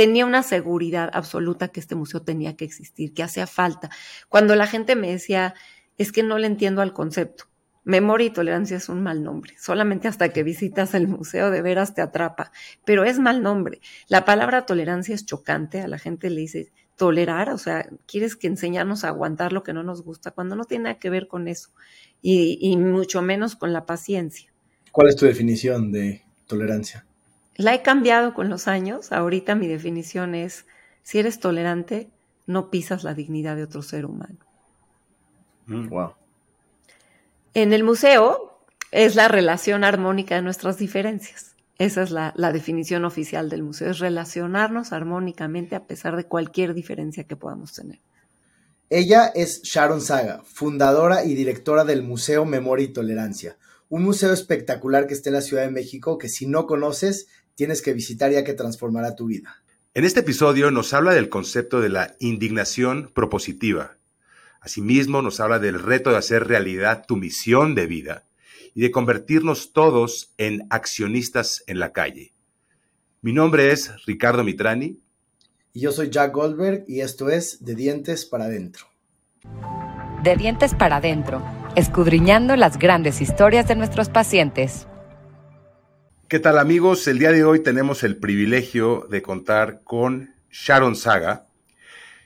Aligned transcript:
tenía 0.00 0.24
una 0.24 0.42
seguridad 0.42 1.10
absoluta 1.12 1.68
que 1.68 1.78
este 1.78 1.94
museo 1.94 2.22
tenía 2.22 2.56
que 2.56 2.64
existir, 2.64 3.12
que 3.12 3.22
hacía 3.22 3.46
falta. 3.46 3.90
Cuando 4.30 4.56
la 4.56 4.66
gente 4.66 4.96
me 4.96 5.10
decía, 5.10 5.52
es 5.98 6.10
que 6.10 6.22
no 6.22 6.38
le 6.38 6.46
entiendo 6.46 6.80
al 6.80 6.94
concepto. 6.94 7.44
Memoria 7.84 8.28
y 8.28 8.30
tolerancia 8.30 8.78
es 8.78 8.88
un 8.88 9.02
mal 9.02 9.22
nombre. 9.22 9.52
Solamente 9.58 10.08
hasta 10.08 10.30
que 10.30 10.42
visitas 10.42 10.94
el 10.94 11.06
museo 11.06 11.50
de 11.50 11.60
veras 11.60 11.92
te 11.92 12.00
atrapa. 12.00 12.50
Pero 12.86 13.04
es 13.04 13.18
mal 13.18 13.42
nombre. 13.42 13.82
La 14.08 14.24
palabra 14.24 14.64
tolerancia 14.64 15.14
es 15.14 15.26
chocante. 15.26 15.82
A 15.82 15.86
la 15.86 15.98
gente 15.98 16.30
le 16.30 16.40
dice 16.40 16.72
tolerar, 16.96 17.50
o 17.50 17.58
sea, 17.58 17.86
quieres 18.06 18.36
que 18.36 18.46
enseñarnos 18.46 19.04
a 19.04 19.08
aguantar 19.08 19.52
lo 19.52 19.62
que 19.62 19.74
no 19.74 19.82
nos 19.82 20.02
gusta, 20.02 20.30
cuando 20.30 20.56
no 20.56 20.64
tiene 20.64 20.84
nada 20.84 20.98
que 20.98 21.10
ver 21.10 21.28
con 21.28 21.46
eso. 21.46 21.72
Y, 22.22 22.56
y 22.58 22.74
mucho 22.78 23.20
menos 23.20 23.54
con 23.54 23.74
la 23.74 23.84
paciencia. 23.84 24.50
¿Cuál 24.92 25.10
es 25.10 25.16
tu 25.16 25.26
definición 25.26 25.92
de 25.92 26.22
tolerancia? 26.46 27.04
La 27.60 27.74
he 27.74 27.82
cambiado 27.82 28.32
con 28.32 28.48
los 28.48 28.68
años. 28.68 29.12
Ahorita 29.12 29.54
mi 29.54 29.68
definición 29.68 30.34
es, 30.34 30.64
si 31.02 31.18
eres 31.18 31.40
tolerante, 31.40 32.08
no 32.46 32.70
pisas 32.70 33.04
la 33.04 33.12
dignidad 33.12 33.54
de 33.54 33.64
otro 33.64 33.82
ser 33.82 34.06
humano. 34.06 34.38
Wow. 35.66 36.08
Mm. 36.08 36.12
En 37.52 37.72
el 37.74 37.84
museo 37.84 38.58
es 38.92 39.14
la 39.14 39.28
relación 39.28 39.84
armónica 39.84 40.36
de 40.36 40.42
nuestras 40.42 40.78
diferencias. 40.78 41.54
Esa 41.76 42.02
es 42.02 42.10
la, 42.10 42.32
definición 42.50 43.04
oficial 43.04 43.50
del 43.50 43.62
museo, 43.62 43.90
es 43.90 43.98
relacionarnos 43.98 44.94
armónicamente 44.94 45.76
a 45.76 45.84
pesar 45.84 46.16
de 46.16 46.24
cualquier 46.24 46.72
diferencia 46.72 47.24
que 47.24 47.36
podamos 47.36 47.74
tener. 47.74 48.00
Ella 48.88 49.26
es 49.34 49.60
Sharon 49.64 50.00
Saga, 50.00 50.42
fundadora 50.46 51.24
y 51.24 51.34
directora 51.34 51.84
del 51.84 52.02
Museo 52.02 52.46
Memoria 52.46 52.86
y 52.86 52.92
Tolerancia, 52.94 53.58
un 53.90 54.04
museo 54.04 54.32
espectacular 54.32 55.06
que 55.06 55.14
está 55.14 55.28
en 55.28 55.34
la 55.34 55.40
Ciudad 55.42 55.64
de 55.64 55.70
México 55.70 56.16
que 56.16 56.28
si 56.28 56.46
no 56.46 56.66
conoces 56.66 57.26
tienes 57.60 57.82
que 57.82 57.92
visitar 57.92 58.32
ya 58.32 58.42
que 58.42 58.54
transformará 58.54 59.14
tu 59.14 59.26
vida. 59.26 59.62
En 59.92 60.04
este 60.04 60.20
episodio 60.20 60.70
nos 60.70 60.94
habla 60.94 61.12
del 61.12 61.28
concepto 61.28 61.82
de 61.82 61.90
la 61.90 62.16
indignación 62.18 63.10
propositiva, 63.12 63.98
Asimismo, 64.62 65.20
nos 65.20 65.40
habla 65.40 65.58
del 65.58 65.78
reto 65.78 66.10
de 66.10 66.16
hacer 66.16 66.46
realidad 66.46 67.04
tu 67.06 67.16
misión 67.16 67.74
de 67.74 67.86
vida 67.86 68.24
y 68.74 68.80
de 68.80 68.90
convertirnos 68.90 69.74
todos 69.74 70.32
en 70.38 70.66
accionistas 70.70 71.64
en 71.66 71.78
la 71.80 71.92
calle. 71.92 72.32
Mi 73.20 73.34
nombre 73.34 73.72
es 73.72 73.90
Ricardo 74.06 74.42
Mitrani. 74.42 74.98
Y 75.74 75.80
yo 75.80 75.92
soy 75.92 76.08
Jack 76.08 76.34
Goldberg 76.34 76.84
y 76.88 77.00
esto 77.00 77.28
es 77.28 77.62
De 77.62 77.74
Dientes 77.74 78.24
para 78.24 78.44
Adentro. 78.44 78.86
De 80.22 80.36
Dientes 80.36 80.74
para 80.74 80.96
Adentro, 80.96 81.42
escudriñando 81.76 82.56
las 82.56 82.78
grandes 82.78 83.20
historias 83.20 83.68
de 83.68 83.76
nuestros 83.76 84.08
pacientes. 84.08 84.86
¿Qué 86.30 86.38
tal 86.38 86.60
amigos? 86.60 87.08
El 87.08 87.18
día 87.18 87.32
de 87.32 87.42
hoy 87.42 87.58
tenemos 87.58 88.04
el 88.04 88.16
privilegio 88.16 89.04
de 89.10 89.20
contar 89.20 89.80
con 89.82 90.32
Sharon 90.52 90.94
Saga, 90.94 91.48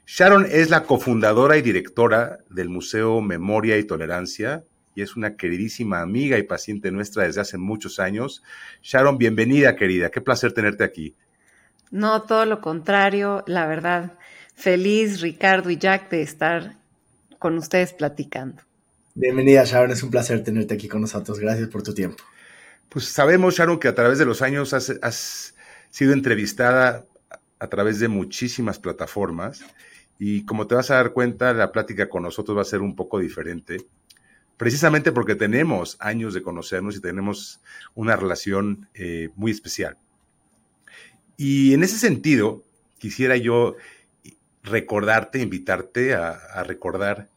Sharon 0.07 0.47
es 0.47 0.69
la 0.69 0.83
cofundadora 0.83 1.57
y 1.57 1.63
directora 1.63 2.41
del 2.51 2.69
Museo 2.69 3.23
Memoria 3.23 3.79
y 3.79 3.85
Tolerancia 3.85 4.63
y 4.95 5.01
es 5.01 5.17
una 5.17 5.37
queridísima 5.37 6.03
amiga 6.03 6.37
y 6.37 6.43
paciente 6.43 6.91
nuestra 6.91 7.25
desde 7.25 7.41
hace 7.41 7.57
muchos 7.57 7.99
años. 7.99 8.43
Sharon, 8.83 9.17
bienvenida 9.17 9.75
querida, 9.75 10.11
qué 10.11 10.21
placer 10.21 10.53
tenerte 10.53 10.85
aquí. 10.85 11.17
No, 11.91 12.25
todo 12.25 12.45
lo 12.45 12.61
contrario, 12.61 13.43
la 13.47 13.67
verdad, 13.67 14.19
feliz 14.55 15.23
Ricardo 15.23 15.71
y 15.71 15.79
Jack 15.79 16.11
de 16.11 16.21
estar 16.21 16.75
con 17.39 17.57
ustedes 17.57 17.95
platicando. 17.95 18.61
Bienvenida 19.15 19.65
Sharon, 19.65 19.93
es 19.93 20.03
un 20.03 20.11
placer 20.11 20.45
tenerte 20.45 20.75
aquí 20.75 20.89
con 20.89 21.01
nosotros, 21.01 21.39
gracias 21.39 21.71
por 21.71 21.83
tu 21.83 21.95
tiempo. 21.95 22.23
Pues 22.95 23.07
sabemos 23.07 23.57
Sharon 23.57 23.81
que 23.81 23.89
a 23.89 23.95
través 23.97 24.21
de 24.21 24.25
los 24.25 24.41
años 24.41 24.73
has, 24.73 25.57
sido 25.91 26.13
entrevistada 26.13 27.05
a 27.59 27.67
través 27.67 27.99
de 27.99 28.07
muchísimas 28.07 28.79
plataformas 28.79 29.65
y 30.17 30.45
como 30.45 30.69
te 30.69 30.77
vas 30.77 30.93
a 30.93 30.95
dar 30.95 31.13
cuenta, 31.13 31.53
la 31.55 31.73
plática 31.73 32.09
con 32.09 32.23
nosotros 32.23 32.57
va 32.57 32.63
a 32.63 32.65
ser 32.65 32.83
un 32.83 32.95
poco 32.95 33.19
diferente, 33.19 33.79
precisamente 34.57 35.11
porque 35.11 35.35
tenemos 35.35 35.97
años 35.99 36.35
de 36.35 36.43
conocernos 36.43 36.95
y 36.95 37.01
tenemos 37.01 37.61
una 37.97 38.15
relación 38.15 38.89
eh, 38.95 39.31
muy 39.35 39.51
especial. 39.51 39.99
Y 41.37 41.75
en 41.75 41.83
ese 41.83 41.99
sentido, 41.99 42.63
quisiera 42.99 43.37
yo 43.37 43.75
recordarte, 44.63 45.41
invitarte 45.41 46.15
a, 46.15 46.63
recordar 46.63 47.29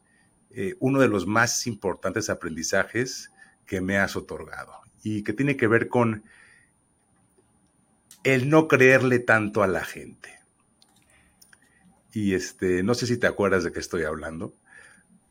eh, 0.51 0.75
uno 0.77 0.99
de 0.99 1.07
los 1.07 1.25
más 1.25 1.65
importantes 1.65 2.29
aprendizajes 2.29 3.31
que 3.65 3.81
me 3.81 3.97
has 3.97 4.15
otorgado 4.15 4.86
y 5.07 5.23
que 5.23 5.33
tiene 5.33 5.55
que 5.55 5.67
ver 5.67 5.87
con 5.87 6.23
el 8.23 8.49
no 8.49 8.67
creerle 8.67 9.19
tanto 9.19 9.63
a 9.63 9.67
la 9.67 9.85
gente 9.85 10.37
y 12.17 12.33
este, 12.33 12.81
no 12.81 12.95
sé 12.95 13.05
si 13.05 13.17
te 13.17 13.27
acuerdas 13.27 13.63
de 13.63 13.71
qué 13.71 13.79
estoy 13.79 14.01
hablando, 14.01 14.51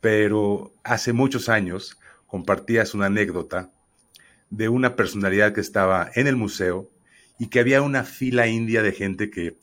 pero 0.01 0.73
hace 0.85 1.13
muchos 1.13 1.49
años 1.49 1.99
compartías 2.29 2.95
una 2.95 3.07
anécdota 3.07 3.73
de 4.51 4.69
una 4.69 4.95
personalidad 4.95 5.53
que 5.53 5.61
estaba 5.61 6.09
en 6.15 6.29
el 6.29 6.37
museo 6.37 6.89
y 7.41 7.49
que 7.49 7.59
había 7.59 7.83
una 7.83 8.05
fila 8.05 8.47
india 8.47 8.83
de 8.83 8.93
gente 8.93 9.31
que, 9.31 9.57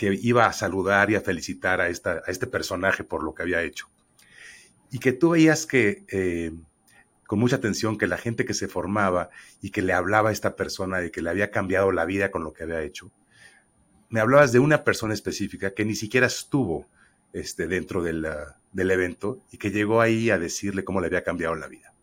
iba 0.00 0.46
a 0.46 0.54
saludar 0.54 1.10
y 1.10 1.16
a 1.16 1.20
felicitar 1.20 1.82
a, 1.82 1.90
esta, 1.90 2.22
a 2.26 2.30
este 2.30 2.46
personaje 2.46 3.04
por 3.04 3.22
lo 3.22 3.34
que 3.34 3.42
había 3.42 3.62
hecho. 3.62 3.86
Y 4.90 4.98
que 4.98 5.12
tú 5.12 5.30
veías 5.30 5.66
que, 5.66 6.06
eh, 6.08 6.52
con 7.30 7.38
mucha 7.38 7.54
atención, 7.54 7.96
que 7.96 8.08
la 8.08 8.16
gente 8.16 8.44
que 8.44 8.54
se 8.54 8.66
formaba 8.66 9.30
y 9.62 9.70
que 9.70 9.82
le 9.82 9.92
hablaba 9.92 10.30
a 10.30 10.32
esta 10.32 10.56
persona 10.56 10.98
de 10.98 11.12
que 11.12 11.22
le 11.22 11.30
había 11.30 11.52
cambiado 11.52 11.92
la 11.92 12.04
vida 12.04 12.32
con 12.32 12.42
lo 12.42 12.52
que 12.52 12.64
había 12.64 12.82
hecho, 12.82 13.12
me 14.08 14.18
hablabas 14.18 14.50
de 14.50 14.58
una 14.58 14.82
persona 14.82 15.14
específica 15.14 15.72
que 15.72 15.84
ni 15.84 15.94
siquiera 15.94 16.26
estuvo 16.26 16.88
este, 17.32 17.68
dentro 17.68 18.02
del, 18.02 18.26
del 18.72 18.90
evento 18.90 19.44
y 19.52 19.58
que 19.58 19.70
llegó 19.70 20.00
ahí 20.00 20.30
a 20.30 20.40
decirle 20.40 20.82
cómo 20.82 21.00
le 21.00 21.06
había 21.06 21.22
cambiado 21.22 21.54
la 21.54 21.68
vida. 21.68 21.94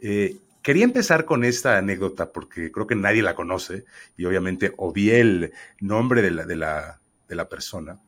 Eh, 0.00 0.38
quería 0.62 0.84
empezar 0.84 1.26
con 1.26 1.44
esta 1.44 1.76
anécdota 1.76 2.32
porque 2.32 2.72
creo 2.72 2.86
que 2.86 2.96
nadie 2.96 3.20
la 3.20 3.34
conoce 3.34 3.84
y 4.16 4.24
obviamente 4.24 4.72
obvié 4.78 5.20
el 5.20 5.52
nombre 5.78 6.22
de 6.22 6.30
la, 6.30 6.46
de 6.46 6.56
la, 6.56 7.02
de 7.28 7.34
la 7.34 7.50
persona, 7.50 8.00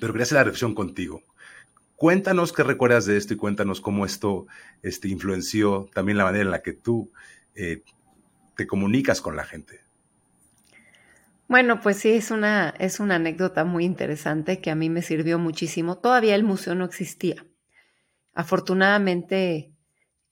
pero 0.00 0.14
quería 0.14 0.22
hacer 0.22 0.36
la 0.36 0.44
reflexión 0.44 0.74
contigo. 0.74 1.22
Cuéntanos 1.96 2.52
qué 2.52 2.62
recuerdas 2.62 3.06
de 3.06 3.16
esto 3.16 3.34
y 3.34 3.36
cuéntanos 3.36 3.80
cómo 3.80 4.04
esto 4.04 4.46
este, 4.82 5.08
influenció 5.08 5.88
también 5.94 6.18
la 6.18 6.24
manera 6.24 6.44
en 6.44 6.50
la 6.50 6.62
que 6.62 6.72
tú 6.72 7.12
eh, 7.54 7.82
te 8.56 8.66
comunicas 8.66 9.20
con 9.20 9.36
la 9.36 9.44
gente. 9.44 9.80
Bueno, 11.46 11.80
pues 11.80 11.98
sí, 11.98 12.10
es 12.10 12.30
una, 12.30 12.74
es 12.78 13.00
una 13.00 13.16
anécdota 13.16 13.64
muy 13.64 13.84
interesante 13.84 14.60
que 14.60 14.70
a 14.70 14.74
mí 14.74 14.90
me 14.90 15.02
sirvió 15.02 15.38
muchísimo. 15.38 15.98
Todavía 15.98 16.34
el 16.34 16.42
museo 16.42 16.74
no 16.74 16.84
existía. 16.84 17.46
Afortunadamente, 18.34 19.72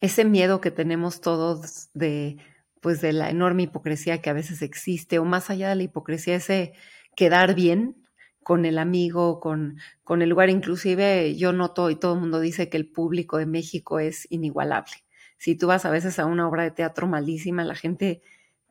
ese 0.01 0.25
miedo 0.25 0.61
que 0.61 0.71
tenemos 0.71 1.21
todos 1.21 1.91
de, 1.95 2.39
pues, 2.81 3.01
de 3.01 3.13
la 3.13 3.31
enorme 3.31 3.65
hipocresía 3.65 4.21
que 4.21 4.31
a 4.31 4.33
veces 4.33 4.63
existe, 4.63 5.21
o 5.21 5.25
más 5.25 5.51
allá 5.51 5.69
de 5.69 5.77
la 5.77 5.83
hipocresía, 5.85 6.37
ese 6.37 6.73
quedar 7.15 7.55
bien 7.55 8.02
con 8.43 8.65
el 8.65 8.79
amigo, 8.79 9.41
con, 9.41 9.79
con 10.05 10.23
el 10.23 10.29
lugar. 10.29 10.51
Inclusive 10.51 11.37
yo 11.37 11.53
noto 11.53 11.91
y 11.91 11.97
todo 11.97 12.15
el 12.15 12.21
mundo 12.21 12.41
dice 12.41 12.69
que 12.69 12.77
el 12.77 12.89
público 12.89 13.39
de 13.39 13.47
México 13.47 14.01
es 14.01 14.27
inigualable. 14.31 14.93
Si 15.39 15.57
tú 15.57 15.67
vas 15.67 15.85
a 15.85 15.91
veces 15.91 16.19
a 16.19 16.27
una 16.27 16.49
obra 16.49 16.63
de 16.63 16.71
teatro 16.71 17.07
malísima, 17.07 17.65
la 17.65 17.75
gente 17.75 18.23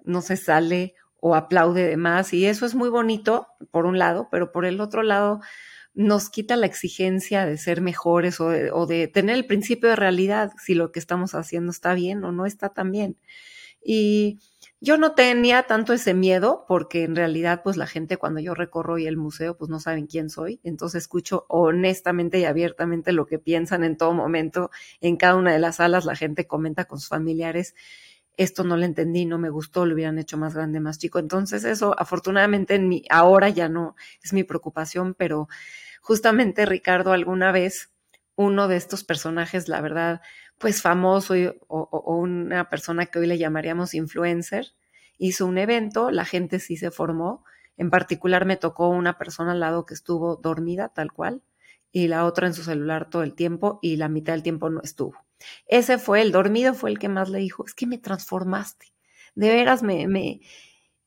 no 0.04 0.22
se 0.22 0.38
sale 0.38 0.96
o 1.20 1.36
aplaude 1.36 1.88
de 1.88 1.98
más 1.98 2.34
y 2.34 2.46
eso 2.46 2.66
es 2.66 2.76
muy 2.76 2.90
bonito 2.90 3.48
por 3.70 3.86
un 3.86 4.00
lado, 4.00 4.28
pero 4.32 4.52
por 4.52 4.66
el 4.66 4.82
otro 4.82 5.04
lado 5.04 5.40
nos 5.94 6.30
quita 6.30 6.56
la 6.56 6.66
exigencia 6.66 7.46
de 7.46 7.58
ser 7.58 7.82
mejores 7.82 8.40
o 8.40 8.50
de, 8.50 9.08
tener 9.08 9.36
el 9.36 9.46
principio 9.46 9.90
de 9.90 9.96
realidad, 9.96 10.52
si 10.64 10.74
lo 10.74 10.92
que 10.92 11.00
estamos 11.00 11.36
haciendo 11.36 11.72
está 11.72 11.94
bien 11.94 12.24
o 12.24 12.32
no 12.32 12.46
está 12.46 12.70
tan 12.70 12.92
bien. 12.92 13.18
Y 13.84 14.40
yo 14.82 14.98
no 14.98 15.14
tenía 15.14 15.64
tanto 15.64 15.94
ese 15.94 16.14
miedo 16.14 16.66
porque 16.68 17.04
en 17.04 17.16
realidad 17.16 17.62
pues 17.64 17.78
la 17.78 17.88
gente 17.88 18.18
cuando 18.18 18.40
yo 18.42 18.56
recorro 18.56 18.98
y 18.98 19.08
el 19.08 19.16
museo 19.16 19.58
pues 19.58 19.70
no 19.70 19.80
saben 19.80 20.08
quién 20.08 20.30
soy, 20.30 20.60
entonces 20.64 21.04
escucho 21.04 21.46
honestamente 21.48 22.40
y 22.40 22.46
abiertamente 22.46 23.14
lo 23.14 23.28
que 23.28 23.40
piensan 23.40 23.84
en 23.84 23.96
todo 23.96 24.14
momento, 24.14 24.72
en 25.00 25.18
cada 25.18 25.36
una 25.36 25.54
de 25.54 25.60
las 25.60 25.78
salas 25.78 26.06
la 26.06 26.16
gente 26.16 26.48
comenta 26.48 26.86
con 26.86 27.00
sus 27.00 27.10
familiares 27.10 27.76
esto 28.38 28.64
no 28.64 28.78
lo 28.78 28.86
entendí, 28.86 29.26
no 29.26 29.38
me 29.38 29.50
gustó, 29.50 29.86
lo 29.86 29.94
hubieran 29.94 30.18
hecho 30.18 30.38
más 30.38 30.56
grande, 30.56 30.80
más 30.80 30.98
chico. 30.98 31.20
Entonces 31.20 31.64
eso, 31.64 31.96
afortunadamente, 32.00 32.76
en 32.76 32.88
mi, 32.88 33.04
ahora 33.10 33.50
ya 33.50 33.70
no 33.70 33.96
es 34.24 34.34
mi 34.34 34.44
preocupación, 34.44 35.14
pero 35.14 35.48
justamente 36.02 36.66
Ricardo 36.66 37.12
alguna 37.14 37.52
vez, 37.52 37.92
uno 38.36 38.68
de 38.68 38.78
estos 38.78 39.04
personajes, 39.04 39.68
la 39.68 39.82
verdad, 39.82 40.22
pues 40.62 40.82
famoso 40.82 41.34
o, 41.68 42.16
una 42.16 42.70
persona 42.70 43.08
que 43.08 43.20
hoy 43.20 43.28
le 43.28 43.38
llamaríamos 43.38 43.94
influencer, 43.96 44.68
hizo 45.18 45.46
un 45.48 45.58
evento, 45.58 46.12
la 46.12 46.24
gente 46.24 46.60
sí 46.60 46.78
se 46.78 46.92
formó, 46.92 47.44
en 47.78 47.90
particular 47.90 48.46
me 48.46 48.58
tocó 48.58 48.90
una 48.90 49.18
persona 49.18 49.54
al 49.54 49.60
lado 49.60 49.86
que 49.86 49.96
estuvo 49.96 50.36
dormida 50.36 50.90
tal 50.90 51.12
cual 51.12 51.42
y 51.92 52.08
la 52.08 52.26
otra 52.26 52.48
en 52.48 52.54
su 52.54 52.64
celular 52.64 53.10
todo 53.10 53.24
el 53.24 53.34
tiempo 53.34 53.80
y 53.82 53.98
la 53.98 54.08
mitad 54.08 54.34
del 54.34 54.44
tiempo 54.44 54.70
no 54.70 54.82
estuvo. 54.82 55.16
Ese 55.66 55.98
fue 55.98 56.22
el 56.22 56.32
dormido, 56.32 56.76
fue 56.76 56.92
el 56.92 57.00
que 57.00 57.10
más 57.10 57.30
le 57.30 57.40
dijo, 57.40 57.66
es 57.66 57.74
que 57.74 57.88
me 57.88 57.98
transformaste. 57.98 58.94
De 59.34 59.50
veras 59.50 59.82
me, 59.82 60.08
me, 60.08 60.42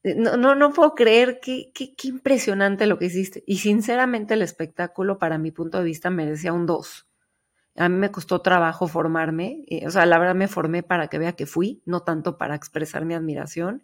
no, 0.02 0.36
no, 0.36 0.54
no 0.56 0.72
puedo 0.72 0.94
creer 0.94 1.38
qué, 1.40 1.70
qué, 1.72 1.94
qué 1.94 2.08
impresionante 2.08 2.86
lo 2.86 2.98
que 2.98 3.06
hiciste. 3.06 3.44
Y 3.46 3.58
sinceramente 3.58 4.34
el 4.34 4.42
espectáculo, 4.42 5.18
para 5.18 5.38
mi 5.38 5.52
punto 5.52 5.78
de 5.78 5.84
vista, 5.84 6.10
merecía 6.10 6.52
un 6.52 6.66
2. 6.66 7.06
A 7.76 7.88
mí 7.88 7.96
me 7.96 8.10
costó 8.10 8.40
trabajo 8.40 8.86
formarme, 8.88 9.64
o 9.86 9.90
sea, 9.90 10.06
la 10.06 10.18
verdad 10.18 10.34
me 10.34 10.48
formé 10.48 10.82
para 10.82 11.08
que 11.08 11.18
vea 11.18 11.32
que 11.32 11.46
fui, 11.46 11.82
no 11.86 12.00
tanto 12.00 12.38
para 12.38 12.54
expresar 12.54 13.04
mi 13.04 13.14
admiración. 13.14 13.82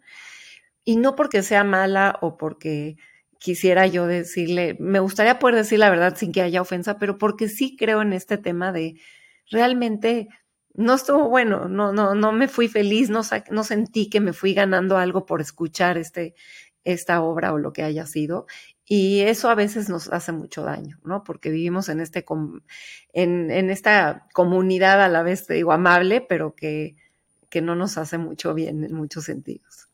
Y 0.85 0.97
no 0.97 1.15
porque 1.15 1.43
sea 1.43 1.63
mala 1.63 2.17
o 2.21 2.37
porque 2.37 2.97
quisiera 3.39 3.87
yo 3.87 4.07
decirle, 4.07 4.77
me 4.79 4.99
gustaría 4.99 5.39
poder 5.39 5.55
decir 5.55 5.79
la 5.79 5.89
verdad 5.89 6.15
sin 6.15 6.31
que 6.31 6.41
haya 6.41 6.61
ofensa, 6.61 6.99
pero 6.99 7.17
porque 7.17 7.49
sí 7.49 7.75
creo 7.77 8.01
en 8.01 8.13
este 8.13 8.37
tema 8.37 8.71
de 8.71 8.95
realmente 9.49 10.29
no 10.73 10.93
estuvo 10.93 11.27
bueno, 11.29 11.67
no, 11.67 11.91
no, 11.91 12.15
no 12.15 12.31
me 12.31 12.47
fui 12.47 12.67
feliz, 12.67 13.09
no, 13.09 13.21
no 13.49 13.63
sentí 13.63 14.09
que 14.09 14.19
me 14.21 14.33
fui 14.33 14.53
ganando 14.53 14.97
algo 14.97 15.25
por 15.25 15.41
escuchar 15.41 15.97
este, 15.97 16.35
esta 16.83 17.21
obra 17.21 17.53
o 17.53 17.57
lo 17.57 17.73
que 17.73 17.83
haya 17.83 18.05
sido. 18.05 18.45
Y 18.93 19.21
eso 19.21 19.49
a 19.49 19.55
veces 19.55 19.87
nos 19.87 20.09
hace 20.09 20.33
mucho 20.33 20.63
daño, 20.63 20.99
¿no? 21.05 21.23
Porque 21.23 21.49
vivimos 21.49 21.87
en, 21.87 22.01
este 22.01 22.25
en, 23.13 23.49
en 23.49 23.69
esta 23.69 24.27
comunidad 24.33 25.01
a 25.01 25.07
la 25.07 25.23
vez, 25.23 25.47
digo, 25.47 25.71
amable, 25.71 26.19
pero 26.19 26.55
que, 26.55 26.97
que 27.49 27.61
no 27.61 27.73
nos 27.73 27.97
hace 27.97 28.17
mucho 28.17 28.53
bien 28.53 28.83
en 28.83 28.93
muchos 28.93 29.23
sentidos. 29.23 29.87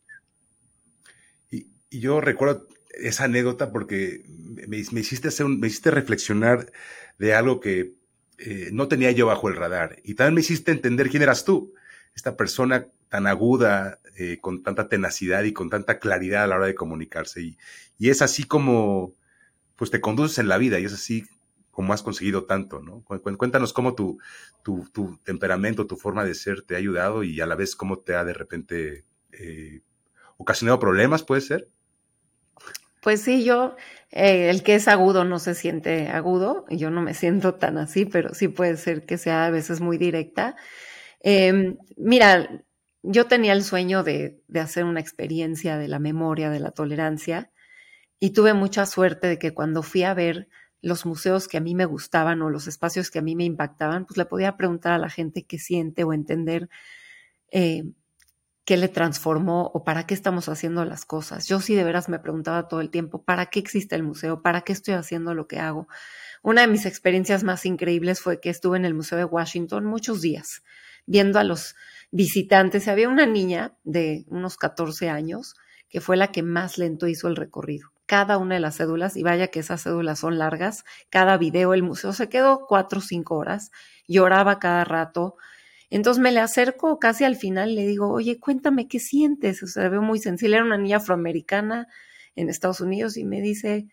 Y, 1.51 1.67
yo 1.91 2.21
recuerdo 2.21 2.67
esa 2.99 3.25
anécdota 3.25 3.71
porque 3.71 4.23
me, 4.67 4.77
hiciste 4.77 5.27
hacer 5.27 5.45
me 5.45 5.67
hiciste 5.67 5.91
reflexionar 5.91 6.71
de 7.19 7.35
algo 7.35 7.59
que 7.59 7.93
eh, 8.39 8.69
no 8.73 8.87
tenía 8.87 9.11
yo 9.11 9.27
bajo 9.27 9.47
el 9.47 9.57
radar. 9.57 9.97
Y 10.05 10.15
también 10.15 10.33
me 10.33 10.41
hiciste 10.41 10.71
entender 10.71 11.11
quién 11.11 11.21
eras 11.21 11.45
tú, 11.45 11.71
esta 12.15 12.35
persona 12.35 12.87
tan 13.09 13.27
aguda, 13.27 13.99
eh, 14.19 14.39
con 14.41 14.63
tanta 14.63 14.89
tenacidad 14.89 15.43
y 15.43 15.53
con 15.53 15.69
tanta 15.69 15.99
claridad 15.99 16.45
a 16.45 16.47
la 16.47 16.55
hora 16.55 16.65
de 16.65 16.73
comunicarse. 16.73 17.41
Y, 17.41 17.57
y, 17.97 18.09
es 18.09 18.21
así 18.21 18.43
como, 18.43 19.13
pues 19.75 19.91
te 19.91 20.01
conduces 20.01 20.39
en 20.39 20.47
la 20.47 20.57
vida 20.57 20.79
y 20.79 20.85
es 20.85 20.93
así 20.93 21.25
como 21.71 21.93
has 21.93 22.01
conseguido 22.01 22.45
tanto, 22.45 22.81
¿no? 22.81 23.03
Cuéntanos 23.03 23.71
cómo 23.71 23.93
tu, 23.93 24.17
tu, 24.63 25.19
temperamento, 25.23 25.85
tu 25.85 25.95
forma 25.95 26.25
de 26.25 26.33
ser 26.33 26.63
te 26.63 26.73
ha 26.73 26.79
ayudado 26.79 27.23
y 27.23 27.39
a 27.39 27.45
la 27.45 27.55
vez 27.55 27.75
cómo 27.75 27.99
te 27.99 28.15
ha 28.15 28.25
de 28.25 28.33
repente 28.33 29.05
eh, 29.31 29.81
ocasionado 30.37 30.79
problemas, 30.79 31.23
¿puede 31.23 31.41
ser? 31.41 31.69
Pues 33.01 33.21
sí, 33.21 33.43
yo, 33.43 33.75
eh, 34.11 34.49
el 34.49 34.63
que 34.63 34.75
es 34.75 34.87
agudo 34.87 35.23
no 35.23 35.39
se 35.39 35.53
siente 35.53 36.09
agudo, 36.09 36.65
yo 36.69 36.89
no 36.89 37.01
me 37.01 37.13
siento 37.13 37.55
tan 37.55 37.77
así, 37.77 38.05
pero 38.05 38.33
sí 38.33 38.47
puede 38.47 38.75
ser 38.77 39.05
que 39.05 39.17
sea 39.17 39.45
a 39.45 39.51
veces 39.51 39.79
muy 39.79 39.97
directa. 39.97 40.55
Eh, 41.21 41.75
mira, 41.95 42.63
yo 43.03 43.27
tenía 43.27 43.53
el 43.53 43.63
sueño 43.63 44.03
de, 44.03 44.41
de 44.47 44.59
hacer 44.59 44.83
una 44.83 44.99
experiencia 44.99 45.77
de 45.77 45.87
la 45.87 45.99
memoria, 45.99 46.49
de 46.49 46.59
la 46.59 46.71
tolerancia, 46.71 47.51
y 48.19 48.31
tuve 48.31 48.53
mucha 48.53 48.85
suerte 48.85 49.27
de 49.27 49.39
que 49.39 49.53
cuando 49.53 49.83
fui 49.83 50.03
a 50.03 50.13
ver 50.13 50.47
los 50.81 51.05
museos 51.05 51.47
que 51.47 51.57
a 51.57 51.61
mí 51.61 51.75
me 51.75 51.85
gustaban 51.85 52.41
o 52.41 52.49
los 52.49 52.67
espacios 52.67 53.11
que 53.11 53.19
a 53.19 53.21
mí 53.21 53.35
me 53.35 53.43
impactaban, 53.43 54.05
pues 54.05 54.17
le 54.17 54.25
podía 54.25 54.57
preguntar 54.57 54.93
a 54.93 54.97
la 54.97 55.09
gente 55.09 55.43
qué 55.43 55.59
siente 55.59 56.03
o 56.03 56.13
entender 56.13 56.69
eh, 57.51 57.83
qué 58.65 58.77
le 58.77 58.89
transformó 58.89 59.71
o 59.73 59.83
para 59.83 60.05
qué 60.05 60.13
estamos 60.13 60.49
haciendo 60.49 60.83
las 60.85 61.05
cosas. 61.05 61.47
Yo 61.47 61.61
sí 61.61 61.73
de 61.73 61.83
veras 61.83 62.09
me 62.09 62.19
preguntaba 62.19 62.67
todo 62.67 62.81
el 62.81 62.89
tiempo, 62.89 63.23
¿para 63.23 63.47
qué 63.47 63.59
existe 63.59 63.95
el 63.95 64.03
museo? 64.03 64.41
¿Para 64.41 64.61
qué 64.61 64.73
estoy 64.73 64.93
haciendo 64.95 65.33
lo 65.33 65.47
que 65.47 65.59
hago? 65.59 65.87
Una 66.43 66.61
de 66.61 66.67
mis 66.67 66.85
experiencias 66.85 67.43
más 67.43 67.65
increíbles 67.65 68.19
fue 68.19 68.39
que 68.39 68.49
estuve 68.49 68.77
en 68.77 68.85
el 68.85 68.93
Museo 68.93 69.17
de 69.17 69.25
Washington 69.25 69.85
muchos 69.85 70.21
días 70.21 70.63
viendo 71.05 71.39
a 71.39 71.43
los 71.43 71.75
visitantes. 72.11 72.87
Había 72.87 73.09
una 73.09 73.25
niña 73.25 73.77
de 73.83 74.25
unos 74.27 74.57
14 74.57 75.09
años 75.09 75.55
que 75.89 76.01
fue 76.01 76.17
la 76.17 76.31
que 76.31 76.43
más 76.43 76.77
lento 76.77 77.07
hizo 77.07 77.27
el 77.27 77.35
recorrido. 77.35 77.91
Cada 78.07 78.39
una 78.39 78.55
de 78.55 78.61
las 78.61 78.77
cédulas, 78.77 79.15
y 79.15 79.21
vaya 79.21 79.49
que 79.49 79.59
esas 79.59 79.83
cédulas 79.83 80.19
son 80.19 80.39
largas, 80.39 80.83
cada 81.11 81.37
video, 81.37 81.75
el 81.75 81.83
museo 81.83 82.13
se 82.13 82.29
quedó 82.29 82.65
cuatro 82.65 82.97
o 82.99 83.01
cinco 83.03 83.35
horas, 83.35 83.69
lloraba 84.07 84.57
cada 84.57 84.83
rato, 84.83 85.35
entonces 85.89 86.21
me 86.21 86.31
le 86.31 86.39
acerco 86.39 86.99
casi 86.99 87.23
al 87.23 87.35
final 87.35 87.71
y 87.71 87.75
le 87.75 87.87
digo, 87.87 88.09
oye, 88.09 88.39
cuéntame 88.39 88.87
qué 88.87 88.99
sientes. 88.99 89.63
O 89.63 89.67
sea, 89.67 89.87
veo 89.89 90.01
muy 90.01 90.19
sencilla. 90.19 90.57
Era 90.57 90.65
una 90.65 90.77
niña 90.77 90.97
afroamericana 90.97 91.87
en 92.35 92.49
Estados 92.49 92.81
Unidos 92.81 93.17
y 93.17 93.23
me 93.23 93.41
dice, 93.41 93.87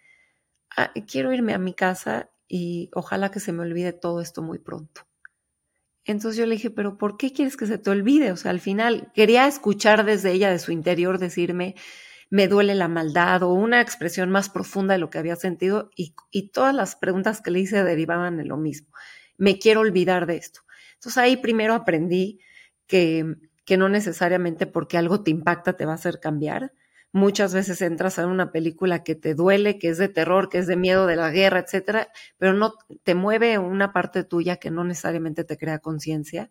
ah, 0.76 0.92
quiero 1.06 1.32
irme 1.32 1.54
a 1.54 1.58
mi 1.58 1.74
casa 1.74 2.30
y 2.48 2.90
ojalá 2.94 3.30
que 3.30 3.40
se 3.40 3.52
me 3.52 3.62
olvide 3.62 3.92
todo 3.92 4.20
esto 4.20 4.42
muy 4.42 4.58
pronto. 4.58 5.02
Entonces 6.04 6.36
yo 6.36 6.46
le 6.46 6.56
dije, 6.56 6.70
pero 6.70 6.98
¿por 6.98 7.16
qué 7.16 7.32
quieres 7.32 7.56
que 7.56 7.66
se 7.66 7.78
te 7.78 7.90
olvide? 7.90 8.32
O 8.32 8.36
sea, 8.36 8.50
al 8.50 8.60
final 8.60 9.10
quería 9.14 9.46
escuchar 9.46 10.04
desde 10.04 10.32
ella, 10.32 10.50
de 10.50 10.58
su 10.58 10.70
interior, 10.70 11.18
decirme, 11.18 11.76
me 12.34 12.48
duele 12.48 12.74
la 12.74 12.88
maldad 12.88 13.44
o 13.44 13.52
una 13.52 13.80
expresión 13.80 14.28
más 14.28 14.50
profunda 14.50 14.94
de 14.94 14.98
lo 14.98 15.08
que 15.08 15.18
había 15.18 15.36
sentido 15.36 15.90
y, 15.94 16.16
todas 16.48 16.74
las 16.74 16.96
preguntas 16.96 17.40
que 17.40 17.52
le 17.52 17.60
hice 17.60 17.84
derivaban 17.84 18.40
en 18.40 18.48
lo 18.48 18.56
mismo. 18.56 18.88
Me 19.36 19.60
quiero 19.60 19.82
olvidar 19.82 20.26
de 20.26 20.38
esto. 20.38 20.62
Entonces 20.94 21.16
ahí 21.16 21.36
primero 21.36 21.74
aprendí 21.74 22.40
que, 22.88 23.36
que 23.64 23.76
no 23.76 23.88
necesariamente 23.88 24.66
porque 24.66 24.98
algo 24.98 25.22
te 25.22 25.30
impacta 25.30 25.76
te 25.76 25.86
va 25.86 25.92
a 25.92 25.94
hacer 25.94 26.18
cambiar. 26.18 26.72
Muchas 27.12 27.54
veces 27.54 27.80
entras 27.82 28.18
a 28.18 28.26
una 28.26 28.50
película 28.50 29.04
que 29.04 29.14
te 29.14 29.36
duele, 29.36 29.78
que 29.78 29.90
es 29.90 29.98
de 29.98 30.08
terror, 30.08 30.48
que 30.48 30.58
es 30.58 30.66
de 30.66 30.74
miedo 30.74 31.06
de 31.06 31.14
la 31.14 31.30
guerra, 31.30 31.60
etcétera, 31.60 32.08
pero 32.36 32.52
no 32.52 32.74
te 33.04 33.14
mueve 33.14 33.58
una 33.58 33.92
parte 33.92 34.24
tuya 34.24 34.56
que 34.56 34.72
no 34.72 34.82
necesariamente 34.82 35.44
te 35.44 35.56
crea 35.56 35.78
conciencia. 35.78 36.50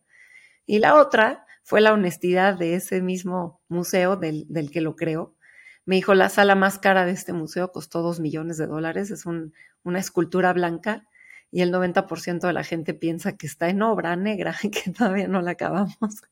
Y 0.65 0.79
la 0.79 0.95
otra 0.95 1.45
fue 1.61 1.81
la 1.81 1.91
honestidad 1.91 2.57
de 2.57 2.75
ese 2.75 3.01
mismo 3.01 3.61
museo 3.67 4.15
del, 4.15 4.47
que 4.71 4.79
lo 4.79 4.95
creo. 4.95 5.35
Me 5.85 5.95
dijo, 5.95 6.13
la 6.13 6.29
sala 6.29 6.55
más 6.55 6.79
cara 6.79 7.05
de 7.05 7.11
este 7.11 7.33
museo 7.33 7.71
costó 7.71 8.01
dos 8.01 8.19
millones 8.19 8.57
de 8.57 8.67
dólares, 8.67 9.11
es 9.11 9.25
un, 9.25 9.53
una 9.83 9.99
escultura 9.99 10.53
blanca 10.53 11.07
y 11.53 11.61
el 11.61 11.71
90% 11.71 12.47
de 12.47 12.51
la 12.51 12.63
gente 12.63 12.95
piensa 12.95 13.37
que 13.37 13.45
está 13.45 13.69
en 13.69 13.83
obra 13.83 14.15
negra 14.15 14.55
que 14.61 14.89
todavía 14.91 15.27
no 15.27 15.39
la 15.43 15.51
acabamos. 15.51 16.23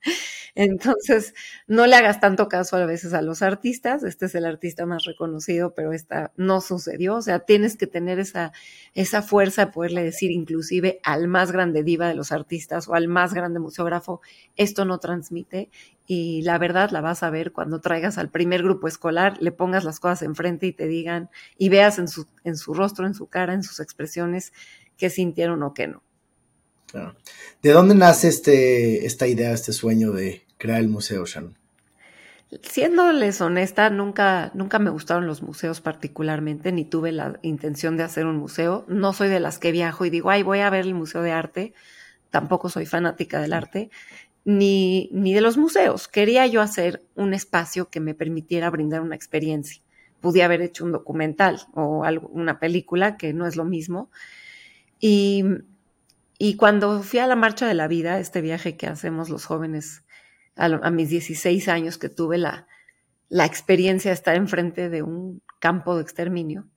Entonces, 0.55 1.35
no 1.67 1.85
le 1.85 1.95
hagas 1.95 2.19
tanto 2.19 2.49
caso 2.49 2.75
a 2.75 2.85
veces 2.87 3.13
a 3.13 3.21
los 3.21 3.43
artistas. 3.43 4.03
Este 4.03 4.25
es 4.25 4.33
el 4.33 4.45
artista 4.45 4.87
más 4.87 5.05
reconocido, 5.05 5.75
pero 5.75 5.93
esta 5.93 6.31
no 6.37 6.59
sucedió. 6.59 7.17
O 7.17 7.21
sea, 7.21 7.39
tienes 7.39 7.77
que 7.77 7.85
tener 7.85 8.17
esa, 8.17 8.51
esa 8.95 9.21
fuerza 9.21 9.67
de 9.67 9.71
poderle 9.71 10.03
decir 10.03 10.31
inclusive 10.31 10.99
al 11.03 11.27
más 11.27 11.51
grande 11.51 11.83
diva 11.83 12.07
de 12.07 12.15
los 12.15 12.31
artistas 12.31 12.87
o 12.87 12.95
al 12.95 13.07
más 13.07 13.35
grande 13.35 13.59
museógrafo, 13.59 14.21
esto 14.57 14.85
no 14.85 14.97
transmite. 14.97 15.69
Y 16.07 16.41
la 16.41 16.57
verdad 16.57 16.89
la 16.89 17.01
vas 17.01 17.21
a 17.21 17.29
ver 17.29 17.51
cuando 17.51 17.79
traigas 17.79 18.17
al 18.17 18.29
primer 18.31 18.63
grupo 18.63 18.87
escolar, 18.87 19.37
le 19.39 19.51
pongas 19.51 19.83
las 19.83 19.99
cosas 19.99 20.23
enfrente 20.23 20.65
y 20.65 20.73
te 20.73 20.87
digan, 20.87 21.29
y 21.59 21.69
veas 21.69 21.99
en 21.99 22.07
su, 22.07 22.25
en 22.43 22.57
su 22.57 22.73
rostro, 22.73 23.05
en 23.05 23.13
su 23.13 23.27
cara, 23.27 23.53
en 23.53 23.61
sus 23.61 23.79
expresiones, 23.79 24.51
qué 25.01 25.09
sintieron 25.09 25.63
o 25.63 25.73
qué 25.73 25.87
no. 25.87 26.03
Claro. 26.85 27.15
¿De 27.63 27.71
dónde 27.71 27.95
nace 27.95 28.27
este, 28.27 29.07
esta 29.07 29.25
idea, 29.25 29.51
este 29.51 29.73
sueño 29.73 30.11
de 30.11 30.45
crear 30.59 30.79
el 30.79 30.89
museo, 30.89 31.25
Shannon? 31.25 31.57
Siéndoles 32.61 33.41
honesta, 33.41 33.89
nunca, 33.89 34.51
nunca 34.53 34.77
me 34.77 34.91
gustaron 34.91 35.25
los 35.25 35.41
museos 35.41 35.81
particularmente, 35.81 36.71
ni 36.71 36.85
tuve 36.85 37.11
la 37.11 37.39
intención 37.41 37.97
de 37.97 38.03
hacer 38.03 38.27
un 38.27 38.37
museo. 38.37 38.85
No 38.87 39.11
soy 39.13 39.29
de 39.29 39.39
las 39.39 39.57
que 39.57 39.71
viajo 39.71 40.05
y 40.05 40.11
digo, 40.11 40.29
ay, 40.29 40.43
voy 40.43 40.59
a 40.59 40.69
ver 40.69 40.85
el 40.85 40.93
Museo 40.93 41.23
de 41.23 41.31
Arte. 41.31 41.73
Tampoco 42.29 42.69
soy 42.69 42.85
fanática 42.85 43.41
del 43.41 43.53
arte, 43.53 43.89
ni, 44.45 45.09
ni 45.11 45.33
de 45.33 45.41
los 45.41 45.57
museos. 45.57 46.07
Quería 46.07 46.45
yo 46.45 46.61
hacer 46.61 47.01
un 47.15 47.33
espacio 47.33 47.89
que 47.89 48.01
me 48.01 48.13
permitiera 48.13 48.69
brindar 48.69 49.01
una 49.01 49.15
experiencia. 49.15 49.81
Pude 50.19 50.43
haber 50.43 50.61
hecho 50.61 50.85
un 50.85 50.91
documental 50.91 51.61
o 51.73 52.03
algo, 52.03 52.27
una 52.27 52.59
película, 52.59 53.17
que 53.17 53.33
no 53.33 53.47
es 53.47 53.55
lo 53.55 53.65
mismo 53.65 54.11
y, 55.01 55.43
y 56.37 56.55
cuando 56.55 57.01
fui 57.03 57.19
a 57.19 57.27
la 57.27 57.35
Marcha 57.35 57.67
de 57.67 57.73
la 57.73 57.87
Vida, 57.87 58.19
este 58.19 58.39
viaje 58.39 58.77
que 58.77 58.87
hacemos 58.87 59.29
los 59.29 59.45
jóvenes 59.45 60.03
a, 60.55 60.91
mis 60.91 61.09
16 61.09 61.67
años, 61.67 61.97
que 61.97 62.07
tuve 62.07 62.37
la, 62.37 62.67
la 63.27 63.45
experiencia 63.45 64.11
de 64.11 64.15
estar 64.15 64.35
enfrente 64.35 64.89
de 64.89 65.01
un 65.01 65.41
campo 65.59 65.95
de 65.95 66.03
exterminio, 66.03 66.67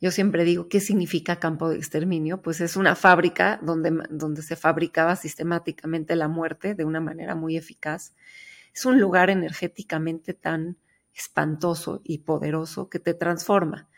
yo 0.00 0.10
siempre 0.10 0.44
digo, 0.44 0.68
¿qué 0.68 0.80
significa 0.80 1.36
campo 1.36 1.68
de 1.68 1.76
exterminio? 1.76 2.40
Pues 2.40 2.62
es 2.62 2.76
una 2.76 2.94
fábrica 2.94 3.58
donde, 3.62 4.02
donde 4.08 4.40
se 4.40 4.56
fabricaba 4.56 5.14
sistemáticamente 5.14 6.16
la 6.16 6.26
muerte 6.26 6.74
de 6.74 6.84
una 6.86 7.00
manera 7.00 7.34
muy 7.34 7.58
eficaz. 7.58 8.14
Es 8.72 8.86
un 8.86 8.98
lugar 8.98 9.28
energéticamente 9.28 10.32
tan 10.32 10.78
espantoso 11.12 12.00
y 12.02 12.18
poderoso 12.18 12.88
que 12.88 12.98
te 12.98 13.12
transforma. 13.12 13.89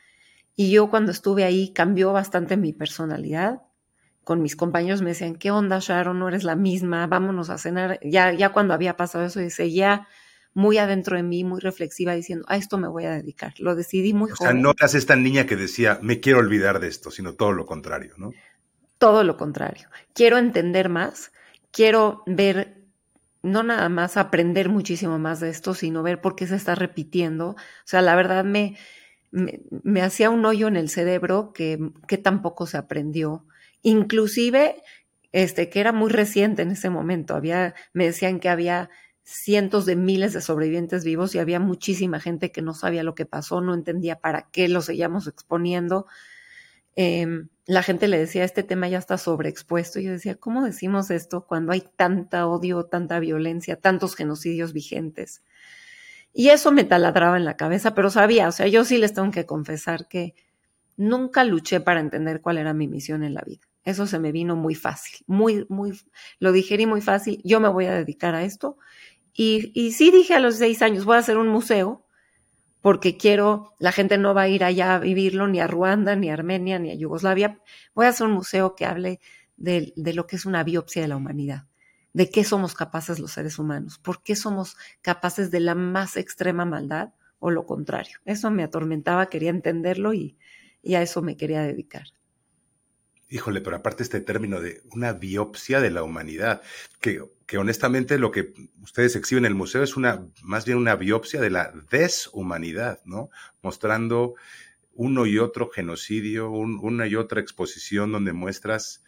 Y 0.54 0.70
yo 0.70 0.90
cuando 0.90 1.10
estuve 1.12 1.44
ahí 1.44 1.72
cambió 1.72 2.12
bastante 2.12 2.56
mi 2.56 2.72
personalidad. 2.72 3.62
Con 4.24 4.40
mis 4.40 4.54
compañeros 4.54 5.02
me 5.02 5.10
decían, 5.10 5.34
¿qué 5.34 5.50
onda, 5.50 5.78
Sharon? 5.80 6.18
No 6.18 6.28
eres 6.28 6.44
la 6.44 6.54
misma, 6.54 7.06
vámonos 7.06 7.50
a 7.50 7.58
cenar. 7.58 7.98
Ya, 8.02 8.32
ya 8.32 8.50
cuando 8.50 8.74
había 8.74 8.96
pasado 8.96 9.24
eso, 9.24 9.40
dice, 9.40 9.72
ya 9.72 10.06
muy 10.54 10.78
adentro 10.78 11.16
de 11.16 11.22
mí, 11.22 11.44
muy 11.44 11.60
reflexiva, 11.60 12.14
diciendo, 12.14 12.44
a 12.48 12.56
esto 12.56 12.78
me 12.78 12.88
voy 12.88 13.04
a 13.04 13.12
dedicar. 13.12 13.54
Lo 13.58 13.74
decidí 13.74 14.12
muy 14.12 14.30
joven. 14.30 14.48
O 14.48 14.52
sea, 14.52 14.60
no 14.60 14.72
eras 14.78 14.94
esta 14.94 15.16
niña 15.16 15.46
que 15.46 15.56
decía, 15.56 15.98
me 16.02 16.20
quiero 16.20 16.38
olvidar 16.38 16.78
de 16.78 16.88
esto, 16.88 17.10
sino 17.10 17.34
todo 17.34 17.52
lo 17.52 17.66
contrario, 17.66 18.14
¿no? 18.16 18.32
Todo 18.98 19.24
lo 19.24 19.36
contrario. 19.36 19.88
Quiero 20.14 20.38
entender 20.38 20.88
más, 20.88 21.32
quiero 21.72 22.22
ver 22.26 22.82
no 23.42 23.64
nada 23.64 23.88
más 23.88 24.16
aprender 24.16 24.68
muchísimo 24.68 25.18
más 25.18 25.40
de 25.40 25.50
esto, 25.50 25.74
sino 25.74 26.02
ver 26.02 26.20
por 26.20 26.36
qué 26.36 26.46
se 26.46 26.54
está 26.54 26.74
repitiendo. 26.76 27.50
O 27.50 27.56
sea, 27.84 28.00
la 28.00 28.14
verdad 28.14 28.44
me, 28.44 28.76
me, 29.32 30.02
hacía 30.02 30.30
un 30.30 30.44
hoyo 30.44 30.68
en 30.68 30.76
el 30.76 30.88
cerebro 30.88 31.52
que, 31.52 31.78
que 32.06 32.18
tampoco 32.18 32.66
se 32.66 32.76
aprendió. 32.76 33.46
Inclusive, 33.82 34.82
este, 35.32 35.68
que 35.70 35.80
era 35.80 35.92
muy 35.92 36.10
reciente 36.10 36.62
en 36.62 36.70
ese 36.70 36.90
momento. 36.90 37.34
Había, 37.34 37.74
me 37.92 38.04
decían 38.04 38.38
que 38.38 38.48
había 38.48 38.90
cientos 39.24 39.86
de 39.86 39.96
miles 39.96 40.32
de 40.34 40.40
sobrevivientes 40.40 41.04
vivos 41.04 41.34
y 41.34 41.38
había 41.38 41.60
muchísima 41.60 42.20
gente 42.20 42.52
que 42.52 42.60
no 42.60 42.74
sabía 42.74 43.02
lo 43.02 43.14
que 43.14 43.24
pasó, 43.24 43.60
no 43.60 43.74
entendía 43.74 44.20
para 44.20 44.48
qué 44.52 44.68
lo 44.68 44.82
seguíamos 44.82 45.26
exponiendo. 45.26 46.06
Em, 46.94 47.48
la 47.64 47.82
gente 47.82 48.08
le 48.08 48.18
decía, 48.18 48.44
este 48.44 48.62
tema 48.62 48.88
ya 48.88 48.98
está 48.98 49.16
sobreexpuesto. 49.16 49.98
Y 49.98 50.04
yo 50.04 50.12
decía, 50.12 50.34
¿cómo 50.34 50.62
decimos 50.64 51.10
esto 51.10 51.46
cuando 51.46 51.72
hay 51.72 51.88
tanta 51.96 52.46
odio, 52.46 52.84
tanta 52.84 53.18
violencia, 53.18 53.76
tantos 53.76 54.14
genocidios 54.14 54.74
vigentes? 54.74 55.42
Y 56.32 56.48
eso 56.48 56.72
me 56.72 56.84
taladraba 56.84 57.36
en 57.36 57.44
la 57.44 57.56
cabeza, 57.56 57.94
pero 57.94 58.10
sabía, 58.10 58.48
o 58.48 58.52
sea, 58.52 58.66
yo 58.66 58.84
sí 58.84 58.98
les 58.98 59.12
tengo 59.12 59.30
que 59.30 59.46
confesar 59.46 60.08
que 60.08 60.34
nunca 60.96 61.44
luché 61.44 61.80
para 61.80 62.00
entender 62.00 62.40
cuál 62.40 62.58
era 62.58 62.72
mi 62.72 62.88
misión 62.88 63.22
en 63.22 63.34
la 63.34 63.42
vida. 63.42 63.60
Eso 63.84 64.06
se 64.06 64.18
me 64.18 64.32
vino 64.32 64.56
muy 64.56 64.74
fácil, 64.74 65.24
muy, 65.26 65.66
muy, 65.68 65.98
lo 66.38 66.52
digerí 66.52 66.86
muy 66.86 67.00
fácil. 67.00 67.40
Yo 67.44 67.60
me 67.60 67.68
voy 67.68 67.86
a 67.86 67.94
dedicar 67.94 68.34
a 68.34 68.44
esto. 68.44 68.78
Y, 69.34 69.72
y 69.74 69.92
sí 69.92 70.10
dije 70.10 70.34
a 70.34 70.40
los 70.40 70.56
seis 70.56 70.82
años, 70.82 71.04
voy 71.04 71.16
a 71.16 71.20
hacer 71.20 71.36
un 71.36 71.48
museo 71.48 72.06
porque 72.82 73.16
quiero, 73.16 73.74
la 73.78 73.92
gente 73.92 74.18
no 74.18 74.34
va 74.34 74.42
a 74.42 74.48
ir 74.48 74.64
allá 74.64 74.96
a 74.96 74.98
vivirlo, 74.98 75.46
ni 75.46 75.60
a 75.60 75.68
Ruanda, 75.68 76.16
ni 76.16 76.30
a 76.30 76.34
Armenia, 76.34 76.80
ni 76.80 76.90
a 76.90 76.94
Yugoslavia. 76.94 77.60
Voy 77.94 78.06
a 78.06 78.08
hacer 78.10 78.26
un 78.26 78.32
museo 78.34 78.74
que 78.74 78.84
hable 78.84 79.20
de, 79.56 79.92
lo 79.96 80.26
que 80.26 80.36
es 80.36 80.44
una 80.44 80.64
biopsia 80.64 81.02
de 81.02 81.08
la 81.08 81.16
humanidad, 81.16 81.68
de 82.12 82.30
qué 82.30 82.44
somos 82.44 82.74
capaces 82.74 83.18
los 83.18 83.32
seres 83.32 83.58
humanos, 83.58 83.98
por 83.98 84.22
qué 84.22 84.36
somos 84.36 84.76
capaces 85.00 85.50
de 85.50 85.60
la 85.60 85.74
más 85.74 86.16
extrema 86.16 86.64
maldad 86.64 87.14
o 87.38 87.50
lo 87.50 87.66
contrario. 87.66 88.18
Eso 88.24 88.50
me 88.50 88.62
atormentaba, 88.62 89.28
quería 89.28 89.50
entenderlo 89.50 90.14
y, 90.14 90.38
y 90.82 90.94
a 90.94 91.02
eso 91.02 91.22
me 91.22 91.36
quería 91.36 91.62
dedicar. 91.62 92.06
Híjole, 93.28 93.62
pero 93.62 93.76
aparte 93.76 94.02
este 94.02 94.20
término 94.20 94.60
de 94.60 94.82
una 94.90 95.14
biopsia 95.14 95.80
de 95.80 95.90
la 95.90 96.02
humanidad, 96.02 96.60
que, 97.00 97.24
que, 97.46 97.56
honestamente 97.56 98.18
lo 98.18 98.30
que 98.30 98.52
ustedes 98.82 99.16
exhiben 99.16 99.46
en 99.46 99.52
el 99.52 99.54
museo 99.56 99.82
es 99.82 99.96
una, 99.96 100.28
más 100.42 100.66
bien 100.66 100.76
una 100.76 100.96
biopsia 100.96 101.40
de 101.40 101.48
la 101.48 101.72
deshumanidad, 101.90 103.00
¿no? 103.06 103.30
Mostrando 103.62 104.34
uno 104.92 105.24
y 105.24 105.38
otro 105.38 105.70
genocidio, 105.70 106.50
una 106.50 107.06
y 107.06 107.14
otra 107.14 107.40
exposición 107.40 108.12
donde 108.12 108.34
muestras 108.34 109.02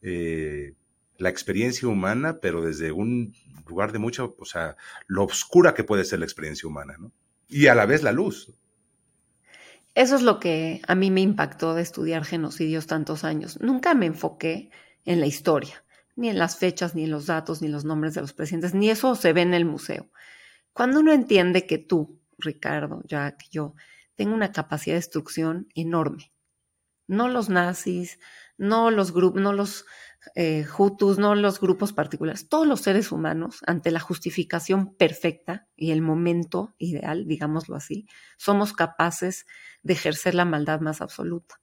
eh, 0.00 0.72
la 1.18 1.28
experiencia 1.28 1.88
humana, 1.88 2.38
pero 2.40 2.62
desde 2.62 2.92
un 2.92 3.34
lugar 3.66 3.92
de 3.92 3.98
mucho, 3.98 4.36
o 4.38 4.44
sea, 4.44 4.76
lo 5.06 5.24
oscura 5.24 5.74
que 5.74 5.84
puede 5.84 6.04
ser 6.04 6.20
la 6.20 6.24
experiencia 6.24 6.68
humana, 6.68 6.96
¿no? 6.98 7.12
Y 7.48 7.66
a 7.68 7.74
la 7.74 7.86
vez 7.86 8.02
la 8.02 8.12
luz. 8.12 8.52
Eso 9.94 10.16
es 10.16 10.22
lo 10.22 10.40
que 10.40 10.82
a 10.86 10.94
mí 10.94 11.10
me 11.10 11.22
impactó 11.22 11.74
de 11.74 11.82
estudiar 11.82 12.24
genocidios 12.24 12.86
tantos 12.86 13.24
años. 13.24 13.60
Nunca 13.60 13.94
me 13.94 14.06
enfoqué 14.06 14.70
en 15.04 15.20
la 15.20 15.26
historia, 15.26 15.84
ni 16.16 16.28
en 16.28 16.38
las 16.38 16.58
fechas, 16.58 16.94
ni 16.94 17.04
en 17.04 17.10
los 17.10 17.26
datos, 17.26 17.62
ni 17.62 17.68
en 17.68 17.72
los 17.72 17.84
nombres 17.84 18.14
de 18.14 18.20
los 18.20 18.32
presidentes, 18.32 18.74
ni 18.74 18.90
eso 18.90 19.14
se 19.14 19.32
ve 19.32 19.42
en 19.42 19.54
el 19.54 19.64
museo. 19.64 20.10
Cuando 20.72 21.00
uno 21.00 21.12
entiende 21.12 21.66
que 21.66 21.78
tú, 21.78 22.20
Ricardo, 22.38 23.02
que 23.08 23.46
yo, 23.50 23.74
tengo 24.16 24.34
una 24.34 24.52
capacidad 24.52 24.94
de 24.94 24.98
destrucción 24.98 25.68
enorme, 25.74 26.32
no 27.06 27.28
los 27.28 27.48
nazis, 27.48 28.18
no 28.58 28.90
los 28.90 29.12
grupos, 29.12 29.40
no 29.40 29.52
los 29.52 29.86
eh, 30.34 30.66
Hutus, 30.76 31.18
no 31.18 31.34
los 31.34 31.60
grupos 31.60 31.92
particulares, 31.92 32.48
todos 32.48 32.66
los 32.66 32.80
seres 32.80 33.12
humanos, 33.12 33.60
ante 33.66 33.90
la 33.90 34.00
justificación 34.00 34.94
perfecta 34.94 35.68
y 35.76 35.92
el 35.92 36.02
momento 36.02 36.74
ideal, 36.78 37.26
digámoslo 37.26 37.76
así, 37.76 38.06
somos 38.36 38.72
capaces 38.72 39.46
de 39.82 39.92
ejercer 39.94 40.34
la 40.34 40.44
maldad 40.44 40.80
más 40.80 41.00
absoluta. 41.00 41.60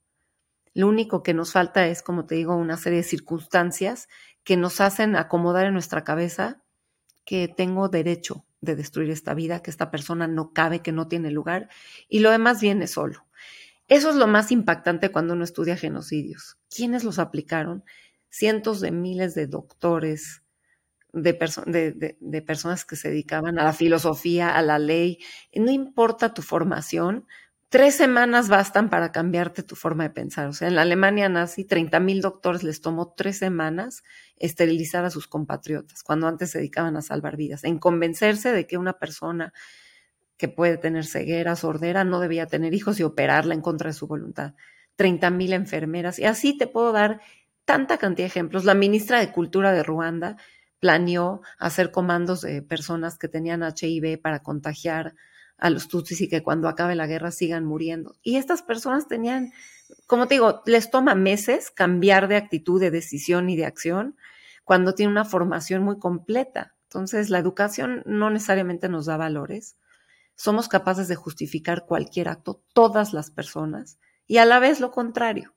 Lo 0.72 0.88
único 0.88 1.22
que 1.22 1.34
nos 1.34 1.52
falta 1.52 1.86
es, 1.86 2.02
como 2.02 2.26
te 2.26 2.34
digo, 2.34 2.56
una 2.56 2.76
serie 2.76 2.98
de 2.98 3.04
circunstancias 3.04 4.08
que 4.42 4.56
nos 4.56 4.80
hacen 4.80 5.14
acomodar 5.14 5.66
en 5.66 5.72
nuestra 5.72 6.02
cabeza 6.02 6.62
que 7.24 7.48
tengo 7.48 7.88
derecho 7.88 8.44
de 8.60 8.74
destruir 8.74 9.10
esta 9.10 9.34
vida, 9.34 9.62
que 9.62 9.70
esta 9.70 9.90
persona 9.90 10.26
no 10.26 10.52
cabe, 10.52 10.80
que 10.80 10.92
no 10.92 11.06
tiene 11.06 11.30
lugar, 11.30 11.68
y 12.08 12.20
lo 12.20 12.30
demás 12.30 12.60
viene 12.60 12.86
solo. 12.86 13.26
Eso 13.86 14.10
es 14.10 14.16
lo 14.16 14.26
más 14.26 14.50
impactante 14.50 15.10
cuando 15.10 15.34
uno 15.34 15.44
estudia 15.44 15.76
genocidios. 15.76 16.56
¿Quiénes 16.74 17.04
los 17.04 17.18
aplicaron? 17.18 17.84
Cientos 18.34 18.80
de 18.80 18.90
miles 18.90 19.36
de 19.36 19.46
doctores, 19.46 20.42
de, 21.12 22.16
de, 22.20 22.42
personas 22.42 22.84
que 22.84 22.96
se 22.96 23.08
dedicaban 23.10 23.60
a 23.60 23.64
la 23.64 23.72
filosofía, 23.72 24.56
a 24.56 24.62
la 24.62 24.80
ley. 24.80 25.20
No 25.54 25.70
importa 25.70 26.34
tu 26.34 26.42
formación, 26.42 27.28
tres 27.68 27.94
semanas 27.94 28.48
bastan 28.48 28.90
para 28.90 29.12
cambiarte 29.12 29.62
tu 29.62 29.76
forma 29.76 30.02
de 30.02 30.10
pensar. 30.10 30.48
O 30.48 30.52
sea, 30.52 30.66
en 30.66 30.74
la 30.74 30.82
Alemania 30.82 31.28
nazi, 31.28 31.64
30 31.64 32.00
mil 32.00 32.20
doctores 32.22 32.64
les 32.64 32.80
tomó 32.80 33.14
tres 33.16 33.38
semanas 33.38 34.02
esterilizar 34.36 35.04
a 35.04 35.10
sus 35.10 35.28
compatriotas, 35.28 36.02
cuando 36.02 36.26
antes 36.26 36.50
se 36.50 36.58
dedicaban 36.58 36.96
a 36.96 37.02
salvar 37.02 37.36
vidas, 37.36 37.62
en 37.62 37.78
convencerse 37.78 38.52
de 38.52 38.66
que 38.66 38.78
una 38.78 38.94
persona 38.94 39.52
que 40.36 40.48
puede 40.48 40.76
tener 40.76 41.06
ceguera, 41.06 41.54
sordera, 41.54 42.02
no 42.02 42.18
debía 42.18 42.46
tener 42.46 42.74
hijos 42.74 42.98
y 42.98 43.04
operarla 43.04 43.54
en 43.54 43.60
contra 43.60 43.90
de 43.90 43.94
su 43.94 44.08
voluntad. 44.08 44.54
30 44.96 45.30
mil 45.30 45.52
enfermeras. 45.52 46.18
Y 46.18 46.24
así 46.24 46.56
te 46.56 46.66
puedo 46.66 46.92
dar 46.92 47.20
tanta 47.64 47.98
cantidad 47.98 48.24
de 48.24 48.30
ejemplos. 48.30 48.64
La 48.64 48.74
ministra 48.74 49.20
de 49.20 49.32
Cultura 49.32 49.72
de 49.72 49.82
Ruanda 49.82 50.36
planeó 50.80 51.40
hacer 51.58 51.90
comandos 51.90 52.42
de 52.42 52.62
personas 52.62 53.18
que 53.18 53.28
tenían 53.28 53.62
HIV 53.62 54.20
para 54.20 54.42
contagiar 54.42 55.14
a 55.56 55.70
los 55.70 55.88
tutsis 55.88 56.20
y 56.20 56.28
que 56.28 56.42
cuando 56.42 56.68
acabe 56.68 56.94
la 56.94 57.06
guerra 57.06 57.30
sigan 57.30 57.64
muriendo. 57.64 58.16
Y 58.22 58.36
estas 58.36 58.62
personas 58.62 59.08
tenían, 59.08 59.52
como 60.06 60.26
te 60.26 60.34
digo, 60.34 60.62
les 60.66 60.90
toma 60.90 61.14
meses 61.14 61.70
cambiar 61.70 62.28
de 62.28 62.36
actitud, 62.36 62.80
de 62.80 62.90
decisión 62.90 63.48
y 63.48 63.56
de 63.56 63.66
acción 63.66 64.16
cuando 64.64 64.94
tiene 64.94 65.12
una 65.12 65.24
formación 65.24 65.82
muy 65.82 65.98
completa. 65.98 66.74
Entonces, 66.84 67.30
la 67.30 67.38
educación 67.38 68.02
no 68.04 68.30
necesariamente 68.30 68.88
nos 68.88 69.06
da 69.06 69.16
valores. 69.16 69.76
Somos 70.36 70.68
capaces 70.68 71.08
de 71.08 71.16
justificar 71.16 71.86
cualquier 71.86 72.28
acto, 72.28 72.62
todas 72.72 73.12
las 73.12 73.30
personas, 73.30 73.98
y 74.26 74.38
a 74.38 74.44
la 74.44 74.58
vez 74.58 74.80
lo 74.80 74.90
contrario 74.90 75.54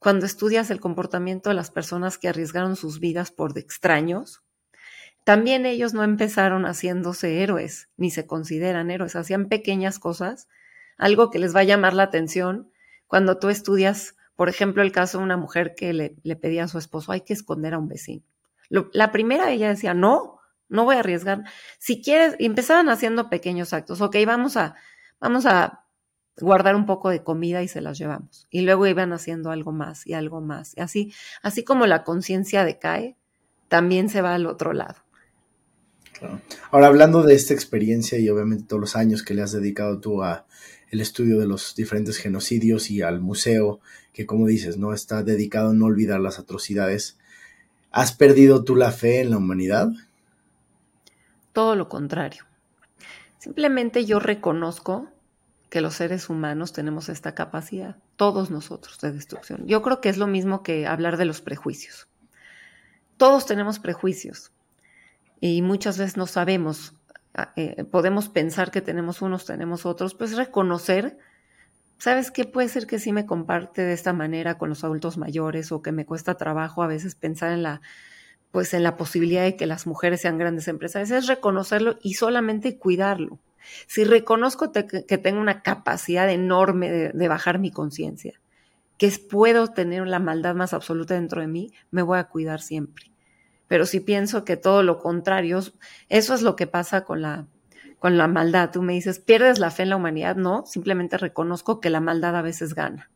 cuando 0.00 0.24
estudias 0.24 0.70
el 0.70 0.80
comportamiento 0.80 1.50
de 1.50 1.54
las 1.54 1.70
personas 1.70 2.16
que 2.16 2.28
arriesgaron 2.28 2.74
sus 2.74 3.00
vidas 3.00 3.30
por 3.30 3.56
extraños, 3.56 4.42
también 5.24 5.66
ellos 5.66 5.92
no 5.92 6.02
empezaron 6.02 6.64
haciéndose 6.64 7.42
héroes, 7.42 7.90
ni 7.98 8.10
se 8.10 8.26
consideran 8.26 8.90
héroes, 8.90 9.14
hacían 9.14 9.48
pequeñas 9.48 9.98
cosas, 9.98 10.48
algo 10.96 11.30
que 11.30 11.38
les 11.38 11.54
va 11.54 11.60
a 11.60 11.64
llamar 11.64 11.92
la 11.92 12.04
atención 12.04 12.72
cuando 13.06 13.38
tú 13.38 13.50
estudias, 13.50 14.16
por 14.36 14.48
ejemplo, 14.48 14.82
el 14.82 14.90
caso 14.90 15.18
de 15.18 15.24
una 15.24 15.36
mujer 15.36 15.74
que 15.76 15.92
le, 15.92 16.36
pedía 16.36 16.64
a 16.64 16.68
su 16.68 16.78
esposo, 16.78 17.12
hay 17.12 17.20
que 17.20 17.34
esconder 17.34 17.74
a 17.74 17.78
un 17.78 17.88
vecino. 17.88 18.22
la 18.70 19.12
primera 19.12 19.50
ella 19.50 19.68
decía, 19.68 19.92
no, 19.92 20.40
no 20.70 20.84
voy 20.84 20.96
a 20.96 21.00
arriesgar. 21.00 21.44
Si 21.78 22.00
quieres, 22.00 22.36
empezaban 22.38 22.88
haciendo 22.88 23.28
pequeños 23.28 23.74
actos, 23.74 24.00
ok, 24.00 24.16
vamos 24.24 24.56
a, 24.56 24.76
vamos 25.20 25.44
a 25.44 25.84
guardar 26.38 26.76
un 26.76 26.86
poco 26.86 27.10
de 27.10 27.22
comida 27.22 27.62
y 27.62 27.68
se 27.68 27.80
las 27.80 27.98
llevamos. 27.98 28.46
Y 28.50 28.62
luego 28.62 28.86
iban 28.86 29.12
haciendo 29.12 29.50
algo 29.50 29.72
más 29.72 30.06
y 30.06 30.14
algo 30.14 30.40
más. 30.40 30.76
Y 30.76 30.80
así, 30.80 31.12
así 31.42 31.64
como 31.64 31.86
la 31.86 32.04
conciencia 32.04 32.64
decae, 32.64 33.16
también 33.68 34.08
se 34.08 34.22
va 34.22 34.34
al 34.34 34.46
otro 34.46 34.72
lado. 34.72 34.96
Ahora, 36.70 36.88
hablando 36.88 37.22
de 37.22 37.34
esta 37.34 37.54
experiencia 37.54 38.18
y 38.18 38.28
obviamente 38.28 38.64
todos 38.66 38.80
los 38.80 38.96
años 38.96 39.22
que 39.22 39.34
le 39.34 39.42
has 39.42 39.52
dedicado 39.52 40.00
tú 40.00 40.22
a 40.22 40.46
el 40.90 41.00
estudio 41.00 41.38
de 41.38 41.46
los 41.46 41.74
diferentes 41.76 42.18
genocidios 42.18 42.90
y 42.90 43.00
al 43.00 43.20
museo, 43.20 43.80
que 44.12 44.26
como 44.26 44.46
dices, 44.46 44.76
no 44.76 44.92
está 44.92 45.22
dedicado 45.22 45.70
a 45.70 45.72
no 45.72 45.86
olvidar 45.86 46.20
las 46.20 46.38
atrocidades, 46.38 47.16
¿has 47.90 48.12
perdido 48.12 48.64
tú 48.64 48.76
la 48.76 48.90
fe 48.90 49.20
en 49.20 49.30
la 49.30 49.38
humanidad? 49.38 49.88
Todo 51.52 51.76
lo 51.76 51.88
contrario. 51.88 52.44
Simplemente 53.38 54.04
yo 54.04 54.18
reconozco 54.18 55.08
que 55.70 55.80
los 55.80 55.94
seres 55.94 56.28
humanos 56.28 56.72
tenemos 56.72 57.08
esta 57.08 57.34
capacidad, 57.34 57.96
todos 58.16 58.50
nosotros, 58.50 59.00
de 59.00 59.12
destrucción. 59.12 59.66
Yo 59.66 59.82
creo 59.82 60.00
que 60.00 60.08
es 60.08 60.18
lo 60.18 60.26
mismo 60.26 60.62
que 60.62 60.86
hablar 60.86 61.16
de 61.16 61.24
los 61.24 61.40
prejuicios. 61.40 62.08
Todos 63.16 63.46
tenemos 63.46 63.78
prejuicios 63.78 64.50
y 65.40 65.62
muchas 65.62 65.96
veces 65.96 66.16
no 66.16 66.26
sabemos, 66.26 66.94
ah, 67.34 67.52
eh, 67.54 67.84
podemos 67.84 68.28
pensar 68.28 68.72
que 68.72 68.82
tenemos 68.82 69.22
unos, 69.22 69.46
tenemos 69.46 69.86
otros, 69.86 70.14
pues 70.14 70.36
reconocer, 70.36 71.18
¿sabes 71.98 72.32
qué? 72.32 72.44
Puede 72.44 72.68
ser 72.68 72.88
que 72.88 72.98
sí 72.98 73.12
me 73.12 73.24
comparte 73.24 73.82
de 73.82 73.92
esta 73.92 74.12
manera 74.12 74.58
con 74.58 74.70
los 74.70 74.82
adultos 74.82 75.18
mayores 75.18 75.70
o 75.70 75.82
que 75.82 75.92
me 75.92 76.04
cuesta 76.04 76.34
trabajo 76.34 76.82
a 76.82 76.88
veces 76.88 77.14
pensar 77.14 77.52
en 77.52 77.62
la 77.62 77.80
pues 78.50 78.74
en 78.74 78.82
la 78.82 78.96
posibilidad 78.96 79.44
de 79.44 79.54
que 79.54 79.66
las 79.66 79.86
mujeres 79.86 80.22
sean 80.22 80.36
grandes 80.36 80.66
empresarias, 80.66 81.12
es 81.12 81.28
reconocerlo 81.28 81.98
y 82.02 82.14
solamente 82.14 82.78
cuidarlo 82.78 83.38
si 83.86 84.04
reconozco 84.04 84.72
que 84.72 85.18
tengo 85.18 85.40
una 85.40 85.62
capacidad 85.62 86.30
enorme 86.30 86.90
de, 86.90 87.28
bajar 87.28 87.58
mi 87.58 87.70
conciencia, 87.70 88.40
que 88.98 89.10
puedo 89.30 89.68
tener 89.68 90.06
la 90.06 90.18
maldad 90.18 90.54
más 90.54 90.74
absoluta 90.74 91.14
dentro 91.14 91.40
de 91.40 91.46
mí, 91.46 91.72
me 91.90 92.02
voy 92.02 92.18
a 92.18 92.24
cuidar 92.24 92.60
siempre. 92.60 93.10
Pero 93.68 93.86
si 93.86 94.00
pienso 94.00 94.44
que 94.44 94.56
todo 94.56 94.82
lo 94.82 94.98
contrario, 94.98 95.60
eso 96.08 96.34
es 96.34 96.42
lo 96.42 96.56
que 96.56 96.66
pasa 96.66 97.04
con 97.04 97.22
la, 97.22 97.46
con 97.98 98.18
la 98.18 98.26
maldad. 98.26 98.70
Tú 98.72 98.82
me 98.82 98.94
dices, 98.94 99.20
¿pierdes 99.20 99.58
la 99.58 99.70
fe 99.70 99.84
en 99.84 99.90
la 99.90 99.96
humanidad? 99.96 100.36
No, 100.36 100.64
simplemente 100.66 101.18
reconozco 101.18 101.80
que 101.80 101.90
la 101.90 102.00
maldad 102.00 102.36
a 102.36 102.42
veces 102.42 102.74
gana. 102.74 103.10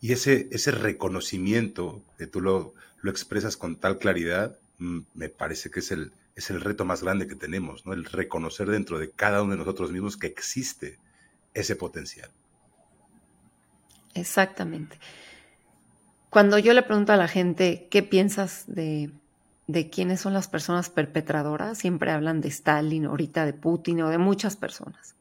Y 0.00 0.12
ese, 0.12 0.48
ese 0.50 0.70
reconocimiento 0.70 2.02
que 2.18 2.26
tú 2.26 2.40
lo, 2.40 2.74
lo 3.00 3.10
expresas 3.10 3.56
con 3.56 3.76
tal 3.76 3.98
claridad, 3.98 4.58
mm, 4.78 5.00
me 5.14 5.28
parece 5.28 5.70
que 5.70 5.80
es 5.80 5.90
el, 5.92 6.12
es 6.38 6.50
el 6.50 6.60
reto 6.60 6.84
más 6.84 7.02
grande 7.02 7.26
que 7.26 7.34
tenemos, 7.34 7.84
¿no? 7.84 7.92
El 7.92 8.04
reconocer 8.04 8.68
dentro 8.70 9.00
de 9.00 9.10
cada 9.10 9.42
uno 9.42 9.52
de 9.52 9.58
nosotros 9.58 9.90
mismos 9.90 10.16
que 10.16 10.28
existe 10.28 10.98
ese 11.52 11.74
potencial. 11.74 12.30
Exactamente. 14.14 15.00
Cuando 16.30 16.58
yo 16.58 16.74
le 16.74 16.82
pregunto 16.82 17.12
a 17.12 17.16
la 17.16 17.26
gente, 17.26 17.88
¿qué 17.90 18.04
piensas 18.04 18.64
de, 18.68 19.10
de 19.66 19.90
quiénes 19.90 20.20
son 20.20 20.32
las 20.32 20.46
personas 20.46 20.90
perpetradoras? 20.90 21.78
Siempre 21.78 22.12
hablan 22.12 22.40
de 22.40 22.48
Stalin, 22.48 23.06
ahorita 23.06 23.44
de 23.44 23.54
Putin 23.54 24.02
o 24.02 24.08
de 24.08 24.18
muchas 24.18 24.54
personas. 24.54 25.16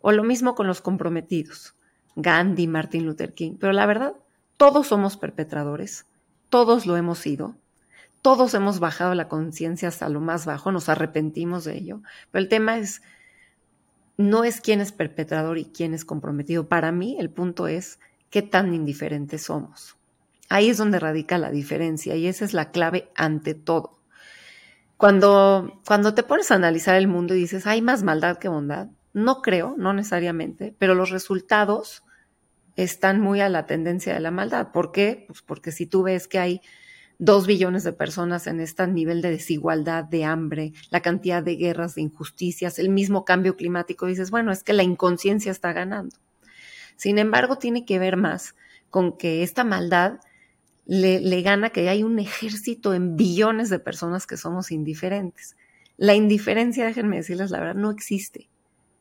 O 0.00 0.10
lo 0.10 0.24
mismo 0.24 0.56
con 0.56 0.66
los 0.66 0.80
comprometidos, 0.80 1.74
Gandhi, 2.16 2.66
Martin 2.66 3.06
Luther 3.06 3.34
King. 3.34 3.52
Pero 3.60 3.72
la 3.72 3.86
verdad, 3.86 4.14
todos 4.56 4.88
somos 4.88 5.16
perpetradores, 5.16 6.06
todos 6.48 6.86
lo 6.86 6.96
hemos 6.96 7.20
sido, 7.20 7.54
todos 8.22 8.54
hemos 8.54 8.80
bajado 8.80 9.14
la 9.14 9.28
conciencia 9.28 9.88
hasta 9.88 10.08
lo 10.08 10.20
más 10.20 10.46
bajo, 10.46 10.72
nos 10.72 10.88
arrepentimos 10.88 11.64
de 11.64 11.76
ello, 11.76 12.02
pero 12.30 12.42
el 12.42 12.48
tema 12.48 12.78
es, 12.78 13.02
no 14.16 14.44
es 14.44 14.60
quién 14.60 14.80
es 14.80 14.92
perpetrador 14.92 15.58
y 15.58 15.66
quién 15.66 15.94
es 15.94 16.04
comprometido. 16.04 16.68
Para 16.68 16.92
mí 16.92 17.16
el 17.18 17.30
punto 17.30 17.68
es 17.68 17.98
qué 18.28 18.42
tan 18.42 18.74
indiferentes 18.74 19.44
somos. 19.44 19.96
Ahí 20.48 20.68
es 20.68 20.78
donde 20.78 20.98
radica 20.98 21.38
la 21.38 21.50
diferencia 21.50 22.16
y 22.16 22.26
esa 22.26 22.44
es 22.44 22.52
la 22.52 22.70
clave 22.70 23.10
ante 23.14 23.54
todo. 23.54 24.00
Cuando, 24.96 25.80
cuando 25.86 26.12
te 26.12 26.22
pones 26.22 26.50
a 26.50 26.56
analizar 26.56 26.96
el 26.96 27.08
mundo 27.08 27.34
y 27.34 27.38
dices, 27.38 27.66
hay 27.66 27.80
más 27.80 28.02
maldad 28.02 28.36
que 28.36 28.48
bondad, 28.48 28.88
no 29.14 29.40
creo, 29.40 29.74
no 29.78 29.94
necesariamente, 29.94 30.74
pero 30.78 30.94
los 30.94 31.10
resultados 31.10 32.04
están 32.76 33.20
muy 33.20 33.40
a 33.40 33.48
la 33.48 33.66
tendencia 33.66 34.12
de 34.12 34.20
la 34.20 34.30
maldad. 34.30 34.72
¿Por 34.72 34.92
qué? 34.92 35.24
Pues 35.26 35.40
porque 35.42 35.72
si 35.72 35.86
tú 35.86 36.02
ves 36.02 36.28
que 36.28 36.38
hay 36.38 36.60
dos 37.20 37.46
billones 37.46 37.84
de 37.84 37.92
personas 37.92 38.46
en 38.46 38.60
este 38.60 38.86
nivel 38.86 39.20
de 39.20 39.30
desigualdad, 39.30 40.04
de 40.04 40.24
hambre, 40.24 40.72
la 40.90 41.02
cantidad 41.02 41.42
de 41.42 41.56
guerras, 41.56 41.94
de 41.94 42.00
injusticias, 42.00 42.78
el 42.78 42.88
mismo 42.88 43.26
cambio 43.26 43.56
climático, 43.56 44.06
dices, 44.06 44.30
bueno, 44.30 44.50
es 44.52 44.64
que 44.64 44.72
la 44.72 44.82
inconsciencia 44.82 45.52
está 45.52 45.74
ganando. 45.74 46.16
Sin 46.96 47.18
embargo, 47.18 47.56
tiene 47.56 47.84
que 47.84 47.98
ver 47.98 48.16
más 48.16 48.54
con 48.88 49.18
que 49.18 49.42
esta 49.42 49.64
maldad 49.64 50.20
le, 50.86 51.42
gana 51.42 51.70
que 51.70 51.90
hay 51.90 52.02
un 52.02 52.18
ejército 52.18 52.94
en 52.94 53.16
billones 53.16 53.68
de 53.68 53.78
personas 53.78 54.26
que 54.26 54.38
somos 54.38 54.72
indiferentes. 54.72 55.56
La 55.98 56.14
indiferencia, 56.14 56.86
déjenme 56.86 57.18
decirles 57.18 57.50
la 57.50 57.60
verdad, 57.60 57.74
no 57.74 57.90
existe. 57.90 58.48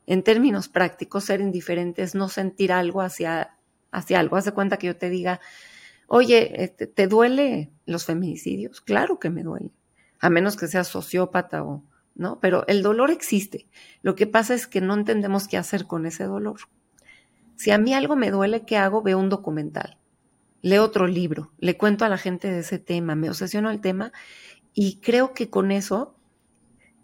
En 0.06 0.24
términos 0.24 0.68
prácticos, 0.68 1.24
ser 1.24 1.40
indiferente 1.40 2.04
es 2.04 2.16
no 2.16 2.28
sentir 2.28 2.74
algo 2.74 3.02
hacia, 3.02 3.56
hacia 3.92 4.20
algo. 4.20 4.36
Haz 4.36 4.46
de 4.46 4.52
cuenta 4.52 4.78
que 4.78 4.88
yo 4.88 4.98
te 4.98 5.10
diga, 5.10 5.40
Oye, 6.12 6.64
este, 6.64 6.88
¿te 6.88 7.08
duele 7.08 7.72
los 7.86 8.04
feminicidios? 8.04 8.82
Claro 8.82 9.20
que 9.20 9.30
me 9.30 9.44
duele, 9.44 9.72
a 10.20 10.32
menos 10.32 10.58
que 10.58 10.68
seas 10.68 10.88
sociópata 10.88 11.64
o, 11.64 11.84
¿no? 12.16 12.40
Pero 12.40 12.66
el 12.68 12.82
dolor 12.82 13.12
existe. 13.12 13.68
Lo 14.02 14.16
que 14.16 14.26
pasa 14.26 14.56
es 14.56 14.66
que 14.66 14.82
no 14.82 14.96
entendemos 14.96 15.48
qué 15.48 15.58
hacer 15.58 15.86
con 15.86 16.08
ese 16.08 16.24
dolor. 16.24 16.62
Si 17.56 17.70
a 17.70 17.78
mí 17.78 17.94
algo 17.94 18.16
me 18.16 18.32
duele, 18.32 18.66
¿qué 18.66 18.76
hago? 18.76 19.04
Veo 19.04 19.20
un 19.20 19.30
documental, 19.30 20.00
leo 20.64 20.84
otro 20.84 21.06
libro, 21.06 21.52
le 21.60 21.78
cuento 21.78 22.06
a 22.06 22.10
la 22.10 22.18
gente 22.18 22.50
de 22.50 22.60
ese 22.60 22.80
tema, 22.80 23.14
me 23.14 23.30
obsesiono 23.30 23.70
el 23.70 23.80
tema 23.80 24.12
y 24.74 25.02
creo 25.02 25.36
que 25.36 25.52
con 25.52 25.70
eso, 25.70 26.16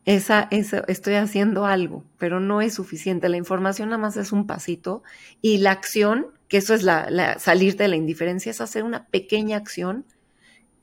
esa, 0.05 0.47
estoy 0.49 1.13
haciendo 1.13 1.67
algo, 1.67 2.03
pero 2.17 2.39
no 2.39 2.61
es 2.61 2.73
suficiente. 2.73 3.29
La 3.29 3.37
información 3.37 3.89
nada 3.89 4.01
más 4.01 4.17
es 4.17 4.31
un 4.31 4.47
pasito 4.47 5.03
y 5.43 5.59
la 5.59 5.71
acción 5.71 6.27
que 6.47 6.57
eso 6.57 6.73
es 6.73 6.83
la, 6.83 7.39
salir 7.39 7.75
de 7.75 7.87
la 7.87 7.95
indiferencia, 7.95 8.49
es 8.49 8.61
hacer 8.61 8.83
una 8.83 9.07
pequeña 9.07 9.57
acción 9.57 10.05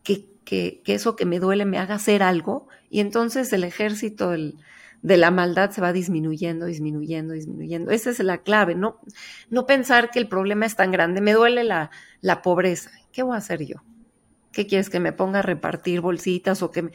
que, 0.02 0.26
que, 0.44 0.82
eso 0.86 1.16
que 1.16 1.24
me 1.24 1.38
duele 1.38 1.64
me 1.64 1.78
haga 1.78 1.94
hacer 1.94 2.22
algo 2.22 2.68
y 2.90 3.00
entonces 3.00 3.52
el 3.52 3.64
ejército 3.64 4.30
de 4.30 5.16
la 5.16 5.30
maldad 5.30 5.70
se 5.70 5.80
va 5.80 5.92
disminuyendo, 5.92 6.66
disminuyendo, 6.66 7.34
disminuyendo. 7.34 7.90
Esa 7.90 8.10
es 8.10 8.18
la 8.18 8.38
clave, 8.38 8.74
no, 8.74 9.00
no 9.50 9.66
pensar 9.66 10.10
que 10.10 10.18
el 10.18 10.28
problema 10.28 10.66
es 10.66 10.76
tan 10.76 10.90
grande, 10.90 11.20
me 11.20 11.32
duele 11.32 11.64
la, 11.64 11.90
la 12.20 12.42
pobreza, 12.42 12.90
¿qué 13.12 13.22
voy 13.22 13.34
a 13.34 13.38
hacer 13.38 13.64
yo? 13.64 13.76
¿Qué 14.50 14.66
quieres 14.66 14.90
que 14.90 15.00
me 15.00 15.12
ponga 15.12 15.38
a 15.38 15.42
repartir 15.42 16.00
bolsitas 16.00 16.62
o 16.62 16.70
que 16.70 16.90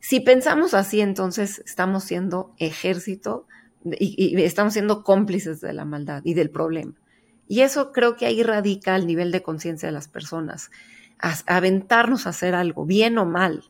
Si 0.00 0.20
pensamos 0.20 0.72
así, 0.72 1.00
entonces 1.00 1.62
estamos 1.66 2.04
siendo 2.04 2.54
ejército 2.58 3.46
y 3.84 4.40
estamos 4.42 4.72
siendo 4.72 5.02
cómplices 5.02 5.60
de 5.60 5.72
la 5.72 5.84
maldad 5.84 6.22
y 6.24 6.34
del 6.34 6.50
problema. 6.50 7.01
Y 7.48 7.60
eso 7.60 7.92
creo 7.92 8.16
que 8.16 8.26
ahí 8.26 8.42
radica 8.42 8.96
el 8.96 9.06
nivel 9.06 9.32
de 9.32 9.42
conciencia 9.42 9.88
de 9.88 9.92
las 9.92 10.08
personas. 10.08 10.70
aventarnos 11.46 12.26
a 12.26 12.30
hacer 12.30 12.54
algo, 12.54 12.84
bien 12.84 13.18
o 13.18 13.24
mal. 13.24 13.64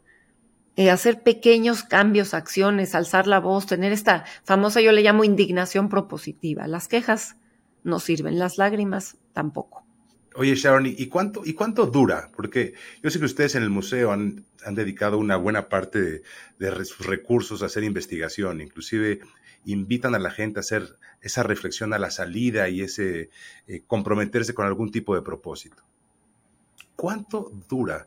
Eh, 0.77 0.91
hacer 0.91 1.23
pequeños 1.23 1.83
cambios, 1.83 2.33
acciones, 2.33 2.95
alzar 2.95 3.27
la 3.27 3.41
voz, 3.41 3.67
tener 3.67 3.93
esta 3.93 4.25
famosa, 4.45 4.81
yo 4.81 4.93
le 4.93 5.03
llamo 5.03 5.23
indignación 5.25 5.91
propositiva. 5.91 6.67
Las 6.67 6.89
quejas 6.89 7.37
no 7.85 8.01
sirven, 8.01 8.39
las 8.39 8.57
lágrimas 8.57 9.19
tampoco. 9.35 9.85
Oye, 10.35 10.55
Sharon, 10.55 10.87
¿y 10.87 11.07
cuánto, 11.09 11.43
¿y 11.45 11.53
cuánto 11.53 11.87
dura? 11.87 12.31
Porque 12.35 12.73
yo 13.03 13.11
sé 13.11 13.19
que 13.19 13.27
ustedes 13.27 13.55
en 13.55 13.63
el 13.63 13.71
museo 13.71 14.13
han, 14.13 14.47
dedicado 14.71 15.19
una 15.19 15.37
buena 15.37 15.69
parte 15.69 16.23
de, 16.59 16.85
sus 16.85 17.05
recursos 17.05 17.63
a 17.63 17.67
hacer 17.67 17.85
investigación, 17.85 18.61
inclusive 18.61 19.21
invitan 19.65 20.15
a 20.15 20.19
la 20.19 20.31
gente 20.31 20.59
a 20.59 20.61
hacer 20.61 20.99
esa 21.21 21.43
reflexión 21.43 21.93
a 21.93 21.99
la 21.99 22.11
salida 22.11 22.69
y 22.69 22.83
ese 22.83 23.31
eh, 23.67 23.83
comprometerse 23.87 24.55
con 24.55 24.67
algún 24.67 24.91
tipo 24.91 25.15
de 25.15 25.23
propósito. 25.23 25.83
¿Cuánto 26.97 27.51
dura 27.69 28.07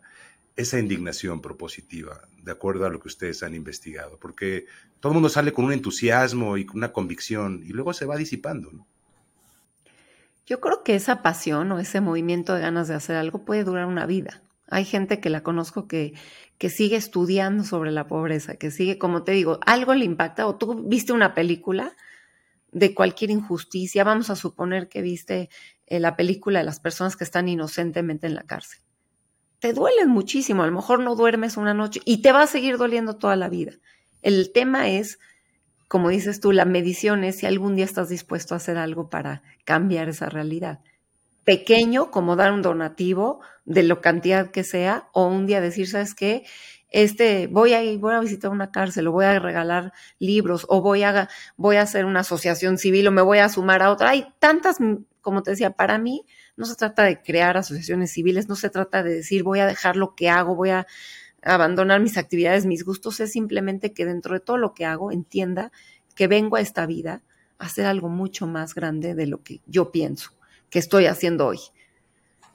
esa 0.55 0.79
indignación 0.79 1.41
propositiva, 1.41 2.21
de 2.41 2.51
acuerdo 2.51 2.85
a 2.85 2.89
lo 2.89 2.99
que 2.99 3.07
ustedes 3.07 3.43
han 3.43 3.55
investigado? 3.55 4.17
Porque 4.19 4.65
todo 4.99 5.11
el 5.11 5.15
mundo 5.15 5.29
sale 5.29 5.53
con 5.53 5.65
un 5.65 5.73
entusiasmo 5.73 6.57
y 6.57 6.65
con 6.65 6.77
una 6.77 6.93
convicción 6.93 7.61
y 7.65 7.69
luego 7.69 7.93
se 7.93 8.05
va 8.05 8.15
disipando, 8.15 8.71
¿no? 8.71 8.87
Yo 10.45 10.61
creo 10.61 10.83
que 10.83 10.93
esa 10.93 11.23
pasión 11.23 11.71
o 11.71 11.79
ese 11.79 12.01
movimiento 12.01 12.53
de 12.53 12.61
ganas 12.61 12.87
de 12.87 12.93
hacer 12.93 13.15
algo 13.15 13.45
puede 13.45 13.63
durar 13.63 13.87
una 13.87 14.05
vida. 14.05 14.43
Hay 14.67 14.85
gente 14.85 15.19
que 15.19 15.29
la 15.29 15.43
conozco 15.43 15.87
que, 15.87 16.13
que 16.57 16.69
sigue 16.69 16.95
estudiando 16.95 17.63
sobre 17.63 17.91
la 17.91 18.07
pobreza, 18.07 18.55
que 18.55 18.71
sigue, 18.71 18.97
como 18.97 19.23
te 19.23 19.33
digo, 19.33 19.59
algo 19.65 19.93
le 19.93 20.05
impacta 20.05 20.47
o 20.47 20.55
tú 20.55 20.83
viste 20.87 21.13
una 21.13 21.33
película 21.33 21.95
de 22.71 22.93
cualquier 22.93 23.31
injusticia, 23.31 24.03
vamos 24.03 24.29
a 24.29 24.35
suponer 24.35 24.89
que 24.89 25.01
viste 25.01 25.49
eh, 25.87 25.99
la 25.99 26.15
película 26.15 26.59
de 26.59 26.65
las 26.65 26.79
personas 26.79 27.15
que 27.15 27.23
están 27.23 27.47
inocentemente 27.47 28.27
en 28.27 28.35
la 28.35 28.43
cárcel. 28.43 28.81
Te 29.59 29.71
duelen 29.71 30.09
muchísimo, 30.09 30.63
a 30.63 30.67
lo 30.67 30.73
mejor 30.73 30.99
no 30.99 31.15
duermes 31.15 31.57
una 31.57 31.73
noche 31.73 32.01
y 32.03 32.21
te 32.21 32.31
va 32.31 32.41
a 32.41 32.47
seguir 32.47 32.77
doliendo 32.77 33.15
toda 33.17 33.35
la 33.35 33.49
vida. 33.49 33.73
El 34.21 34.51
tema 34.51 34.89
es, 34.89 35.19
como 35.87 36.09
dices 36.09 36.41
tú, 36.41 36.51
la 36.51 36.65
medición 36.65 37.23
es 37.23 37.37
si 37.37 37.45
algún 37.45 37.75
día 37.75 37.85
estás 37.85 38.09
dispuesto 38.09 38.53
a 38.53 38.57
hacer 38.57 38.77
algo 38.77 39.09
para 39.09 39.43
cambiar 39.63 40.09
esa 40.09 40.27
realidad 40.29 40.81
pequeño 41.45 42.11
como 42.11 42.35
dar 42.35 42.51
un 42.51 42.61
donativo 42.61 43.39
de 43.63 43.83
lo 43.83 44.01
cantidad 44.01 44.51
que 44.51 44.63
sea 44.63 45.09
o 45.13 45.27
un 45.27 45.45
día 45.45 45.61
decir, 45.61 45.87
¿sabes 45.87 46.13
qué? 46.13 46.43
Este, 46.89 47.47
voy 47.47 47.73
a 47.73 47.83
ir, 47.83 47.99
voy 47.99 48.13
a 48.13 48.19
visitar 48.19 48.51
una 48.51 48.71
cárcel 48.71 49.07
o 49.07 49.11
voy 49.11 49.25
a 49.25 49.39
regalar 49.39 49.93
libros 50.19 50.65
o 50.69 50.81
voy 50.81 51.03
a, 51.03 51.29
voy 51.55 51.77
a 51.77 51.83
hacer 51.83 52.05
una 52.05 52.21
asociación 52.21 52.77
civil 52.77 53.07
o 53.07 53.11
me 53.11 53.21
voy 53.21 53.39
a 53.39 53.49
sumar 53.49 53.81
a 53.81 53.91
otra. 53.91 54.09
Hay 54.09 54.27
tantas, 54.39 54.77
como 55.21 55.43
te 55.43 55.51
decía, 55.51 55.71
para 55.71 55.97
mí 55.97 56.25
no 56.57 56.65
se 56.65 56.75
trata 56.75 57.03
de 57.03 57.21
crear 57.21 57.57
asociaciones 57.57 58.11
civiles, 58.11 58.47
no 58.49 58.55
se 58.55 58.69
trata 58.69 59.03
de 59.03 59.15
decir 59.15 59.43
voy 59.43 59.59
a 59.59 59.67
dejar 59.67 59.97
lo 59.97 60.15
que 60.15 60.29
hago, 60.29 60.55
voy 60.55 60.69
a 60.69 60.87
abandonar 61.43 61.99
mis 62.01 62.17
actividades, 62.17 62.65
mis 62.65 62.83
gustos, 62.83 63.19
es 63.19 63.31
simplemente 63.31 63.93
que 63.93 64.05
dentro 64.05 64.33
de 64.33 64.39
todo 64.39 64.57
lo 64.57 64.73
que 64.73 64.85
hago 64.85 65.11
entienda 65.11 65.71
que 66.15 66.27
vengo 66.27 66.55
a 66.55 66.61
esta 66.61 66.85
vida 66.87 67.21
a 67.59 67.65
hacer 67.65 67.85
algo 67.85 68.09
mucho 68.09 68.47
más 68.47 68.73
grande 68.73 69.13
de 69.13 69.27
lo 69.27 69.43
que 69.43 69.61
yo 69.67 69.91
pienso 69.91 70.34
que 70.75 70.79
estoy 70.79 71.05
haciendo 71.05 71.47
hoy. 71.47 71.59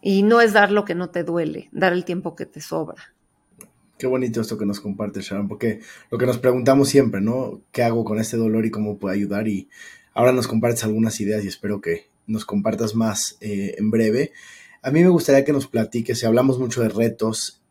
Y 0.02 0.24
no 0.24 0.42
es 0.42 0.52
dar 0.52 0.72
lo 0.72 0.84
que 0.84 0.94
no 0.94 1.08
te 1.08 1.24
duele, 1.24 1.70
dar 1.72 1.94
el 1.94 2.04
tiempo 2.04 2.36
que 2.36 2.44
te 2.44 2.60
sobra. 2.60 3.14
Qué 3.96 4.06
bonito 4.06 4.42
esto 4.42 4.58
que 4.58 4.66
nos 4.66 4.78
compartes, 4.78 5.24
Sharon, 5.24 5.48
porque 5.48 5.80
lo 6.10 6.18
que 6.18 6.26
nos 6.26 6.36
preguntamos 6.36 6.90
siempre, 6.90 7.22
¿no? 7.22 7.62
¿Qué 7.72 7.82
hago 7.82 8.04
con 8.04 8.18
este 8.18 8.36
dolor 8.36 8.66
y 8.66 8.70
cómo 8.70 8.98
puedo 8.98 9.14
ayudar? 9.14 9.48
Y 9.48 9.70
ahora 10.12 10.32
nos 10.32 10.48
compartes 10.48 10.84
algunas 10.84 11.18
ideas 11.22 11.42
y 11.44 11.48
espero 11.48 11.80
que 11.80 12.08
nos 12.26 12.44
compartas 12.44 12.94
más 12.94 13.38
eh, 13.40 13.76
en 13.78 13.90
breve. 13.90 14.32
A 14.82 14.90
mí 14.90 15.02
me 15.02 15.08
gustaría 15.08 15.42
que 15.42 15.54
nos 15.54 15.66
platiques, 15.66 16.18
si 16.18 16.26
hablamos 16.26 16.58
mucho 16.58 16.82
de 16.82 16.90
retos, 16.90 17.62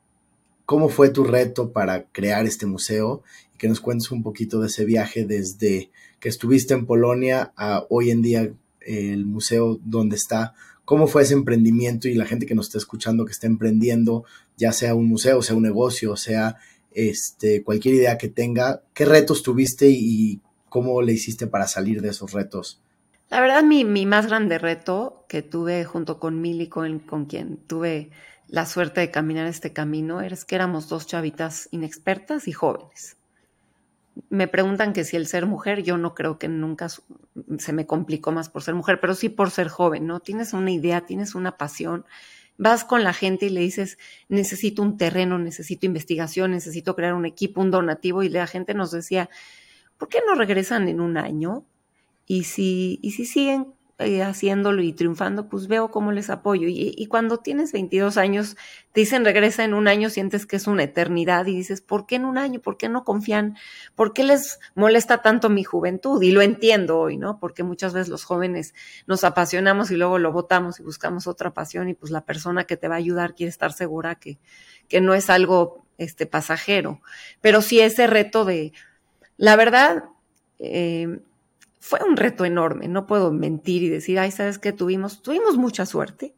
¿cómo 0.66 0.90
fue 0.90 1.10
tu 1.10 1.26
reto 1.26 1.72
para 1.72 2.06
crear 2.06 2.48
este 2.48 2.66
museo? 2.66 3.22
Y 3.54 3.60
que 3.60 3.70
nos 3.70 3.82
cuentes 3.82 4.10
un 4.10 4.24
poquito 4.24 4.60
de 4.60 4.66
ese 4.66 4.84
viaje 4.84 5.26
desde 5.26 5.92
que 6.20 6.28
estuviste 6.28 6.74
en 6.74 6.88
Polonia 6.88 7.54
a 7.56 7.86
hoy 7.92 8.10
en 8.10 8.24
día 8.24 8.52
el 8.82 9.26
museo 9.26 9.80
donde 9.84 10.16
está 10.16 10.54
¿Cómo 10.90 11.06
fue 11.06 11.22
ese 11.22 11.36
emprendimiento 11.36 12.08
y 12.08 12.16
la 12.16 12.26
gente 12.26 12.48
que 12.48 12.56
nos 12.56 12.66
está 12.66 12.80
escuchando 12.80 13.24
que 13.24 13.32
está 13.32 13.46
emprendiendo, 13.46 14.26
ya 14.58 14.72
sea 14.72 14.96
un 14.96 15.08
museo, 15.08 15.44
sea 15.44 15.56
un 15.56 15.62
negocio, 15.62 16.16
sea 16.16 16.56
este, 16.90 17.62
cualquier 17.62 17.94
idea 17.94 18.18
que 18.18 18.28
tenga, 18.28 18.82
qué 18.96 19.06
retos 19.06 19.44
tuviste 19.44 19.88
y, 19.88 20.42
cómo 20.68 21.04
le 21.04 21.14
hiciste 21.14 21.46
para 21.46 21.68
salir 21.68 22.02
de 22.02 22.10
esos 22.10 22.34
retos? 22.34 22.82
La 23.30 23.40
verdad, 23.40 23.62
mi, 23.62 23.84
más 24.08 24.26
grande 24.26 24.58
reto 24.58 25.26
que 25.30 25.44
tuve 25.44 25.86
junto 25.86 26.20
con 26.20 26.42
Mili, 26.42 26.70
con, 26.70 26.98
con 26.98 27.26
quien 27.26 27.58
tuve 27.58 28.10
la 28.48 28.66
suerte 28.66 29.00
de 29.00 29.12
caminar 29.12 29.46
este 29.46 29.74
camino, 29.74 30.22
es 30.22 30.44
que 30.44 30.56
éramos 30.56 30.90
dos 30.90 31.06
chavitas 31.06 31.70
inexpertas 31.70 32.48
y 32.48 32.52
jóvenes 32.52 33.19
me 34.30 34.48
preguntan 34.48 34.94
que 34.94 35.04
si 35.04 35.16
el 35.16 35.28
ser 35.28 35.46
mujer, 35.46 35.84
yo 35.84 35.98
no 35.98 36.14
creo 36.14 36.38
que 36.38 36.48
nunca 36.48 36.88
se 36.90 37.74
me 37.74 37.86
complicó 37.86 38.32
más 38.32 38.50
por 38.50 38.64
ser 38.64 38.76
mujer, 38.76 39.00
pero 39.00 39.16
sí 39.16 39.30
por 39.30 39.52
ser 39.52 39.68
joven, 39.68 40.08
¿no? 40.08 40.20
Tienes 40.20 40.54
una 40.54 40.72
idea, 40.72 41.06
tienes 41.06 41.36
una 41.36 41.58
pasión, 41.58 42.06
vas 42.58 42.84
con 42.84 43.04
la 43.04 43.14
gente 43.14 43.46
y 43.46 43.50
le 43.50 43.62
dices, 43.62 43.98
necesito 44.28 44.82
un 44.82 44.98
terreno, 44.98 45.40
necesito 45.40 45.86
investigación, 45.86 46.52
necesito 46.52 46.96
crear 46.96 47.14
un 47.14 47.26
equipo, 47.26 47.62
un 47.62 47.72
donativo, 47.72 48.24
y 48.24 48.30
la 48.30 48.48
gente 48.48 48.74
nos 48.74 48.92
decía, 48.92 49.30
¿por 49.98 50.10
qué 50.10 50.20
no 50.28 50.36
regresan 50.36 50.88
en 50.88 51.00
un 51.00 51.18
año? 51.18 51.66
Y 52.26 52.44
si, 52.44 53.00
y 53.02 53.12
si 53.12 53.26
siguen 53.26 53.74
eh, 54.02 54.24
haciéndolo 54.24 54.82
y 54.82 54.94
triunfando, 54.94 55.50
pues 55.50 55.68
veo 55.68 55.92
cómo 55.92 56.14
les 56.14 56.30
apoyo. 56.30 56.70
Y, 56.70 57.06
cuando 57.08 57.40
tienes 57.40 57.74
22 57.74 58.16
años, 58.16 58.56
te 58.94 59.02
dicen 59.02 59.26
regresa 59.26 59.66
en 59.66 59.74
un 59.74 59.90
año, 59.90 60.10
sientes 60.10 60.46
que 60.46 60.56
es 60.56 60.68
una 60.68 60.84
eternidad 60.84 61.46
y 61.48 61.56
dices, 61.56 61.82
¿por 61.82 62.06
qué 62.06 62.16
en 62.16 62.24
un 62.24 62.38
año? 62.38 62.62
¿Por 62.62 62.78
qué 62.78 62.88
no 62.88 63.04
confían? 63.04 63.58
¿Por 63.96 64.14
qué 64.14 64.24
les 64.24 64.60
molesta 64.74 65.22
tanto 65.22 65.50
mi 65.50 65.66
juventud? 65.66 66.22
Y 66.22 66.32
lo 66.32 66.42
entiendo 66.42 66.98
hoy, 66.98 67.18
¿no? 67.18 67.40
Porque 67.40 67.64
muchas 67.64 67.94
veces 67.94 68.08
los 68.08 68.24
jóvenes 68.24 68.74
nos 69.06 69.26
apasionamos 69.26 69.92
y 69.92 69.98
luego 69.98 70.18
lo 70.18 70.32
votamos 70.32 70.80
y 70.80 70.84
buscamos 70.84 71.28
otra 71.28 71.54
pasión 71.54 71.90
y 71.90 71.94
pues 71.94 72.10
la 72.10 72.22
persona 72.24 72.64
que 72.64 72.78
te 72.78 72.88
va 72.88 72.96
a 72.96 73.00
ayudar 73.00 73.36
quiere 73.36 73.50
estar 73.50 73.74
segura 73.74 74.16
que, 74.16 74.40
que 74.88 75.02
no 75.02 75.14
es 75.14 75.30
algo 75.30 75.86
este, 75.98 76.26
pasajero. 76.26 77.02
Pero 77.42 77.62
sí 77.62 77.82
ese 77.82 78.08
reto 78.08 78.46
de, 78.46 78.72
la 79.36 79.58
verdad, 79.58 80.06
eh, 80.58 81.20
fue 81.80 82.00
un 82.04 82.18
reto 82.18 82.46
enorme, 82.46 82.88
no 82.88 83.08
puedo 83.08 83.32
mentir 83.32 83.84
y 83.84 83.90
decir, 83.90 84.20
ay, 84.20 84.32
¿sabes 84.32 84.60
qué 84.60 84.74
tuvimos? 84.74 85.22
Tuvimos 85.22 85.58
mucha 85.58 85.86
suerte, 85.86 86.36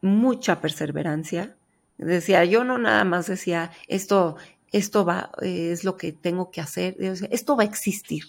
mucha 0.00 0.60
perseverancia. 0.60 1.56
Decía, 1.98 2.44
yo 2.46 2.64
no 2.64 2.78
nada 2.78 3.04
más 3.04 3.26
decía, 3.26 3.70
esto, 3.86 4.36
esto 4.72 5.04
va, 5.04 5.30
eh, 5.42 5.70
es 5.72 5.84
lo 5.84 5.98
que 5.98 6.12
tengo 6.12 6.50
que 6.50 6.62
hacer, 6.62 6.96
esto 6.98 7.56
va 7.56 7.64
a 7.64 7.66
existir. 7.66 8.24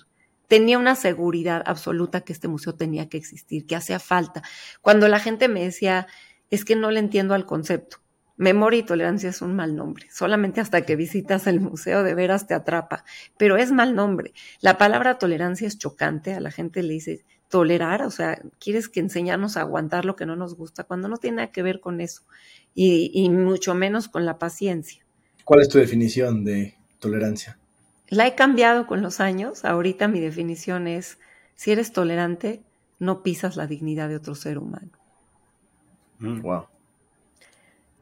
Tenía 0.47 0.78
una 0.78 0.95
seguridad 0.95 1.63
absoluta 1.65 2.21
que 2.21 2.34
este 2.34 2.50
museo 2.50 2.76
tenía 2.76 3.08
que 3.08 3.15
existir, 3.15 3.65
que 3.65 3.78
hacía 3.78 4.00
falta. 4.00 4.43
Cuando 4.82 5.08
la 5.08 5.21
gente 5.21 5.47
me 5.47 5.63
decía, 5.63 6.08
es 6.50 6.65
que 6.65 6.76
no 6.76 6.91
le 6.91 7.00
entiendo 7.00 7.34
al 7.34 7.45
concepto. 7.45 7.97
Memoria 8.38 8.80
y 8.80 8.84
tolerancia 8.84 9.30
es 9.30 9.41
un 9.41 9.56
mal 9.56 9.76
nombre. 9.76 10.08
Solamente 10.12 10.62
hasta 10.62 10.82
que 10.82 10.96
visitas 10.96 11.48
el 11.48 11.60
museo 11.60 12.04
de 12.04 12.15
veras 12.15 12.48
te 12.48 12.54
atrapa. 12.54 13.04
Pero 13.38 13.58
es 13.58 13.72
mal 13.72 13.96
nombre. 13.96 14.34
La 14.62 14.78
palabra 14.78 15.20
tolerancia 15.20 15.67
es 15.67 15.78
chocante. 15.78 16.34
A 16.34 16.39
la 16.39 16.52
gente 16.52 16.82
le 16.82 16.94
dice 16.94 17.24
tolerar, 17.50 18.02
o 18.04 18.10
sea, 18.10 18.41
quieres 18.60 18.89
que 18.89 19.02
enseñarnos 19.02 19.58
a 19.58 19.62
aguantar 19.62 20.06
lo 20.06 20.15
que 20.15 20.26
no 20.26 20.36
nos 20.36 20.56
gusta, 20.56 20.86
cuando 20.86 21.10
no 21.10 21.17
tiene 21.17 21.38
nada 21.38 21.52
que 21.52 21.62
ver 21.62 21.82
con 21.82 22.00
eso. 22.00 22.24
Y, 22.74 23.12
y 23.13 23.30
mucho 23.30 23.76
menos 23.76 24.08
con 24.08 24.26
la 24.26 24.39
paciencia. 24.39 25.06
¿Cuál 25.44 25.62
es 25.62 25.70
tu 25.70 25.78
definición 25.78 26.46
de 26.46 26.76
tolerancia? 27.00 27.60
La 28.08 28.26
he 28.26 28.36
cambiado 28.36 28.88
con 28.88 29.02
los 29.02 29.20
años. 29.20 29.65
Ahorita 29.65 30.08
mi 30.08 30.20
definición 30.20 30.88
es, 30.88 31.20
si 31.56 31.72
eres 31.72 31.91
tolerante, 31.91 32.63
no 33.00 33.24
pisas 33.24 33.56
la 33.56 33.67
dignidad 33.67 34.10
de 34.10 34.15
otro 34.15 34.36
ser 34.36 34.58
humano. 34.58 34.91
Wow. 36.20 36.67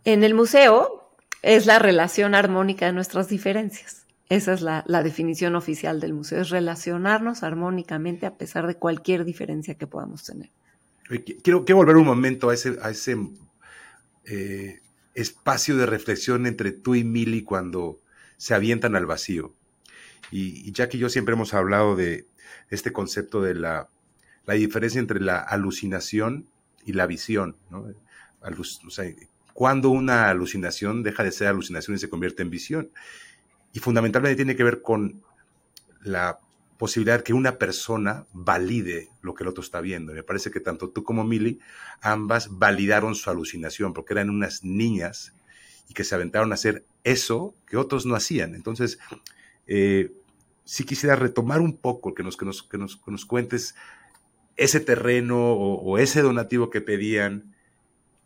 En 0.05 0.23
el 0.23 0.33
museo 0.33 1.11
es 1.41 1.65
la 1.65 1.79
relación 1.79 2.35
armónica 2.35 2.85
de 2.85 2.93
nuestras 2.93 3.29
diferencias. 3.29 4.05
Esa 4.29 4.53
es 4.53 4.61
la, 4.61 4.83
definición 5.03 5.55
oficial 5.55 5.99
del 5.99 6.13
museo, 6.13 6.41
es 6.41 6.49
relacionarnos 6.49 7.41
armónicamente 7.41 8.27
a 8.27 8.37
pesar 8.37 8.67
de 8.67 8.75
cualquier 8.75 9.25
diferencia 9.25 9.73
que 9.73 9.87
podamos 9.87 10.23
tener. 10.23 10.51
Quiero, 11.43 11.63
volver 11.63 11.97
un 11.97 12.05
momento 12.05 12.51
a 12.51 12.53
ese, 12.53 12.77
a 12.83 12.91
ese 12.91 13.17
eh, 14.25 14.81
espacio 15.15 15.77
de 15.77 15.87
reflexión 15.87 16.45
entre 16.45 16.71
tú 16.71 16.93
y 16.93 17.03
Mili 17.03 17.41
cuando 17.41 17.99
se 18.37 18.53
avientan 18.53 18.95
al 18.95 19.07
vacío. 19.07 19.55
Y, 20.31 20.71
ya 20.73 20.89
que 20.89 20.99
yo 20.99 21.09
siempre 21.09 21.33
hemos 21.33 21.55
hablado 21.55 21.95
de 21.95 22.27
este 22.69 22.93
concepto 22.93 23.41
de 23.41 23.55
la, 23.55 23.89
diferencia 24.45 24.99
entre 24.99 25.19
la 25.19 25.39
alucinación 25.39 26.47
y 26.85 26.93
la 26.93 27.07
visión, 27.07 27.57
¿no? 27.71 27.87
o 28.41 28.89
sea, 28.89 29.05
cuando 29.53 29.89
una 29.89 30.29
alucinación 30.29 31.03
deja 31.03 31.23
de 31.23 31.31
ser 31.31 31.47
alucinación 31.47 31.95
y 31.95 31.99
se 31.99 32.09
convierte 32.09 32.43
en 32.43 32.49
visión. 32.49 32.91
Y 33.73 33.79
fundamentalmente 33.79 34.35
tiene 34.35 34.55
que 34.55 34.63
ver 34.63 34.81
con 34.81 35.21
la 36.01 36.39
posibilidad 36.77 37.23
que 37.23 37.33
una 37.33 37.57
persona 37.57 38.25
valide 38.31 39.09
lo 39.21 39.33
que 39.33 39.43
el 39.43 39.49
otro 39.49 39.61
está 39.61 39.81
viendo. 39.81 40.13
Me 40.13 40.23
parece 40.23 40.49
que 40.49 40.61
tanto 40.61 40.89
tú 40.89 41.03
como 41.03 41.25
Milly, 41.25 41.59
ambas 42.01 42.57
validaron 42.57 43.15
su 43.15 43.29
alucinación, 43.29 43.93
porque 43.93 44.13
eran 44.13 44.29
unas 44.29 44.63
niñas 44.63 45.33
y 45.89 45.93
que 45.93 46.05
se 46.05 46.15
aventaron 46.15 46.51
a 46.51 46.55
hacer 46.55 46.85
eso 47.03 47.53
que 47.67 47.75
otros 47.75 48.05
no 48.05 48.15
hacían. 48.15 48.55
Entonces, 48.55 48.97
eh, 49.67 50.13
sí 50.63 50.85
quisiera 50.85 51.17
retomar 51.17 51.59
un 51.59 51.75
poco, 51.75 52.13
que 52.13 52.23
nos, 52.23 52.37
que 52.37 52.45
nos, 52.45 52.63
que 52.63 52.77
nos, 52.77 53.25
cuentes 53.25 53.75
ese 54.55 54.79
terreno 54.79 55.51
o, 55.51 55.81
o, 55.81 55.97
ese 55.97 56.21
donativo 56.21 56.69
que 56.69 56.79
pedían, 56.79 57.55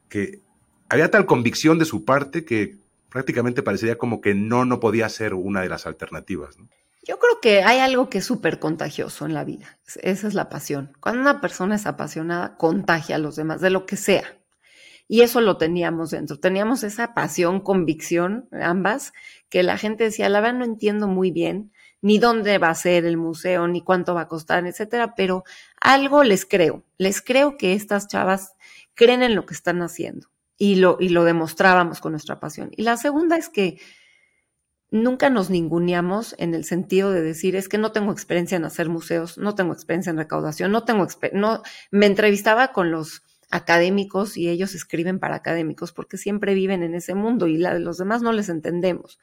que 0.09 0.41
había 0.89 1.11
tal 1.11 1.25
convicción 1.25 1.79
de 1.79 1.85
su 1.85 2.05
parte 2.05 2.45
que 2.45 2.77
prácticamente 3.09 3.63
parecería 3.63 3.97
como 3.97 4.21
que 4.21 4.33
no, 4.33 4.65
no 4.65 4.79
podía 4.79 5.07
ser 5.09 5.33
una 5.33 5.61
de 5.61 5.69
las 5.69 5.85
alternativas. 5.85 6.57
Yo 7.05 7.19
creo 7.19 7.39
que 7.41 7.63
hay 7.63 7.79
algo 7.79 8.09
que 8.09 8.19
es 8.19 8.25
súper 8.25 8.59
contagioso 8.59 9.25
en 9.25 9.33
la 9.33 9.43
vida. 9.43 9.77
Esa 10.01 10.27
es 10.27 10.33
la 10.33 10.49
pasión. 10.49 10.93
Cuando 10.99 11.21
una 11.21 11.41
persona 11.41 11.75
es 11.75 11.85
apasionada, 11.85 12.57
contagia 12.57 13.17
a 13.17 13.19
los 13.19 13.35
demás, 13.35 13.61
de 13.61 13.69
lo 13.69 13.85
que 13.85 13.97
sea. 13.97 14.23
Y 15.07 15.21
eso 15.21 15.41
lo 15.41 15.57
teníamos 15.57 16.11
dentro. 16.11 16.39
Teníamos 16.39 16.83
esa 16.83 17.13
pasión, 17.13 17.59
convicción, 17.59 18.47
ambas, 18.51 19.13
que 19.49 19.61
la 19.61 19.77
gente 19.77 20.05
decía, 20.05 20.29
la 20.29 20.39
verdad 20.39 20.59
no 20.59 20.65
entiendo 20.65 21.07
muy 21.07 21.29
bien 21.29 21.71
ni 22.01 22.17
dónde 22.19 22.57
va 22.57 22.69
a 22.69 22.75
ser 22.75 23.05
el 23.05 23.17
museo, 23.17 23.67
ni 23.67 23.81
cuánto 23.81 24.15
va 24.15 24.21
a 24.21 24.27
costar, 24.27 24.65
etcétera, 24.65 25.13
pero 25.15 25.43
algo 25.79 26.23
les 26.23 26.45
creo. 26.45 26.83
Les 26.97 27.21
creo 27.21 27.57
que 27.57 27.73
estas 27.73 28.07
chavas 28.07 28.55
creen 28.93 29.23
en 29.23 29.35
lo 29.35 29.45
que 29.45 29.53
están 29.53 29.81
haciendo 29.81 30.32
y 30.57 30.75
lo, 30.75 30.97
y 30.99 31.09
lo 31.09 31.23
demostrábamos 31.23 31.99
con 31.99 32.13
nuestra 32.13 32.39
pasión. 32.39 32.71
Y 32.75 32.83
la 32.83 32.97
segunda 32.97 33.37
es 33.37 33.49
que 33.49 33.79
nunca 34.91 35.29
nos 35.29 35.49
ninguneamos 35.49 36.35
en 36.37 36.53
el 36.53 36.65
sentido 36.65 37.11
de 37.11 37.21
decir, 37.21 37.55
es 37.55 37.67
que 37.67 37.77
no 37.77 37.91
tengo 37.91 38.11
experiencia 38.11 38.55
en 38.55 38.65
hacer 38.65 38.89
museos, 38.89 39.37
no 39.37 39.55
tengo 39.55 39.73
experiencia 39.73 40.11
en 40.11 40.17
recaudación, 40.17 40.71
no 40.71 40.83
tengo 40.83 41.07
no 41.33 41.63
me 41.91 42.05
entrevistaba 42.05 42.71
con 42.71 42.91
los 42.91 43.23
académicos 43.49 44.37
y 44.37 44.49
ellos 44.49 44.75
escriben 44.75 45.19
para 45.19 45.35
académicos 45.35 45.91
porque 45.91 46.17
siempre 46.17 46.53
viven 46.53 46.83
en 46.83 46.95
ese 46.95 47.15
mundo 47.15 47.47
y 47.47 47.57
la 47.57 47.77
los 47.79 47.97
demás 47.97 48.21
no 48.21 48.33
les 48.33 48.49
entendemos. 48.49 49.19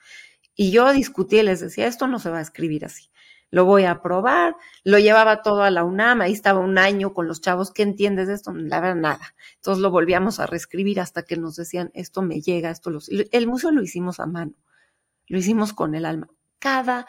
Y 0.56 0.72
yo 0.72 0.92
discutí 0.92 1.38
y 1.38 1.42
les 1.42 1.60
decía, 1.60 1.86
esto 1.86 2.06
no 2.06 2.18
se 2.18 2.30
va 2.30 2.38
a 2.38 2.42
escribir 2.42 2.84
así 2.84 3.10
lo 3.50 3.64
voy 3.64 3.84
a 3.84 4.00
probar, 4.00 4.56
lo 4.84 4.98
llevaba 4.98 5.42
todo 5.42 5.62
a 5.62 5.70
la 5.70 5.84
UNAM, 5.84 6.20
ahí 6.20 6.32
estaba 6.32 6.60
un 6.60 6.78
año 6.78 7.12
con 7.12 7.26
los 7.26 7.40
chavos, 7.40 7.72
¿qué 7.72 7.82
entiendes 7.82 8.28
de 8.28 8.34
esto? 8.34 8.52
La 8.52 8.80
verdad, 8.80 9.00
nada. 9.00 9.34
Entonces 9.56 9.82
lo 9.82 9.90
volvíamos 9.90 10.40
a 10.40 10.46
reescribir 10.46 11.00
hasta 11.00 11.24
que 11.24 11.36
nos 11.36 11.56
decían, 11.56 11.90
esto 11.94 12.22
me 12.22 12.40
llega, 12.40 12.70
esto 12.70 12.90
lo... 12.90 13.00
El 13.08 13.46
museo 13.46 13.72
lo 13.72 13.82
hicimos 13.82 14.20
a 14.20 14.26
mano, 14.26 14.52
lo 15.26 15.38
hicimos 15.38 15.72
con 15.72 15.94
el 15.94 16.04
alma. 16.04 16.28
Cada 16.58 17.06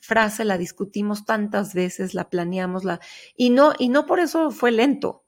frase 0.00 0.44
la 0.44 0.58
discutimos 0.58 1.24
tantas 1.24 1.74
veces, 1.74 2.14
la 2.14 2.28
planeamos, 2.28 2.84
la... 2.84 3.00
Y 3.36 3.50
no, 3.50 3.72
y 3.78 3.88
no 3.88 4.06
por 4.06 4.20
eso 4.20 4.50
fue 4.50 4.72
lento. 4.72 5.24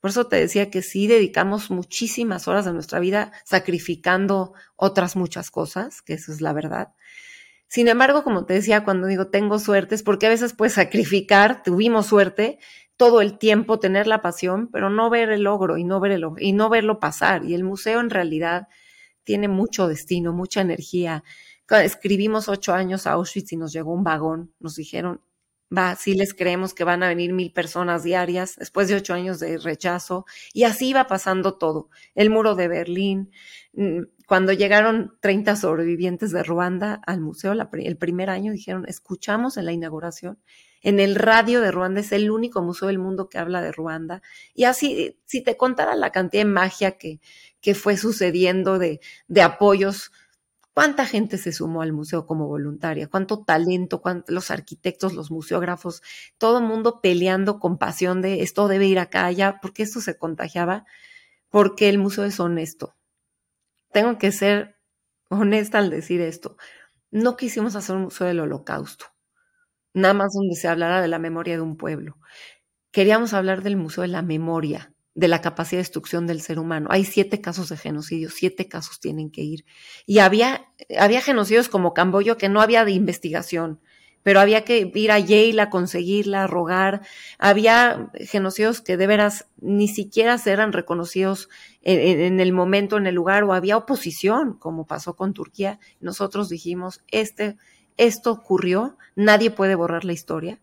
Por 0.00 0.10
eso 0.10 0.26
te 0.26 0.36
decía 0.36 0.70
que 0.70 0.82
sí 0.82 1.06
dedicamos 1.06 1.70
muchísimas 1.70 2.48
horas 2.48 2.64
de 2.64 2.72
nuestra 2.72 3.00
vida 3.00 3.32
sacrificando 3.44 4.54
otras 4.74 5.14
muchas 5.14 5.50
cosas, 5.50 6.00
que 6.00 6.14
eso 6.14 6.32
es 6.32 6.40
la 6.40 6.54
verdad. 6.54 6.94
Sin 7.70 7.86
embargo, 7.86 8.24
como 8.24 8.46
te 8.46 8.54
decía, 8.54 8.82
cuando 8.82 9.06
digo 9.06 9.28
tengo 9.28 9.60
suerte, 9.60 9.94
es 9.94 10.02
porque 10.02 10.26
a 10.26 10.30
veces 10.30 10.54
puedes 10.54 10.72
sacrificar, 10.74 11.62
tuvimos 11.62 12.06
suerte, 12.06 12.58
todo 12.96 13.20
el 13.20 13.38
tiempo 13.38 13.78
tener 13.78 14.08
la 14.08 14.22
pasión, 14.22 14.68
pero 14.72 14.90
no 14.90 15.08
ver 15.08 15.30
el 15.30 15.44
logro 15.44 15.78
y 15.78 15.84
no, 15.84 16.00
ver 16.00 16.10
el, 16.10 16.24
y 16.38 16.52
no 16.52 16.68
verlo 16.68 16.98
pasar. 16.98 17.44
Y 17.44 17.54
el 17.54 17.62
museo 17.62 18.00
en 18.00 18.10
realidad 18.10 18.66
tiene 19.22 19.46
mucho 19.46 19.86
destino, 19.86 20.32
mucha 20.32 20.62
energía. 20.62 21.22
Escribimos 21.70 22.48
ocho 22.48 22.74
años 22.74 23.06
a 23.06 23.12
Auschwitz 23.12 23.52
y 23.52 23.56
nos 23.56 23.72
llegó 23.72 23.94
un 23.94 24.02
vagón. 24.02 24.52
Nos 24.58 24.74
dijeron, 24.74 25.20
va, 25.72 25.94
sí 25.94 26.14
les 26.14 26.34
creemos 26.34 26.74
que 26.74 26.82
van 26.82 27.04
a 27.04 27.08
venir 27.08 27.32
mil 27.32 27.52
personas 27.52 28.02
diarias 28.02 28.56
después 28.56 28.88
de 28.88 28.96
ocho 28.96 29.14
años 29.14 29.38
de 29.38 29.58
rechazo. 29.58 30.26
Y 30.52 30.64
así 30.64 30.92
va 30.92 31.06
pasando 31.06 31.56
todo. 31.56 31.88
El 32.16 32.30
muro 32.30 32.56
de 32.56 32.66
Berlín, 32.66 33.30
mm, 33.74 34.00
cuando 34.30 34.52
llegaron 34.52 35.16
30 35.18 35.56
sobrevivientes 35.56 36.30
de 36.30 36.44
Ruanda 36.44 37.02
al 37.04 37.20
museo 37.20 37.52
el 37.52 37.96
primer 37.96 38.30
año, 38.30 38.52
dijeron, 38.52 38.84
escuchamos 38.86 39.56
en 39.56 39.64
la 39.64 39.72
inauguración 39.72 40.38
en 40.82 41.00
el 41.00 41.16
radio 41.16 41.60
de 41.60 41.72
Ruanda, 41.72 41.98
es 41.98 42.12
el 42.12 42.30
único 42.30 42.62
museo 42.62 42.86
del 42.86 43.00
mundo 43.00 43.28
que 43.28 43.38
habla 43.38 43.60
de 43.60 43.72
Ruanda. 43.72 44.22
Y 44.54 44.66
así, 44.66 45.18
si 45.26 45.42
te 45.42 45.56
contara 45.56 45.96
la 45.96 46.12
cantidad 46.12 46.44
de 46.44 46.48
magia 46.48 46.92
que, 46.92 47.18
que 47.60 47.74
fue 47.74 47.96
sucediendo 47.96 48.78
de, 48.78 49.00
de 49.26 49.42
apoyos, 49.42 50.12
¿Cuánta 50.72 51.06
gente 51.06 51.36
se 51.36 51.52
sumó 51.52 51.82
al 51.82 51.92
museo 51.92 52.24
como 52.24 52.46
voluntaria? 52.46 53.08
¿Cuánto 53.08 53.42
talento? 53.42 54.00
los 54.28 54.52
arquitectos, 54.52 55.12
los 55.12 55.32
museógrafos, 55.32 56.04
todo 56.38 56.58
el 56.58 56.64
mundo 56.64 57.00
peleando 57.02 57.58
con 57.58 57.78
pasión 57.78 58.22
de 58.22 58.42
esto 58.42 58.68
debe 58.68 58.86
ir 58.86 59.00
acá, 59.00 59.26
allá, 59.26 59.58
porque 59.60 59.82
esto 59.82 60.00
se 60.00 60.16
contagiaba, 60.16 60.86
porque 61.50 61.88
el 61.88 61.98
museo 61.98 62.24
es 62.24 62.38
honesto. 62.38 62.94
Tengo 63.92 64.18
que 64.18 64.32
ser 64.32 64.76
honesta 65.28 65.78
al 65.78 65.90
decir 65.90 66.20
esto. 66.20 66.56
No 67.10 67.36
quisimos 67.36 67.76
hacer 67.76 67.96
un 67.96 68.02
museo 68.02 68.26
del 68.26 68.40
holocausto, 68.40 69.06
nada 69.94 70.14
más 70.14 70.32
donde 70.32 70.54
se 70.54 70.68
hablara 70.68 71.02
de 71.02 71.08
la 71.08 71.18
memoria 71.18 71.54
de 71.54 71.62
un 71.62 71.76
pueblo. 71.76 72.18
Queríamos 72.92 73.34
hablar 73.34 73.62
del 73.62 73.76
museo 73.76 74.02
de 74.02 74.08
la 74.08 74.22
memoria, 74.22 74.94
de 75.14 75.28
la 75.28 75.40
capacidad 75.40 75.78
de 75.78 75.82
destrucción 75.82 76.26
del 76.26 76.40
ser 76.40 76.58
humano. 76.58 76.88
Hay 76.90 77.04
siete 77.04 77.40
casos 77.40 77.68
de 77.68 77.76
genocidio, 77.76 78.30
siete 78.30 78.68
casos 78.68 79.00
tienen 79.00 79.30
que 79.30 79.42
ir. 79.42 79.64
Y 80.06 80.18
había, 80.20 80.72
había 80.98 81.20
genocidios 81.20 81.68
como 81.68 81.94
Camboyo 81.94 82.36
que 82.36 82.48
no 82.48 82.60
había 82.60 82.84
de 82.84 82.92
investigación, 82.92 83.80
pero 84.22 84.40
había 84.40 84.64
que 84.64 84.90
ir 84.94 85.10
a 85.10 85.18
Yale 85.18 85.60
a 85.60 85.70
conseguirla, 85.70 86.44
a 86.44 86.46
rogar. 86.46 87.02
Había 87.38 88.10
genocidios 88.14 88.80
que 88.80 88.96
de 88.96 89.06
veras 89.06 89.46
ni 89.60 89.88
siquiera 89.88 90.36
eran 90.44 90.72
reconocidos 90.72 91.48
en, 91.82 92.20
en, 92.20 92.40
el 92.40 92.52
momento, 92.52 92.96
en 92.96 93.06
el 93.06 93.14
lugar, 93.14 93.44
o 93.44 93.52
había 93.52 93.76
oposición, 93.76 94.54
como 94.54 94.86
pasó 94.86 95.14
con 95.14 95.32
Turquía. 95.32 95.78
Nosotros 96.00 96.48
dijimos, 96.48 97.02
este, 97.10 97.56
esto 97.96 98.32
ocurrió, 98.32 98.96
nadie 99.16 99.50
puede 99.50 99.74
borrar 99.74 100.04
la 100.04 100.12
historia 100.12 100.60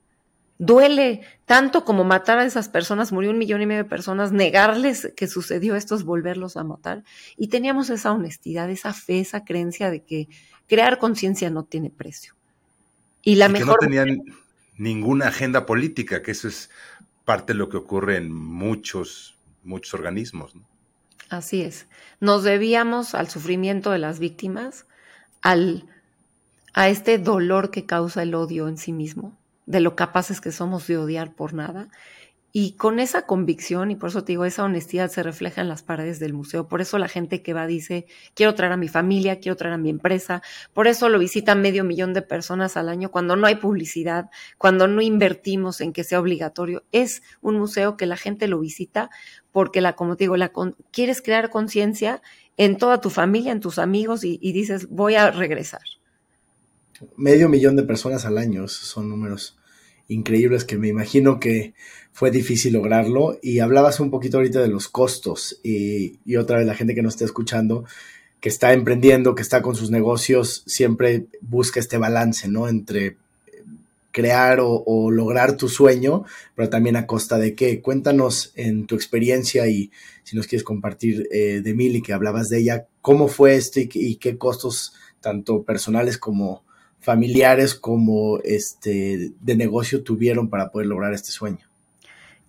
Duele 0.60 1.22
tanto 1.46 1.86
como 1.86 2.04
matar 2.04 2.40
a 2.40 2.46
esas 2.46 2.68
personas, 2.68 3.12
murió 3.12 3.30
un 3.30 3.38
millón 3.38 3.62
y 3.62 3.68
medio 3.68 3.84
de 3.84 3.90
personas, 3.90 4.32
negarles 4.32 5.14
que 5.16 5.28
sucedió 5.28 5.76
esto 5.76 5.96
es 5.96 6.04
volverlos 6.04 6.58
a 6.58 6.64
matar. 6.64 7.04
Y 7.38 7.50
teníamos 7.50 7.90
esa 7.92 8.12
honestidad, 8.12 8.70
esa 8.70 8.94
fe, 8.94 9.20
esa 9.20 9.46
creencia 9.46 9.92
de 9.92 10.04
que 10.04 10.28
crear 10.68 10.98
conciencia 10.98 11.50
no 11.52 11.64
tiene 11.64 11.92
precio. 11.92 12.37
Y 13.28 13.36
la 13.36 13.50
mejor. 13.50 13.78
Que 13.78 13.88
no 13.88 13.92
tenían 13.92 14.24
ninguna 14.78 15.28
agenda 15.28 15.66
política, 15.66 16.22
que 16.22 16.32
eso 16.32 16.48
es 16.48 16.70
parte 17.26 17.52
de 17.52 17.60
lo 17.60 17.68
que 17.68 17.76
ocurre 17.76 18.16
en 18.16 18.32
muchos, 18.32 19.38
muchos 19.64 19.94
organismos. 19.94 20.54
Así 21.28 21.62
es. 21.62 21.88
Nos 22.22 22.44
debíamos 22.44 23.16
al 23.16 23.28
sufrimiento 23.30 23.92
de 23.92 23.98
las 23.98 24.20
víctimas, 24.20 24.86
al, 25.42 25.90
a 26.74 26.88
este 26.88 27.18
dolor 27.18 27.70
que 27.70 27.86
causa 27.86 28.24
el 28.24 28.34
odio 28.34 28.70
en 28.70 28.78
sí 28.78 28.94
mismo 28.94 29.38
de 29.66 29.82
lo 29.82 29.98
capaces 29.98 30.40
que 30.40 30.54
somos 30.54 30.88
de 30.88 30.98
odiar 30.98 31.36
por 31.36 31.54
nada. 31.54 31.90
Y 32.60 32.72
con 32.72 32.98
esa 32.98 33.28
convicción, 33.28 33.92
y 33.92 33.96
por 33.96 34.10
eso 34.10 34.24
te 34.24 34.32
digo, 34.32 34.44
esa 34.44 34.64
honestidad 34.64 35.12
se 35.12 35.22
refleja 35.22 35.62
en 35.62 35.68
las 35.68 35.84
paredes 35.84 36.18
del 36.18 36.34
museo. 36.34 36.68
Por 36.68 36.82
eso 36.82 36.98
la 36.98 37.08
gente 37.08 37.44
que 37.44 37.54
va 37.54 37.68
dice, 37.68 38.08
quiero 38.34 38.56
traer 38.56 38.72
a 38.72 38.78
mi 38.78 38.88
familia, 38.88 39.40
quiero 39.40 39.56
traer 39.56 39.76
a 39.76 39.78
mi 39.78 39.92
empresa. 39.92 40.42
Por 40.74 40.88
eso 40.88 41.08
lo 41.08 41.20
visita 41.20 41.54
medio 41.54 41.84
millón 41.84 42.16
de 42.16 42.24
personas 42.24 42.76
al 42.76 42.90
año 42.90 43.12
cuando 43.12 43.36
no 43.36 43.46
hay 43.46 43.58
publicidad, 43.58 44.32
cuando 44.58 44.88
no 44.88 45.04
invertimos 45.04 45.82
en 45.82 45.94
que 45.94 46.04
sea 46.04 46.20
obligatorio. 46.20 46.84
Es 46.92 47.22
un 47.42 47.60
museo 47.60 47.96
que 47.96 48.08
la 48.08 48.18
gente 48.18 48.48
lo 48.48 48.60
visita 48.60 49.12
porque, 49.52 49.80
la, 49.80 49.94
como 49.94 50.16
te 50.16 50.24
digo, 50.24 50.36
la, 50.36 50.52
quieres 50.90 51.22
crear 51.22 51.52
conciencia 51.52 52.24
en 52.58 52.80
toda 52.80 53.02
tu 53.02 53.12
familia, 53.12 53.52
en 53.52 53.60
tus 53.60 53.78
amigos 53.78 54.24
y, 54.24 54.40
y 54.42 54.52
dices, 54.52 54.90
voy 54.90 55.14
a 55.14 55.30
regresar. 55.30 55.84
Medio 57.18 57.50
millón 57.50 57.76
de 57.76 57.84
personas 57.84 58.26
al 58.26 58.40
año, 58.40 58.68
son 58.68 59.10
números 59.10 59.60
increíbles 60.08 60.64
que 60.64 60.78
me 60.78 60.88
imagino 60.88 61.40
que 61.40 61.74
fue 62.12 62.32
difícil 62.32 62.74
lograrlo. 62.74 63.38
Y 63.42 63.60
hablabas 63.60 64.00
un 64.00 64.10
poquito 64.10 64.38
ahorita 64.38 64.62
de 64.62 64.68
los 64.68 64.88
costos 64.88 65.60
y, 65.64 66.36
otra 66.36 66.58
vez 66.58 66.68
la 66.68 66.76
gente 66.76 66.96
que 66.96 67.02
nos 67.02 67.14
está 67.14 67.26
escuchando, 67.26 67.86
que 68.40 68.50
está 68.50 68.74
emprendiendo, 68.74 69.36
que 69.36 69.42
está 69.42 69.62
con 69.62 69.76
sus 69.76 69.92
negocios, 69.92 70.64
siempre 70.66 71.26
busca 71.42 71.80
este 71.80 71.98
balance, 71.98 72.48
¿no? 72.48 72.68
Entre 72.68 73.18
crear 74.12 74.58
o, 74.62 75.12
lograr 75.12 75.58
tu 75.58 75.70
sueño, 75.70 76.26
pero 76.56 76.70
también 76.70 76.96
a 76.96 77.06
costa 77.06 77.38
de 77.38 77.54
qué. 77.54 77.82
Cuéntanos 77.82 78.52
en 78.56 78.88
tu 78.88 78.96
experiencia 78.96 79.68
y 79.68 79.92
si 80.24 80.36
nos 80.36 80.48
quieres 80.48 80.64
compartir 80.64 81.28
eh, 81.32 81.62
de 81.64 81.74
Mili, 81.76 82.02
que 82.02 82.14
hablabas 82.14 82.50
de 82.50 82.60
ella, 82.60 82.88
cómo 83.02 83.28
fue 83.28 83.56
esto 83.56 83.80
y 83.80 84.16
qué 84.16 84.38
costos, 84.40 84.94
tanto 85.22 85.62
personales 85.64 86.18
como 86.18 86.64
familiares 87.08 87.74
como 87.74 88.40
este 88.44 89.32
de 89.40 89.56
negocio 89.56 90.04
tuvieron 90.04 90.50
para 90.50 90.72
poder 90.72 90.88
lograr 90.88 91.14
este 91.14 91.32
sueño? 91.32 91.66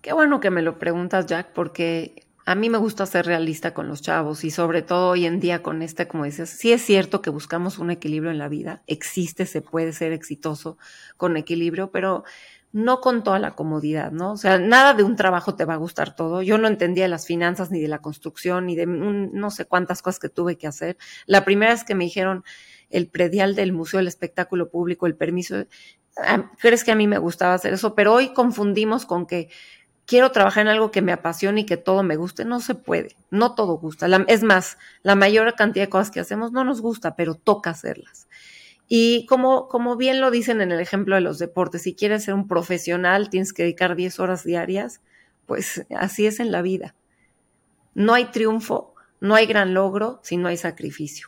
Qué 0.01 0.11
bueno 0.11 0.41
que 0.41 0.49
me 0.49 0.61
lo 0.61 0.77
preguntas, 0.77 1.27
Jack, 1.27 1.53
porque 1.53 2.25
a 2.45 2.55
mí 2.55 2.69
me 2.69 2.77
gusta 2.77 3.05
ser 3.05 3.25
realista 3.25 3.73
con 3.73 3.87
los 3.87 4.01
chavos 4.01 4.43
y 4.43 4.51
sobre 4.51 4.81
todo 4.81 5.11
hoy 5.11 5.25
en 5.25 5.39
día 5.39 5.63
con 5.63 5.81
este, 5.81 6.09
como 6.09 6.25
dices, 6.25 6.49
sí 6.49 6.73
es 6.73 6.81
cierto 6.81 7.21
que 7.21 7.29
buscamos 7.29 7.77
un 7.77 7.89
equilibrio 7.89 8.31
en 8.31 8.37
la 8.37 8.49
vida, 8.49 8.81
existe, 8.85 9.45
se 9.45 9.61
puede 9.61 9.93
ser 9.93 10.11
exitoso 10.11 10.77
con 11.15 11.37
equilibrio, 11.37 11.91
pero 11.91 12.25
no 12.73 12.99
con 12.99 13.23
toda 13.23 13.39
la 13.39 13.51
comodidad, 13.51 14.11
¿no? 14.11 14.33
O 14.33 14.37
sea, 14.37 14.59
nada 14.59 14.93
de 14.93 15.03
un 15.03 15.15
trabajo 15.15 15.55
te 15.55 15.63
va 15.63 15.75
a 15.75 15.77
gustar 15.77 16.15
todo. 16.15 16.41
Yo 16.41 16.57
no 16.57 16.67
entendía 16.67 17.07
las 17.07 17.25
finanzas 17.25 17.71
ni 17.71 17.79
de 17.79 17.87
la 17.87 17.99
construcción 17.99 18.65
ni 18.65 18.75
de 18.75 18.85
no 18.85 19.51
sé 19.51 19.65
cuántas 19.65 20.01
cosas 20.01 20.19
que 20.19 20.29
tuve 20.29 20.57
que 20.57 20.67
hacer. 20.67 20.97
La 21.25 21.45
primera 21.45 21.71
es 21.71 21.83
que 21.85 21.95
me 21.95 22.03
dijeron, 22.03 22.43
el 22.89 23.07
predial 23.07 23.55
del 23.55 23.71
Museo 23.71 23.99
del 23.99 24.07
Espectáculo 24.07 24.69
Público, 24.69 25.07
el 25.07 25.15
permiso. 25.15 25.65
Crees 26.59 26.83
que 26.83 26.91
a 26.91 26.95
mí 26.95 27.07
me 27.07 27.17
gustaba 27.17 27.53
hacer 27.53 27.73
eso, 27.73 27.95
pero 27.95 28.13
hoy 28.13 28.33
confundimos 28.33 29.05
con 29.05 29.25
que 29.25 29.49
quiero 30.05 30.31
trabajar 30.31 30.61
en 30.61 30.69
algo 30.69 30.89
que 30.89 31.03
me 31.03 31.11
apasione 31.11 31.61
y 31.61 31.65
que 31.65 31.77
todo 31.77 32.01
me 32.01 32.15
guste. 32.15 32.43
No 32.43 32.59
se 32.61 32.75
puede, 32.75 33.15
no 33.29 33.53
todo 33.53 33.77
gusta. 33.77 34.07
es 34.27 34.43
más, 34.43 34.77
la 35.03 35.15
mayor 35.15 35.53
cantidad 35.55 35.85
de 35.85 35.89
cosas 35.89 36.09
que 36.09 36.19
hacemos 36.19 36.51
no 36.51 36.63
nos 36.63 36.81
gusta, 36.81 37.15
pero 37.15 37.35
toca 37.35 37.69
hacerlas. 37.69 38.27
Y 38.87 39.27
como, 39.27 39.67
como 39.67 39.97
bien 39.97 40.19
lo 40.19 40.31
dicen 40.31 40.61
en 40.61 40.71
el 40.71 40.79
ejemplo 40.79 41.13
de 41.13 41.21
los 41.21 41.37
deportes, 41.37 41.83
si 41.83 41.93
quieres 41.93 42.23
ser 42.23 42.33
un 42.33 42.47
profesional, 42.47 43.29
tienes 43.29 43.53
que 43.53 43.61
dedicar 43.61 43.95
10 43.95 44.19
horas 44.19 44.43
diarias, 44.43 45.01
pues 45.45 45.85
así 45.95 46.25
es 46.25 46.39
en 46.39 46.51
la 46.51 46.63
vida. 46.63 46.95
No 47.93 48.15
hay 48.15 48.25
triunfo, 48.25 48.95
no 49.21 49.35
hay 49.35 49.45
gran 49.45 49.75
logro 49.75 50.19
si 50.23 50.37
no 50.37 50.47
hay 50.47 50.57
sacrificio. 50.57 51.27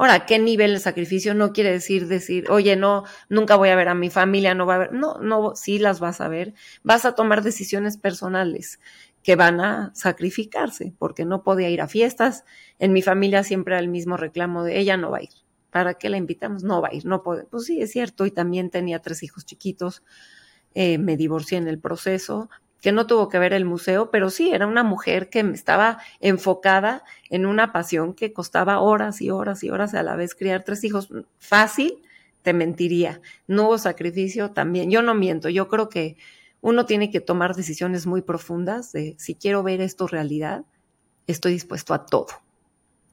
Ahora, 0.00 0.24
¿qué 0.24 0.38
nivel 0.38 0.72
de 0.72 0.80
sacrificio? 0.80 1.34
No 1.34 1.52
quiere 1.52 1.72
decir 1.72 2.08
decir, 2.08 2.50
oye, 2.50 2.74
no, 2.74 3.04
nunca 3.28 3.56
voy 3.56 3.68
a 3.68 3.76
ver 3.76 3.90
a 3.90 3.94
mi 3.94 4.08
familia, 4.08 4.54
no 4.54 4.64
va 4.64 4.76
a 4.76 4.78
ver. 4.78 4.92
No, 4.94 5.18
no, 5.20 5.54
sí 5.54 5.78
las 5.78 6.00
vas 6.00 6.22
a 6.22 6.28
ver. 6.28 6.54
Vas 6.82 7.04
a 7.04 7.14
tomar 7.14 7.42
decisiones 7.42 7.98
personales 7.98 8.80
que 9.22 9.36
van 9.36 9.60
a 9.60 9.92
sacrificarse, 9.94 10.94
porque 10.98 11.26
no 11.26 11.42
podía 11.42 11.68
ir 11.68 11.82
a 11.82 11.86
fiestas. 11.86 12.46
En 12.78 12.94
mi 12.94 13.02
familia 13.02 13.44
siempre 13.44 13.74
era 13.74 13.80
el 13.82 13.88
mismo 13.88 14.16
reclamo 14.16 14.64
de 14.64 14.78
ella 14.78 14.96
no 14.96 15.10
va 15.10 15.18
a 15.18 15.22
ir. 15.22 15.34
¿Para 15.68 15.92
qué 15.92 16.08
la 16.08 16.16
invitamos? 16.16 16.64
No 16.64 16.80
va 16.80 16.88
a 16.88 16.94
ir, 16.94 17.04
no 17.04 17.22
puede. 17.22 17.44
Pues 17.44 17.66
sí, 17.66 17.82
es 17.82 17.90
cierto. 17.90 18.24
Y 18.24 18.30
también 18.30 18.70
tenía 18.70 19.00
tres 19.00 19.22
hijos 19.22 19.44
chiquitos. 19.44 20.02
Eh, 20.72 20.96
me 20.96 21.18
divorcié 21.18 21.58
en 21.58 21.68
el 21.68 21.78
proceso 21.78 22.48
que 22.80 22.92
no 22.92 23.06
tuvo 23.06 23.28
que 23.28 23.38
ver 23.38 23.52
el 23.52 23.64
museo, 23.64 24.10
pero 24.10 24.30
sí, 24.30 24.50
era 24.50 24.66
una 24.66 24.82
mujer 24.82 25.28
que 25.28 25.40
estaba 25.40 25.98
enfocada 26.20 27.04
en 27.28 27.46
una 27.46 27.72
pasión 27.72 28.14
que 28.14 28.32
costaba 28.32 28.80
horas 28.80 29.20
y 29.20 29.30
horas 29.30 29.62
y 29.62 29.70
horas 29.70 29.94
a 29.94 30.02
la 30.02 30.16
vez 30.16 30.34
criar 30.34 30.64
tres 30.64 30.82
hijos. 30.84 31.08
Fácil, 31.38 32.02
te 32.42 32.52
mentiría. 32.52 33.20
No 33.46 33.66
hubo 33.66 33.78
sacrificio 33.78 34.50
también. 34.52 34.90
Yo 34.90 35.02
no 35.02 35.14
miento, 35.14 35.48
yo 35.48 35.68
creo 35.68 35.88
que 35.88 36.16
uno 36.62 36.86
tiene 36.86 37.10
que 37.10 37.20
tomar 37.20 37.54
decisiones 37.54 38.06
muy 38.06 38.22
profundas 38.22 38.92
de 38.92 39.14
si 39.18 39.34
quiero 39.34 39.62
ver 39.62 39.80
esto 39.80 40.06
realidad, 40.06 40.64
estoy 41.26 41.52
dispuesto 41.52 41.94
a 41.94 42.06
todo. 42.06 42.28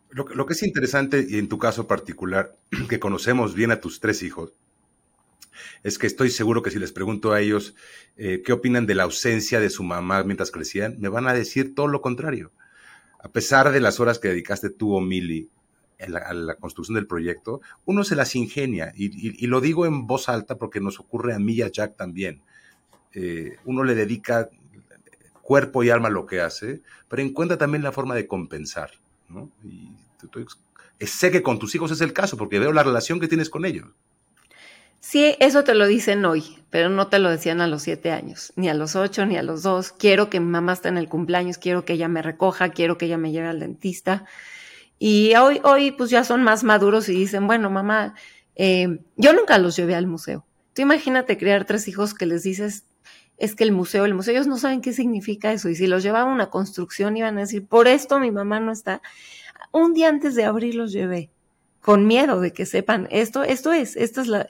Lo, 0.10 0.26
lo 0.30 0.46
que 0.46 0.54
es 0.54 0.64
interesante, 0.64 1.26
y 1.28 1.38
en 1.38 1.50
tu 1.50 1.58
caso 1.58 1.88
particular, 1.88 2.56
que 2.90 3.00
conocemos 3.00 3.54
bien 3.54 3.72
a 3.72 3.82
tus 3.82 4.00
tres 4.00 4.24
hijos, 4.24 4.54
es 5.84 5.98
que 5.98 6.08
estoy 6.08 6.30
seguro 6.30 6.62
que 6.62 6.72
si 6.72 6.80
les 6.80 6.92
pregunto 6.92 7.32
a 7.32 7.42
ellos 7.42 7.76
eh, 8.18 8.42
qué 8.44 8.54
opinan 8.54 8.86
de 8.86 8.96
la 8.96 9.04
ausencia 9.04 9.60
de 9.60 9.70
su 9.70 9.84
mamá 9.84 10.24
mientras 10.24 10.52
crecían, 10.52 10.96
me 11.00 11.10
van 11.10 11.28
a 11.28 11.34
decir 11.34 11.76
todo 11.76 11.88
lo 11.88 12.02
contrario. 12.02 12.52
A 13.20 13.30
pesar 13.30 13.72
de 13.72 13.80
las 13.80 14.00
horas 14.00 14.20
que 14.20 14.30
dedicaste 14.30 14.70
tú 14.70 14.96
o 14.96 15.02
Mili 15.02 15.50
a 16.00 16.34
la 16.34 16.56
construcción 16.56 16.96
del 16.96 17.08
proyecto, 17.08 17.62
uno 17.86 18.04
se 18.04 18.16
las 18.16 18.36
ingenia 18.36 18.94
y, 18.96 19.48
lo 19.48 19.62
digo 19.62 19.86
en 19.86 20.06
voz 20.06 20.30
alta 20.30 20.58
porque 20.58 20.80
nos 20.80 21.00
ocurre 21.00 21.34
a 21.34 21.40
mí 21.40 21.54
y 21.54 21.62
a 21.64 21.72
Jack 21.72 21.98
también. 21.98 22.42
Eh, 23.14 23.58
uno 23.66 23.84
le 23.84 23.96
dedica 23.96 24.50
cuerpo 25.42 25.84
y 25.84 25.90
alma 25.90 26.10
a 26.10 26.12
lo 26.12 26.26
que 26.26 26.42
hace, 26.42 26.82
pero 27.08 27.22
encuentra 27.22 27.58
también 27.58 27.82
la 27.82 27.92
forma 27.92 28.14
de 28.16 28.28
compensar. 28.28 28.92
Y 31.00 31.08
sé 31.08 31.32
que 31.32 31.42
con 31.42 31.58
tus 31.58 31.74
hijos 31.74 31.92
es 31.92 32.02
el 32.02 32.14
caso 32.14 32.38
porque 32.38 32.60
veo 32.60 32.74
la 32.74 32.84
relación 32.84 33.20
que 33.20 33.28
tienes 33.28 33.50
con 33.50 33.66
ellos. 33.66 33.88
Sí, 35.00 35.36
eso 35.40 35.64
te 35.64 35.76
lo 35.76 35.88
dicen 35.88 36.26
hoy, 36.26 36.58
pero 36.70 36.90
no 36.90 37.08
te 37.08 37.20
lo 37.20 37.30
decían 37.30 37.62
a 37.62 37.68
los 37.68 37.84
siete 37.84 38.12
años, 38.12 38.52
ni 38.56 38.68
a 38.70 38.74
los 38.74 38.96
ocho, 38.96 39.26
ni 39.26 39.38
a 39.38 39.44
los 39.44 39.64
dos. 39.64 39.92
Quiero 39.92 40.30
que 40.30 40.40
mi 40.40 40.48
mamá 40.48 40.74
esté 40.74 40.90
en 40.90 40.98
el 40.98 41.08
cumpleaños, 41.08 41.58
quiero 41.58 41.86
que 41.86 41.94
ella 41.94 42.08
me 42.08 42.22
recoja, 42.22 42.70
quiero 42.70 42.98
que 42.98 43.06
ella 43.06 43.18
me 43.18 43.32
lleve 43.32 43.48
al 43.48 43.60
dentista. 43.60 44.26
Y 45.00 45.36
hoy, 45.36 45.62
hoy 45.64 45.92
pues 45.92 46.10
ya 46.10 46.24
son 46.24 46.44
más 46.44 46.64
maduros 46.64 47.08
y 47.10 47.14
dicen, 47.14 47.48
bueno, 47.48 47.70
mamá, 47.70 48.16
eh, 48.56 49.00
yo 49.16 49.34
nunca 49.34 49.58
los 49.60 49.76
llevé 49.76 49.96
al 49.96 50.08
museo. 50.08 50.46
Tú 50.74 50.82
imagínate 50.82 51.38
criar 51.38 51.66
tres 51.66 51.88
hijos 51.88 52.14
que 52.14 52.26
les 52.26 52.44
dices, 52.44 52.86
es 53.38 53.56
que 53.56 53.64
el 53.64 53.72
museo, 53.72 54.06
el 54.06 54.16
museo, 54.16 54.34
ellos 54.34 54.48
no 54.48 54.58
saben 54.58 54.82
qué 54.82 54.94
significa 54.94 55.54
eso. 55.54 55.70
Y 55.70 55.76
si 55.76 55.88
los 55.88 56.04
llevaba 56.04 56.30
a 56.30 56.34
una 56.34 56.50
construcción, 56.50 57.16
iban 57.18 57.38
a 57.38 57.42
decir, 57.42 57.66
por 57.66 57.88
esto 57.88 58.20
mi 58.20 58.32
mamá 58.32 58.60
no 58.60 58.72
está. 58.72 59.02
Un 59.72 59.94
día 59.94 60.10
antes 60.10 60.36
de 60.36 60.46
abrir 60.46 60.76
los 60.76 60.92
llevé, 60.92 61.30
con 61.82 62.08
miedo 62.08 62.42
de 62.42 62.52
que 62.52 62.66
sepan, 62.66 63.08
esto, 63.12 63.44
esto 63.44 63.72
es, 63.72 63.96
esta 63.96 64.22
es 64.22 64.28
la, 64.28 64.50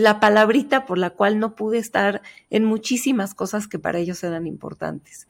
la 0.00 0.20
palabrita 0.20 0.86
por 0.86 0.98
la 0.98 1.10
cual 1.10 1.38
no 1.38 1.54
pude 1.54 1.78
estar 1.78 2.22
en 2.50 2.64
muchísimas 2.64 3.34
cosas 3.34 3.68
que 3.68 3.78
para 3.78 3.98
ellos 3.98 4.22
eran 4.24 4.46
importantes. 4.46 5.28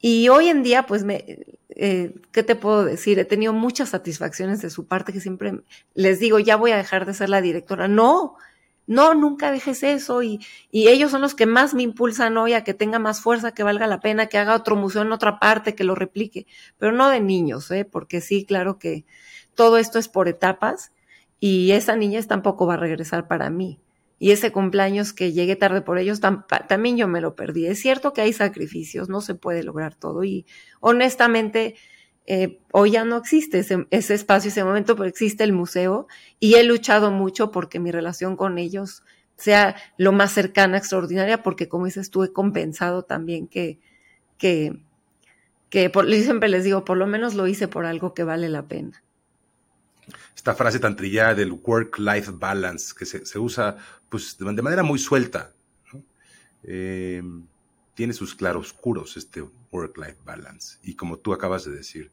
Y 0.00 0.28
hoy 0.28 0.48
en 0.48 0.62
día, 0.62 0.86
pues, 0.86 1.04
me, 1.04 1.24
eh, 1.68 2.14
¿qué 2.32 2.42
te 2.42 2.56
puedo 2.56 2.84
decir? 2.84 3.18
He 3.18 3.24
tenido 3.24 3.52
muchas 3.52 3.90
satisfacciones 3.90 4.62
de 4.62 4.70
su 4.70 4.86
parte 4.86 5.12
que 5.12 5.20
siempre 5.20 5.60
les 5.94 6.18
digo, 6.18 6.38
ya 6.38 6.56
voy 6.56 6.70
a 6.72 6.78
dejar 6.78 7.04
de 7.04 7.14
ser 7.14 7.28
la 7.28 7.42
directora. 7.42 7.86
No, 7.86 8.36
no, 8.86 9.14
nunca 9.14 9.52
dejes 9.52 9.82
eso. 9.82 10.22
Y, 10.22 10.40
y 10.70 10.88
ellos 10.88 11.10
son 11.10 11.20
los 11.20 11.34
que 11.34 11.46
más 11.46 11.74
me 11.74 11.82
impulsan 11.82 12.38
hoy 12.38 12.54
a 12.54 12.64
que 12.64 12.72
tenga 12.72 12.98
más 12.98 13.20
fuerza, 13.20 13.52
que 13.52 13.62
valga 13.62 13.86
la 13.86 14.00
pena, 14.00 14.26
que 14.26 14.38
haga 14.38 14.56
otro 14.56 14.74
museo 14.74 15.02
en 15.02 15.12
otra 15.12 15.38
parte, 15.38 15.74
que 15.74 15.84
lo 15.84 15.94
replique. 15.94 16.46
Pero 16.78 16.92
no 16.92 17.10
de 17.10 17.20
niños, 17.20 17.70
¿eh? 17.70 17.84
Porque 17.84 18.22
sí, 18.22 18.46
claro 18.46 18.78
que 18.78 19.04
todo 19.54 19.76
esto 19.76 19.98
es 19.98 20.08
por 20.08 20.28
etapas 20.28 20.92
y 21.40 21.72
esa 21.72 21.96
niña 21.96 22.22
tampoco 22.22 22.66
va 22.66 22.74
a 22.74 22.78
regresar 22.78 23.26
para 23.26 23.50
mí 23.50 23.80
y 24.22 24.32
ese 24.32 24.52
cumpleaños 24.52 25.14
que 25.14 25.32
llegué 25.32 25.56
tarde 25.56 25.80
por 25.80 25.98
ellos, 25.98 26.20
también 26.68 26.98
yo 26.98 27.08
me 27.08 27.22
lo 27.22 27.34
perdí. 27.34 27.66
Es 27.66 27.80
cierto 27.80 28.12
que 28.12 28.20
hay 28.20 28.34
sacrificios, 28.34 29.08
no 29.08 29.22
se 29.22 29.34
puede 29.34 29.62
lograr 29.62 29.94
todo 29.94 30.24
y 30.24 30.44
honestamente 30.80 31.74
eh, 32.26 32.60
hoy 32.70 32.90
ya 32.92 33.06
no 33.06 33.16
existe 33.16 33.58
ese, 33.60 34.14
espacio, 34.14 34.50
ese 34.50 34.62
momento, 34.62 34.94
pero 34.94 35.08
existe 35.08 35.42
el 35.42 35.54
museo 35.54 36.06
y 36.38 36.56
he 36.56 36.64
luchado 36.64 37.10
mucho 37.10 37.50
porque 37.50 37.80
mi 37.80 37.90
relación 37.90 38.36
con 38.36 38.58
ellos 38.58 39.02
sea 39.36 39.74
lo 39.96 40.12
más 40.12 40.32
cercana, 40.32 40.76
extraordinaria, 40.76 41.42
porque 41.42 41.70
como 41.70 41.86
dices 41.86 42.10
tú, 42.10 42.22
he 42.22 42.30
compensado 42.30 43.04
también 43.04 43.48
que, 43.48 43.80
que, 44.36 44.84
que 45.70 45.88
por, 45.88 46.06
siempre 46.12 46.50
les 46.50 46.64
digo, 46.64 46.84
por 46.84 46.98
lo 46.98 47.06
menos 47.06 47.34
lo 47.34 47.46
hice 47.46 47.68
por 47.68 47.86
algo 47.86 48.12
que 48.12 48.24
vale 48.24 48.50
la 48.50 48.68
pena 48.68 49.02
esta 50.34 50.54
frase 50.54 50.78
tan 50.78 50.96
trillada 50.96 51.34
del 51.34 51.52
work-life 51.52 52.32
balance, 52.34 52.94
que 52.96 53.06
se, 53.06 53.38
usa 53.38 53.76
pues, 54.08 54.36
de 54.38 54.62
manera 54.62 54.82
muy 54.82 54.98
suelta. 54.98 55.52
Eh, 56.62 57.22
tiene 57.94 58.12
sus 58.12 58.34
claroscuros 58.34 59.16
este 59.16 59.44
work-life 59.70 60.18
balance. 60.24 60.78
Y 60.82 60.94
como 60.94 61.18
tú 61.18 61.32
acabas 61.32 61.64
de 61.64 61.72
decir, 61.72 62.12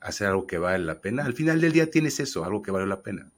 hacer 0.00 0.26
algo 0.26 0.46
que 0.46 0.58
vale 0.58 0.84
la 0.84 1.00
pena. 1.00 1.24
Al 1.24 1.34
final 1.34 1.60
del 1.60 1.72
día 1.72 1.90
tienes 1.90 2.20
eso, 2.20 2.44
algo 2.44 2.62
que 2.62 2.70
vale 2.70 2.86
la 2.86 3.02
pena. 3.02 3.30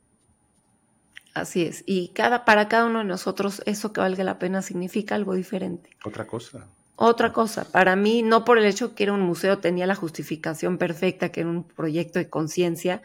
Así 1.35 1.63
es. 1.63 1.83
Y 1.87 2.09
cada, 2.09 2.45
para 2.45 2.69
cada 2.69 2.87
uno 2.87 2.99
de 2.99 3.05
nosotros, 3.05 3.63
eso 3.65 3.93
que 3.93 4.01
valga 4.01 4.23
la 4.25 4.39
pena 4.39 4.63
significa 4.63 5.15
algo 5.15 5.35
diferente. 5.35 5.91
Otra 6.05 6.27
cosa. 6.27 6.69
Otra 7.05 7.33
cosa, 7.33 7.65
para 7.65 7.97
mí, 7.97 8.23
no 8.23 8.45
por 8.45 8.59
el 8.59 8.65
hecho 8.65 8.95
que 8.95 9.03
era 9.03 9.13
un 9.13 9.23
museo, 9.23 9.59
tenía 9.59 9.89
la 9.89 9.97
justificación 9.97 10.79
perfecta, 10.79 11.33
que 11.33 11.41
era 11.41 11.51
un 11.51 11.65
proyecto 11.65 12.21
de 12.21 12.31
conciencia, 12.31 13.03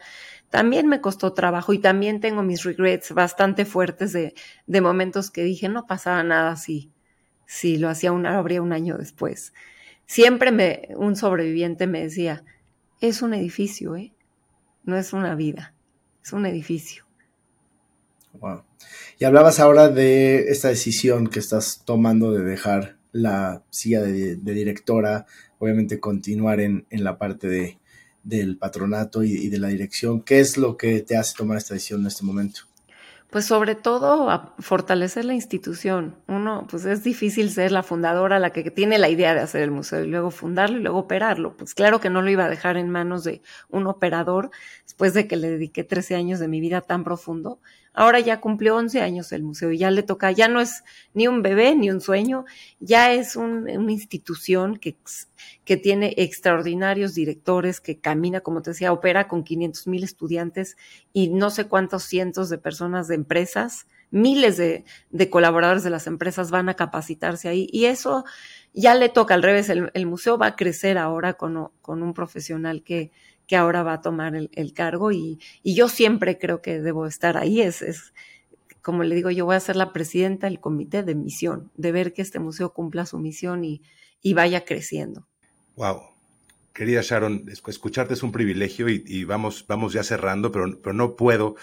también 0.50 0.86
me 0.86 1.00
costó 1.00 1.32
trabajo 1.32 1.72
y 1.72 1.80
también 1.80 2.20
tengo 2.20 2.44
mis 2.44 2.62
regrets 2.62 3.10
bastante 3.10 3.64
fuertes 3.64 4.12
de, 4.12 4.34
de 4.68 4.80
momentos 4.80 5.32
que 5.32 5.42
dije, 5.42 5.68
no 5.68 5.88
pasaba 5.88 6.22
nada 6.22 6.54
si, 6.54 6.92
si 7.44 7.76
lo 7.76 7.88
hacía 7.88 8.12
un, 8.12 8.24
habría 8.24 8.62
un 8.62 8.72
año 8.72 8.96
después. 8.96 9.52
Siempre 10.06 10.52
me, 10.52 10.90
un 10.94 11.16
sobreviviente 11.16 11.88
me 11.88 12.02
decía, 12.02 12.44
es 13.00 13.20
un 13.20 13.34
edificio, 13.34 13.96
¿eh? 13.96 14.14
No 14.84 14.96
es 14.96 15.12
una 15.12 15.34
vida, 15.34 15.74
es 16.22 16.32
un 16.32 16.46
edificio. 16.46 17.04
Wow. 18.34 18.62
Y 19.18 19.24
hablabas 19.24 19.58
ahora 19.58 19.88
de 19.88 20.50
esta 20.50 20.68
decisión 20.68 21.26
que 21.26 21.40
estás 21.40 21.82
tomando 21.84 22.30
de 22.30 22.44
dejar 22.44 22.97
la 23.12 23.62
silla 23.70 24.02
de, 24.02 24.36
directora, 24.36 25.26
obviamente 25.58 26.00
continuar 26.00 26.60
en, 26.60 26.86
en 26.90 27.04
la 27.04 27.18
parte 27.18 27.48
de, 27.48 27.78
del 28.28 28.58
patronato 28.58 29.22
y, 29.22 29.48
de 29.48 29.58
la 29.58 29.68
dirección. 29.68 30.20
¿Qué 30.20 30.40
es 30.40 30.58
lo 30.58 30.76
que 30.76 31.00
te 31.00 31.16
hace 31.16 31.34
tomar 31.34 31.56
esta 31.56 31.74
decisión 31.74 32.02
en 32.02 32.08
este 32.08 32.24
momento? 32.24 32.60
Pues 33.30 33.44
sobre 33.44 33.74
todo 33.74 34.54
fortalecer 34.58 35.24
la 35.24 35.34
institución. 35.34 36.16
Uno, 36.28 36.66
pues 36.70 36.84
es 36.86 37.04
difícil 37.04 37.50
ser 37.50 37.72
la 37.72 37.82
fundadora, 37.82 38.38
la 38.38 38.50
que 38.50 38.70
tiene 38.70 38.98
la 38.98 39.08
idea 39.08 39.34
de 39.34 39.40
hacer 39.40 39.62
el 39.62 39.70
museo 39.70 40.04
y 40.04 40.08
luego 40.08 40.30
fundarlo 40.30 40.78
y 40.78 40.82
luego 40.82 40.98
operarlo. 40.98 41.54
Pues 41.56 41.74
claro 41.74 42.00
que 42.00 42.08
no 42.08 42.22
lo 42.22 42.30
iba 42.30 42.46
a 42.46 42.50
dejar 42.50 42.78
en 42.78 42.88
manos 42.90 43.24
de 43.24 43.42
un 43.68 43.86
operador 43.86 44.50
después 44.84 45.12
de 45.12 45.26
que 45.26 45.36
le 45.36 45.50
dediqué 45.50 45.84
13 45.84 46.14
años 46.14 46.38
de 46.38 46.48
mi 46.48 46.60
vida 46.60 46.80
tan 46.80 47.04
profundo. 47.04 47.60
Ahora 47.98 48.20
ya 48.20 48.40
cumplió 48.40 48.76
11 48.76 49.00
años 49.00 49.32
el 49.32 49.42
museo 49.42 49.72
y 49.72 49.78
ya 49.78 49.90
le 49.90 50.04
toca, 50.04 50.30
ya 50.30 50.46
no 50.46 50.60
es 50.60 50.84
ni 51.14 51.26
un 51.26 51.42
bebé 51.42 51.74
ni 51.74 51.90
un 51.90 52.00
sueño, 52.00 52.44
ya 52.78 53.12
es 53.12 53.34
una 53.34 53.90
institución 53.90 54.76
que, 54.76 54.96
que 55.64 55.76
tiene 55.76 56.14
extraordinarios 56.16 57.16
directores, 57.16 57.80
que 57.80 57.98
camina, 57.98 58.40
como 58.40 58.62
te 58.62 58.70
decía, 58.70 58.92
opera 58.92 59.26
con 59.26 59.42
500 59.42 59.88
mil 59.88 60.04
estudiantes 60.04 60.76
y 61.12 61.30
no 61.30 61.50
sé 61.50 61.66
cuántos 61.66 62.04
cientos 62.04 62.48
de 62.50 62.58
personas 62.58 63.08
de 63.08 63.16
empresas, 63.16 63.88
miles 64.12 64.56
de, 64.58 64.84
colaboradores 65.28 65.82
de 65.82 65.90
las 65.90 66.06
empresas 66.06 66.52
van 66.52 66.68
a 66.68 66.74
capacitarse 66.74 67.48
ahí 67.48 67.68
y 67.72 67.86
eso 67.86 68.24
ya 68.72 68.94
le 68.94 69.08
toca 69.08 69.34
al 69.34 69.42
revés, 69.42 69.70
el, 69.70 70.06
museo 70.06 70.38
va 70.38 70.46
a 70.46 70.54
crecer 70.54 70.98
ahora 70.98 71.32
con, 71.32 71.72
con 71.82 72.04
un 72.04 72.14
profesional 72.14 72.84
que, 72.84 73.10
que 73.48 73.56
ahora 73.56 73.82
va 73.82 73.94
a 73.94 74.00
tomar 74.02 74.36
el, 74.36 74.72
cargo 74.74 75.10
y, 75.10 75.40
yo 75.64 75.88
siempre 75.88 76.38
creo 76.38 76.60
que 76.60 76.80
debo 76.80 77.06
estar 77.06 77.38
ahí. 77.38 77.62
Es, 77.62 77.80
es, 77.82 78.12
como 78.82 79.02
le 79.02 79.14
digo, 79.14 79.30
yo 79.30 79.46
voy 79.46 79.56
a 79.56 79.60
ser 79.60 79.74
la 79.74 79.92
presidenta 79.92 80.46
del 80.46 80.60
comité 80.60 81.02
de 81.02 81.14
misión, 81.14 81.72
de 81.74 81.90
ver 81.90 82.12
que 82.12 82.22
este 82.22 82.38
museo 82.38 82.74
cumpla 82.74 83.06
su 83.06 83.18
misión 83.18 83.64
y, 83.64 83.82
vaya 84.34 84.64
creciendo. 84.66 85.26
Wow. 85.76 86.02
Querida 86.74 87.00
Sharon, 87.02 87.46
escucharte 87.48 88.14
es 88.14 88.22
un 88.22 88.30
privilegio 88.30 88.88
y, 88.88 89.24
vamos, 89.24 89.64
vamos 89.66 89.94
ya 89.94 90.04
cerrando, 90.04 90.52
pero, 90.52 90.80
pero 90.80 90.92
no 90.92 91.16
puedo 91.16 91.56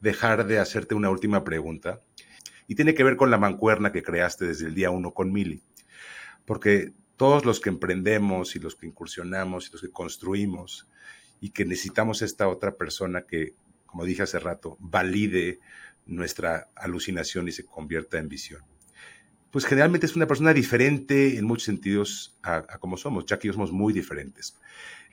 dejar 0.00 0.46
de 0.46 0.58
hacerte 0.58 0.94
una 0.94 1.10
última 1.10 1.42
pregunta. 1.42 2.02
Y 2.68 2.74
tiene 2.74 2.94
que 2.94 3.02
ver 3.02 3.16
con 3.16 3.30
la 3.30 3.38
mancuerna 3.38 3.92
que 3.92 4.02
creaste 4.02 4.44
desde 4.44 4.66
el 4.66 4.74
día 4.74 4.90
uno 4.90 5.12
con 5.12 5.32
Mili. 5.32 5.62
Porque 6.44 6.92
todos 7.16 7.44
los 7.44 7.60
que 7.60 7.70
emprendemos 7.70 8.54
y 8.56 8.58
los 8.60 8.76
que 8.76 8.86
incursionamos 8.86 9.68
y 9.68 9.72
los 9.72 9.80
que 9.80 9.90
construimos, 9.90 10.86
y 11.40 11.50
que 11.50 11.64
necesitamos 11.64 12.22
esta 12.22 12.48
otra 12.48 12.76
persona 12.76 13.22
que, 13.22 13.54
como 13.86 14.04
dije 14.04 14.22
hace 14.22 14.38
rato, 14.38 14.76
valide 14.78 15.58
nuestra 16.06 16.68
alucinación 16.74 17.48
y 17.48 17.52
se 17.52 17.64
convierta 17.64 18.18
en 18.18 18.28
visión. 18.28 18.62
Pues 19.50 19.64
generalmente 19.64 20.06
es 20.06 20.14
una 20.14 20.26
persona 20.26 20.52
diferente 20.52 21.36
en 21.36 21.44
muchos 21.44 21.64
sentidos 21.64 22.38
a, 22.42 22.62
como 22.78 22.96
somos, 22.96 23.26
ya 23.26 23.38
que 23.38 23.52
somos 23.52 23.72
muy 23.72 23.92
diferentes. 23.92 24.56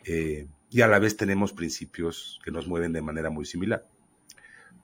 Eh, 0.06 0.48
y 0.70 0.82
a 0.82 0.88
la 0.88 1.00
vez 1.00 1.18
tenemos 1.18 1.54
principios 1.54 2.40
que 2.44 2.52
nos 2.52 2.68
mueven 2.68 2.94
de 2.94 3.02
manera 3.02 3.30
muy 3.30 3.46
similar. 3.46 3.88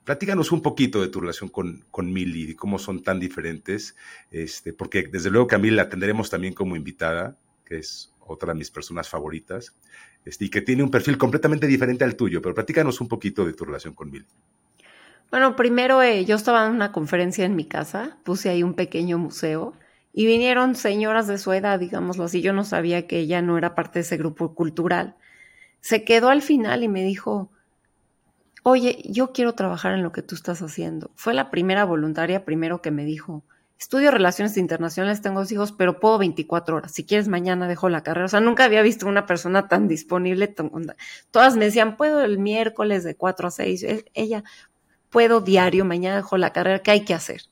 Platícanos 0.04 0.52
un 0.52 0.60
poquito 0.60 1.00
de 1.00 1.08
tu 1.08 1.20
relación 1.20 1.48
con, 1.48 1.84
con 1.90 2.12
Mili 2.12 2.50
y 2.50 2.54
cómo 2.54 2.78
son 2.78 3.02
tan 3.02 3.20
diferentes, 3.20 3.96
este, 4.30 4.72
porque 4.72 5.04
desde 5.04 5.30
luego 5.30 5.46
que 5.46 5.54
a 5.54 5.58
Mili 5.58 5.76
la 5.76 5.88
tendremos 5.88 6.28
también 6.30 6.52
como 6.52 6.76
invitada, 6.76 7.38
que 7.64 7.78
es 7.78 8.12
otra 8.20 8.52
de 8.52 8.58
mis 8.58 8.70
personas 8.70 9.08
favoritas, 9.08 9.74
este, 10.24 10.46
y 10.46 10.50
que 10.50 10.62
tiene 10.62 10.82
un 10.82 10.90
perfil 10.90 11.18
completamente 11.18 11.66
diferente 11.66 12.04
al 12.04 12.16
tuyo, 12.16 12.40
pero 12.40 12.54
platícanos 12.54 13.00
un 13.00 13.08
poquito 13.08 13.44
de 13.44 13.52
tu 13.52 13.64
relación 13.64 13.94
con 13.94 14.10
Mil. 14.10 14.26
Bueno, 15.30 15.56
primero 15.56 16.02
eh, 16.02 16.24
yo 16.24 16.36
estaba 16.36 16.66
en 16.66 16.72
una 16.72 16.92
conferencia 16.92 17.44
en 17.44 17.56
mi 17.56 17.64
casa, 17.64 18.18
puse 18.24 18.48
ahí 18.48 18.62
un 18.62 18.74
pequeño 18.74 19.18
museo 19.18 19.74
y 20.12 20.26
vinieron 20.26 20.76
señoras 20.76 21.26
de 21.26 21.38
su 21.38 21.52
edad, 21.52 21.80
digámoslo 21.80 22.24
así, 22.24 22.40
yo 22.40 22.52
no 22.52 22.64
sabía 22.64 23.06
que 23.08 23.18
ella 23.18 23.42
no 23.42 23.58
era 23.58 23.74
parte 23.74 23.98
de 23.98 24.02
ese 24.02 24.16
grupo 24.16 24.54
cultural. 24.54 25.16
Se 25.80 26.04
quedó 26.04 26.28
al 26.28 26.40
final 26.40 26.84
y 26.84 26.88
me 26.88 27.02
dijo, 27.02 27.50
oye, 28.62 29.02
yo 29.04 29.32
quiero 29.32 29.54
trabajar 29.54 29.92
en 29.92 30.04
lo 30.04 30.12
que 30.12 30.22
tú 30.22 30.36
estás 30.36 30.62
haciendo. 30.62 31.10
Fue 31.16 31.34
la 31.34 31.50
primera 31.50 31.84
voluntaria 31.84 32.44
primero 32.44 32.80
que 32.80 32.92
me 32.92 33.04
dijo, 33.04 33.44
estudio 33.78 34.10
relaciones 34.10 34.56
internacionales, 34.56 35.20
tengo 35.20 35.40
dos 35.40 35.52
hijos, 35.52 35.72
pero 35.72 36.00
puedo 36.00 36.18
24 36.18 36.76
horas. 36.76 36.92
Si 36.92 37.04
quieres, 37.04 37.28
mañana 37.28 37.68
dejo 37.68 37.88
la 37.88 38.02
carrera. 38.02 38.26
O 38.26 38.28
sea, 38.28 38.40
nunca 38.40 38.64
había 38.64 38.82
visto 38.82 39.06
una 39.06 39.26
persona 39.26 39.68
tan 39.68 39.88
disponible. 39.88 40.54
todas 41.30 41.56
me 41.56 41.66
decían, 41.66 41.96
puedo 41.96 42.22
el 42.22 42.38
miércoles 42.38 43.04
de 43.04 43.16
4 43.16 43.48
a 43.48 43.50
6. 43.50 43.82
E, 43.82 44.04
ella, 44.14 44.44
puedo 45.10 45.40
diario, 45.40 45.84
mañana 45.84 46.16
dejo 46.16 46.36
la 46.36 46.52
carrera, 46.52 46.80
¿qué 46.80 46.90
hay 46.90 47.04
que 47.04 47.14
hacer? 47.14 47.42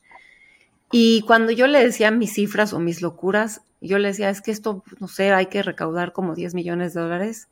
Y 0.90 1.22
cuando 1.22 1.52
yo 1.52 1.66
le 1.66 1.82
decía 1.82 2.10
mis 2.10 2.34
cifras 2.34 2.72
o 2.72 2.78
mis 2.78 3.02
locuras, 3.02 3.62
yo 3.80 3.98
le 3.98 4.08
decía, 4.08 4.30
es 4.30 4.42
que 4.42 4.50
esto, 4.50 4.84
no 5.00 5.08
sé, 5.08 5.32
hay 5.32 5.46
que 5.46 5.62
recaudar 5.62 6.12
como 6.12 6.34
10 6.34 6.54
millones 6.54 6.94
de 6.94 7.00
dólares. 7.00 7.48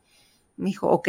Me 0.56 0.66
dijo, 0.66 0.88
ok, 0.88 1.08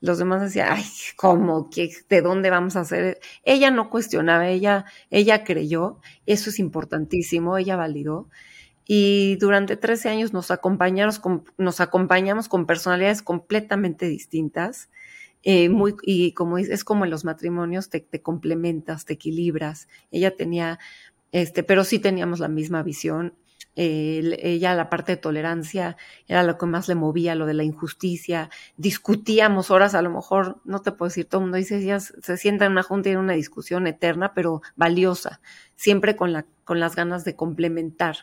los 0.00 0.18
demás 0.18 0.40
decían, 0.40 0.68
ay, 0.70 0.84
¿cómo? 1.16 1.70
¿Qué, 1.70 1.90
¿De 2.08 2.22
dónde 2.22 2.50
vamos 2.50 2.76
a 2.76 2.80
hacer? 2.80 3.20
Ella 3.44 3.70
no 3.70 3.90
cuestionaba, 3.90 4.48
ella, 4.48 4.86
ella 5.10 5.44
creyó, 5.44 6.00
eso 6.26 6.50
es 6.50 6.58
importantísimo, 6.58 7.58
ella 7.58 7.76
validó. 7.76 8.28
Y 8.86 9.36
durante 9.36 9.76
13 9.76 10.08
años 10.08 10.32
nos 10.32 10.50
acompañamos 10.50 11.18
con, 11.18 11.44
nos 11.58 11.80
acompañamos 11.80 12.48
con 12.48 12.66
personalidades 12.66 13.22
completamente 13.22 14.06
distintas. 14.06 14.90
Eh, 15.42 15.68
muy, 15.68 15.94
y 16.02 16.32
como 16.32 16.58
es, 16.58 16.68
es 16.68 16.84
como 16.84 17.04
en 17.04 17.10
los 17.10 17.24
matrimonios, 17.24 17.88
te, 17.88 18.00
te 18.00 18.20
complementas, 18.20 19.04
te 19.04 19.14
equilibras. 19.14 19.88
Ella 20.10 20.36
tenía 20.36 20.78
este, 21.32 21.62
pero 21.62 21.84
sí 21.84 21.98
teníamos 21.98 22.40
la 22.40 22.48
misma 22.48 22.82
visión. 22.82 23.34
Ella, 23.82 24.74
la 24.74 24.90
parte 24.90 25.12
de 25.12 25.16
tolerancia, 25.16 25.96
era 26.26 26.42
lo 26.42 26.58
que 26.58 26.66
más 26.66 26.88
le 26.88 26.94
movía, 26.94 27.34
lo 27.34 27.46
de 27.46 27.54
la 27.54 27.64
injusticia. 27.64 28.50
Discutíamos 28.76 29.70
horas, 29.70 29.94
a 29.94 30.02
lo 30.02 30.10
mejor, 30.10 30.60
no 30.64 30.82
te 30.82 30.92
puedo 30.92 31.08
decir, 31.08 31.26
todo 31.26 31.40
el 31.40 31.46
mundo 31.46 31.56
dice, 31.56 31.98
se 32.00 32.36
sienta 32.36 32.66
en 32.66 32.72
una 32.72 32.82
junta 32.82 33.08
y 33.08 33.12
en 33.12 33.18
una 33.18 33.32
discusión 33.32 33.86
eterna, 33.86 34.34
pero 34.34 34.62
valiosa, 34.76 35.40
siempre 35.76 36.16
con, 36.16 36.32
la, 36.32 36.46
con 36.64 36.80
las 36.80 36.94
ganas 36.94 37.24
de 37.24 37.36
complementar, 37.36 38.16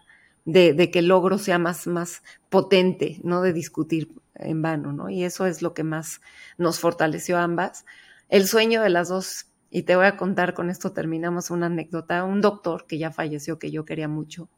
de, 0.45 0.74
de, 0.74 0.91
que 0.91 0.99
el 0.99 1.08
logro 1.08 1.38
sea 1.38 1.60
más, 1.60 1.88
más 1.88 2.24
potente, 2.49 3.20
no 3.24 3.41
de 3.41 3.53
discutir 3.53 4.10
en 4.36 4.62
vano, 4.62 4.93
¿no? 4.93 5.10
Y 5.10 5.24
eso 5.24 5.45
es 5.45 5.62
lo 5.62 5.74
que 5.74 5.84
más 5.84 6.22
nos 6.58 6.80
fortaleció 6.80 7.38
a 7.38 7.43
ambas. 7.43 7.86
El 8.30 8.47
sueño 8.47 8.82
de 8.82 8.89
las 8.89 9.10
dos 9.10 9.47
y 9.70 9.84
te 9.84 9.95
voy 9.95 10.05
a 10.05 10.16
contar, 10.16 10.53
con 10.53 10.70
esto 10.70 10.93
terminamos 10.93 11.51
una 11.51 11.66
anécdota. 11.66 12.24
Un 12.24 12.41
doctor 12.41 12.86
que 12.88 12.97
ya 12.97 13.12
falleció, 13.12 13.60
que 13.60 13.72
yo 13.72 13.86
quería 13.86 14.08
mucho, 14.08 14.49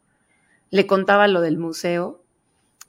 le 0.70 0.86
contaba 0.86 1.28
lo 1.28 1.40
del 1.40 1.58
museo 1.58 2.24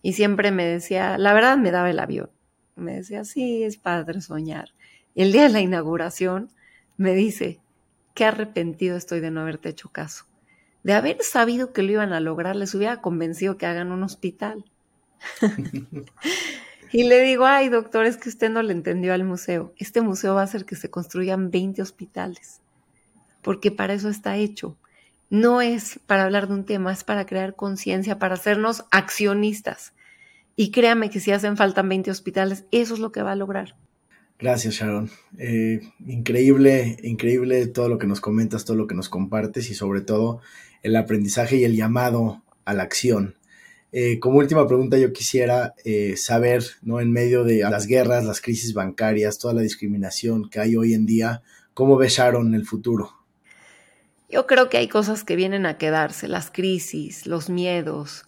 y 0.01 0.13
siempre 0.13 0.51
me 0.51 0.65
decía, 0.65 1.17
la 1.17 1.34
verdad 1.34 1.57
me 1.57 1.71
daba 1.71 1.89
el 1.89 1.99
avión. 1.99 2.29
Me 2.75 2.95
decía, 2.95 3.23
sí, 3.25 3.63
es 3.63 3.77
padre 3.77 4.21
soñar. 4.21 4.69
Y 5.13 5.23
el 5.23 5.32
día 5.32 5.43
de 5.43 5.49
la 5.49 5.61
inauguración 5.61 6.49
me 6.97 7.13
dice, 7.13 7.59
qué 8.13 8.25
arrepentido 8.25 8.97
estoy 8.97 9.19
de 9.19 9.32
no 9.32 9.41
haberte 9.41 9.69
hecho 9.69 9.89
caso. 9.89 10.25
De 10.84 10.93
haber 10.93 11.21
sabido 11.21 11.73
que 11.73 11.84
lo 11.84 11.91
iban 11.91 12.13
a 12.13 12.19
lograr, 12.19 12.55
les 12.55 12.73
hubiera 12.73 13.01
convencido 13.01 13.57
que 13.57 13.67
hagan 13.67 13.91
un 13.91 14.03
hospital. 14.03 14.65
Y 16.93 17.03
le 17.03 17.21
digo, 17.21 17.45
ay, 17.45 17.69
doctor, 17.69 18.05
es 18.05 18.17
que 18.17 18.27
usted 18.27 18.49
no 18.49 18.61
le 18.61 18.73
entendió 18.73 19.13
al 19.13 19.23
museo. 19.23 19.73
Este 19.77 20.01
museo 20.01 20.36
va 20.36 20.41
a 20.41 20.43
hacer 20.43 20.65
que 20.65 20.75
se 20.75 20.89
construyan 20.89 21.49
20 21.49 21.82
hospitales, 21.82 22.59
porque 23.41 23.71
para 23.71 23.93
eso 23.93 24.09
está 24.09 24.36
hecho. 24.36 24.77
No 25.32 25.61
es 25.61 25.97
para 26.07 26.25
hablar 26.25 26.49
de 26.49 26.55
un 26.55 26.65
tema, 26.65 26.91
es 26.91 27.05
para 27.05 27.25
crear 27.25 27.55
conciencia, 27.55 28.19
para 28.19 28.36
hacernos 28.36 28.84
accionistas. 28.91 29.93
Y 30.57 30.71
créame 30.71 31.09
que 31.09 31.21
si 31.21 31.32
hacen 31.32 31.55
falta 31.55 31.82
20 31.84 32.11
hospitales, 32.11 32.65
eso 32.71 32.95
es 32.95 32.99
lo 32.99 33.13
que 33.13 33.21
va 33.21 33.32
a 33.32 33.38
lograr. 33.38 33.77
Gracias, 34.38 34.73
Sharon. 34.73 35.09
Eh, 35.38 35.79
increíble, 36.05 36.97
increíble 37.03 37.65
todo 37.67 37.88
lo 37.88 37.97
que 37.97 38.07
nos 38.07 38.19
comentas, 38.19 38.65
todo 38.65 38.75
lo 38.75 38.88
que 38.88 38.95
nos 38.95 39.07
compartes 39.07 39.69
y 39.69 39.73
sobre 39.73 40.01
todo 40.01 40.41
el 40.84 40.97
aprendizaje 40.97 41.55
y 41.55 41.63
el 41.63 41.77
llamado 41.77 42.43
a 42.65 42.73
la 42.73 42.84
acción. 42.84 43.36
Eh, 43.93 44.19
como 44.19 44.39
última 44.39 44.67
pregunta, 44.67 44.97
yo 44.97 45.13
quisiera 45.13 45.75
eh, 45.86 46.17
saber, 46.17 46.65
¿no? 46.82 46.99
En 46.99 47.09
medio 47.13 47.45
de 47.45 47.59
las 47.61 47.88
guerras, 47.88 48.25
las 48.25 48.41
crisis 48.41 48.73
bancarias, 48.73 49.38
toda 49.38 49.53
la 49.53 49.61
discriminación 49.61 50.49
que 50.49 50.59
hay 50.59 50.75
hoy 50.75 50.93
en 50.93 51.05
día, 51.05 51.41
¿cómo 51.73 51.95
ve 51.95 52.09
Sharon 52.09 52.53
el 52.53 52.65
futuro? 52.65 53.20
Yo 54.32 54.47
creo 54.47 54.69
que 54.69 54.77
hay 54.77 54.88
cosas 54.88 55.23
que 55.23 55.36
vienen 55.36 55.65
a 55.65 55.77
quedarse, 55.77 56.27
las 56.27 56.51
crisis, 56.51 57.27
los 57.27 57.49
miedos. 57.49 58.25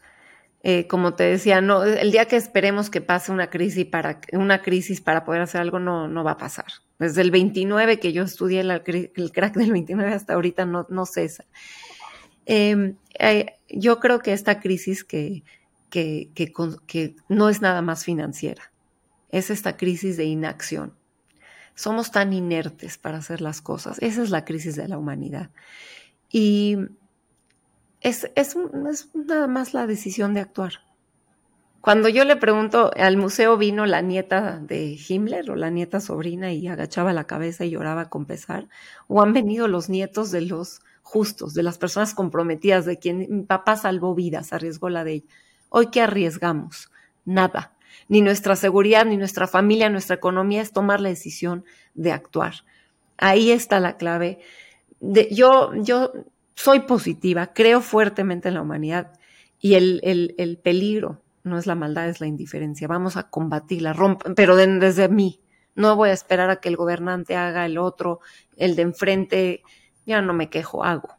Eh, 0.62 0.88
como 0.88 1.14
te 1.14 1.24
decía, 1.24 1.62
no, 1.62 1.84
el 1.84 2.12
día 2.12 2.26
que 2.26 2.36
esperemos 2.36 2.89
que 2.89 3.01
pase 3.01 3.32
una 3.32 3.49
crisis 3.49 3.86
para, 3.86 4.20
una 4.32 4.62
crisis 4.62 5.01
para 5.01 5.26
poder 5.26 5.41
hacer 5.41 5.62
algo 5.62 5.80
no, 5.80 6.08
no 6.08 6.24
va 6.24 6.32
a 6.32 6.38
pasar. 6.38 6.66
Desde 6.99 7.22
el 7.22 7.32
29 7.32 7.99
que 7.99 8.14
yo 8.14 8.24
estudié 8.24 8.62
el 8.62 9.32
crack 9.32 9.56
del 9.56 9.72
29 9.72 10.14
hasta 10.14 10.34
ahorita 10.34 10.66
no, 10.66 10.86
no 10.89 11.06
cesa. 11.06 11.45
Em, 12.45 12.95
eh, 13.20 13.54
yo 13.70 13.99
creo 13.99 14.20
que 14.20 14.34
esta 14.34 14.60
crisis 14.60 15.04
que, 15.04 15.43
que, 15.89 16.32
que, 16.34 17.16
no 17.30 17.49
es 17.49 17.62
nada 17.62 17.82
más 17.82 18.04
financiera, 18.04 18.72
es 19.30 19.49
esta 19.49 19.78
crisis 19.78 20.18
de 20.18 20.26
inacción. 20.26 20.93
Somos 21.76 22.12
tan 22.12 22.34
inertes 22.34 22.98
para 22.98 23.18
hacer 23.18 23.42
las 23.42 23.62
cosas. 23.62 23.98
Esa 24.02 24.22
es 24.24 24.30
la 24.30 24.46
crisis 24.46 24.76
de 24.76 24.88
la 24.88 24.98
humanidad. 24.98 25.50
Y 26.30 26.78
es, 28.02 28.30
es, 28.36 28.58
nada 29.14 29.48
más 29.48 29.74
la 29.74 29.88
decisión 29.88 30.34
de 30.34 30.42
actuar. 30.42 30.74
Cuando 31.84 32.08
yo 32.08 32.24
le 32.24 32.38
pregunto, 32.38 32.92
al 32.96 33.18
museo 33.18 33.58
vino 33.58 33.86
la 33.86 34.02
nieta 34.02 34.60
de 34.60 34.98
Himmler 35.08 35.52
o 35.52 35.56
la 35.56 35.70
nieta 35.70 36.00
sobrina 36.00 36.54
y 36.54 36.68
agachaba 36.70 37.12
la 37.12 37.26
cabeza 37.26 37.66
y 37.66 37.72
lloraba 37.72 38.10
con 38.10 38.26
pesar, 38.26 38.70
o 39.08 39.22
han 39.22 39.34
venido 39.34 39.68
los 39.68 39.90
nietos 39.90 40.32
de 40.32 40.42
los 40.42 40.82
justos, 41.02 41.54
de 41.54 41.64
las 41.64 41.78
personas 41.78 42.14
comprometidas, 42.14 42.86
de 42.86 43.00
quien 43.00 43.28
mi 43.30 43.44
papá 43.44 43.76
salvó 43.76 44.16
vidas, 44.16 44.54
arriesgó 44.54 44.88
la 44.90 45.04
de 45.04 45.12
ella. 45.12 45.26
Hoy, 45.68 45.88
¿qué 45.88 46.02
arriesgamos? 46.02 46.90
Nada. 47.26 47.74
Ni 48.08 48.22
nuestra 48.22 48.56
seguridad, 48.56 49.06
ni 49.06 49.18
nuestra 49.18 49.48
familia, 49.48 49.89
nuestra 49.89 50.16
economía 50.16 50.62
es 50.62 50.72
tomar 50.72 51.02
la 51.02 51.10
decisión 51.10 51.66
de 51.94 52.12
actuar. 52.12 52.54
Ahí 53.18 53.52
está 53.52 53.80
la 53.80 53.98
clave. 53.98 54.39
De, 55.00 55.30
yo, 55.32 55.72
yo 55.76 56.12
soy 56.56 56.82
positiva, 56.82 57.54
creo 57.54 57.82
fuertemente 57.82 58.48
en 58.48 58.56
la 58.56 58.62
humanidad 58.62 59.20
y 59.60 59.76
el, 59.76 60.00
el, 60.04 60.36
el 60.38 60.58
peligro 60.58 61.22
no 61.44 61.58
es 61.58 61.68
la 61.68 61.76
maldad, 61.76 62.10
es 62.10 62.22
la 62.22 62.28
indiferencia. 62.28 62.88
Vamos 62.88 63.18
a 63.18 63.30
combatirla, 63.30 63.96
pero 64.36 64.56
desde 64.56 65.10
mí. 65.10 65.39
No 65.76 65.96
voy 65.96 66.10
a 66.10 66.14
esperar 66.14 66.52
a 66.52 66.58
que 66.58 66.70
el 66.70 66.78
gobernante 66.78 67.36
haga 67.36 67.66
el 67.66 67.80
otro, 67.80 68.20
el 68.58 68.76
de 68.76 68.84
enfrente 68.84 69.64
ya 70.06 70.22
no 70.22 70.34
me 70.34 70.50
quejo, 70.50 70.84
hago. 70.84 71.18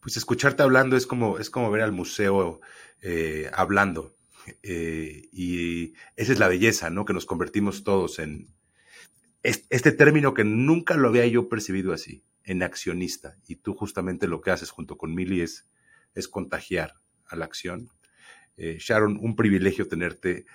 Pues 0.00 0.16
escucharte 0.16 0.62
hablando 0.62 0.96
es 0.96 1.06
como, 1.06 1.38
es 1.38 1.50
como 1.50 1.70
ver 1.70 1.82
al 1.82 1.90
museo 1.90 2.60
eh, 3.02 3.50
hablando. 3.52 4.12
Eh, 4.62 5.28
y 5.32 5.94
esa 6.16 6.32
es 6.32 6.38
la 6.38 6.48
belleza, 6.48 6.90
¿no? 6.90 7.04
Que 7.04 7.12
nos 7.12 7.26
convertimos 7.26 7.84
todos 7.84 8.18
en 8.18 8.48
este 9.42 9.92
término 9.92 10.34
que 10.34 10.44
nunca 10.44 10.96
lo 10.96 11.08
había 11.08 11.26
yo 11.26 11.48
percibido 11.48 11.92
así, 11.92 12.24
en 12.44 12.62
accionista. 12.62 13.36
Y 13.46 13.56
tú 13.56 13.74
justamente 13.74 14.26
lo 14.26 14.40
que 14.40 14.50
haces 14.50 14.70
junto 14.70 14.98
con 14.98 15.14
Mili 15.14 15.40
es, 15.40 15.64
contagiar 16.30 16.94
a 17.26 17.36
la 17.36 17.44
acción. 17.44 17.90
Eh, 18.56 18.78
Sharon, 18.80 19.18
un 19.22 19.36
privilegio 19.36 19.86
tenerte 19.86 20.46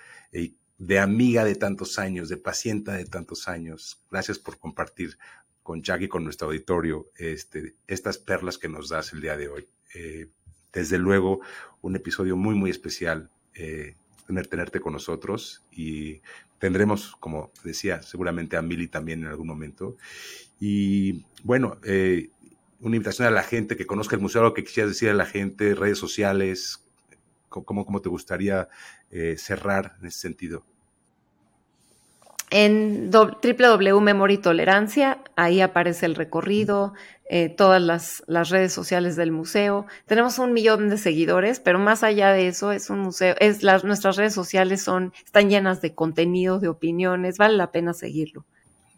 de 0.77 0.99
amiga 0.99 1.45
de 1.45 1.55
tantos 1.55 1.99
años, 1.99 2.27
de 2.27 2.35
paciente 2.35 2.91
de 2.91 3.05
tantos 3.05 3.47
años. 3.47 4.03
Gracias 4.11 4.39
por 4.39 4.59
compartir 4.59 5.17
con 5.63 5.81
Jack 5.81 6.01
y 6.01 6.07
con 6.09 6.23
nuestro 6.23 6.47
auditorio 6.47 7.07
este, 7.17 7.75
estas 7.87 8.17
perlas 8.17 8.57
que 8.57 8.67
nos 8.67 8.89
das 8.89 9.13
el 9.13 9.21
día 9.21 9.37
de 9.37 9.47
hoy. 9.47 9.69
Eh, 9.95 10.27
desde 10.73 10.97
luego, 10.97 11.39
un 11.81 11.95
episodio 11.95 12.35
muy, 12.35 12.55
muy 12.55 12.69
especial. 12.69 13.31
Eh, 13.55 13.95
tener, 14.25 14.47
tenerte 14.47 14.79
con 14.79 14.93
nosotros 14.93 15.65
y 15.71 16.21
tendremos, 16.57 17.15
como 17.19 17.51
decía, 17.63 18.01
seguramente 18.01 18.55
a 18.55 18.61
Mili 18.61 18.87
también 18.87 19.21
en 19.23 19.27
algún 19.27 19.47
momento. 19.47 19.97
Y 20.59 21.25
bueno, 21.43 21.77
eh, 21.83 22.29
una 22.79 22.95
invitación 22.95 23.27
a 23.27 23.31
la 23.31 23.43
gente 23.43 23.75
que 23.75 23.85
conozca 23.85 24.15
el 24.15 24.21
museo, 24.21 24.41
algo 24.41 24.53
que 24.53 24.63
quisieras 24.63 24.91
decir 24.91 25.09
a 25.09 25.13
la 25.13 25.25
gente, 25.25 25.75
redes 25.75 25.97
sociales, 25.97 26.85
¿cómo, 27.49 27.85
cómo 27.85 28.01
te 28.01 28.09
gustaría 28.09 28.69
cerrar 29.37 29.95
en 29.99 30.07
ese 30.07 30.19
sentido? 30.19 30.65
En 32.55 33.09
www 33.09 33.99
Memoria 33.99 34.35
y 34.35 34.37
Tolerancia, 34.37 35.17
ahí 35.35 35.59
aparece 35.59 36.05
el 36.05 36.13
recorrido, 36.13 36.93
eh, 37.27 37.49
todas 37.49 37.81
las, 37.81 38.21
las, 38.27 38.49
redes 38.49 38.71
sociales 38.71 39.15
del 39.15 39.31
museo. 39.31 39.87
Tenemos 40.05 40.37
un 40.37 40.53
millón 40.53 40.87
de 40.87 40.99
seguidores, 40.99 41.59
pero 41.59 41.79
más 41.79 42.03
allá 42.03 42.31
de 42.31 42.47
eso, 42.47 42.71
es 42.71 42.91
un 42.91 42.99
museo, 42.99 43.33
es 43.39 43.63
las, 43.63 43.83
nuestras 43.83 44.17
redes 44.17 44.35
sociales 44.35 44.83
son, 44.83 45.13
están 45.25 45.49
llenas 45.49 45.81
de 45.81 45.95
contenido, 45.95 46.59
de 46.59 46.67
opiniones, 46.67 47.39
vale 47.39 47.57
la 47.57 47.71
pena 47.71 47.95
seguirlo. 47.95 48.45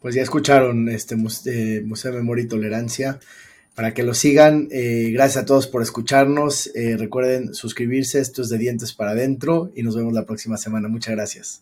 Pues 0.01 0.15
ya 0.15 0.21
escucharon 0.21 0.89
este 0.89 1.15
eh, 1.45 1.81
Museo 1.85 2.11
de 2.11 2.17
Memoria 2.17 2.43
y 2.43 2.47
Tolerancia. 2.49 3.21
Para 3.73 3.93
que 3.93 4.03
lo 4.03 4.13
sigan, 4.13 4.67
eh, 4.69 5.11
gracias 5.13 5.43
a 5.43 5.45
todos 5.45 5.67
por 5.67 5.81
escucharnos. 5.81 6.71
recuerden 6.97 7.53
suscribirse, 7.53 8.19
esto 8.19 8.41
es 8.41 8.49
de 8.49 8.57
Dientes 8.57 8.91
para 8.91 9.11
Adentro 9.11 9.71
y 9.73 9.83
nos 9.83 9.95
vemos 9.95 10.11
la 10.11 10.25
próxima 10.25 10.57
semana. 10.57 10.89
Muchas 10.89 11.15
gracias. 11.15 11.61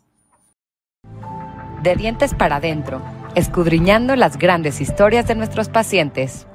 De 1.84 1.98
dientes 1.98 2.34
para 2.34 2.56
adentro, 2.56 3.02
escudriñando 3.36 4.16
las 4.16 4.38
grandes 4.38 4.80
historias 4.80 5.28
de 5.28 5.36
nuestros 5.36 5.68
pacientes. 5.68 6.48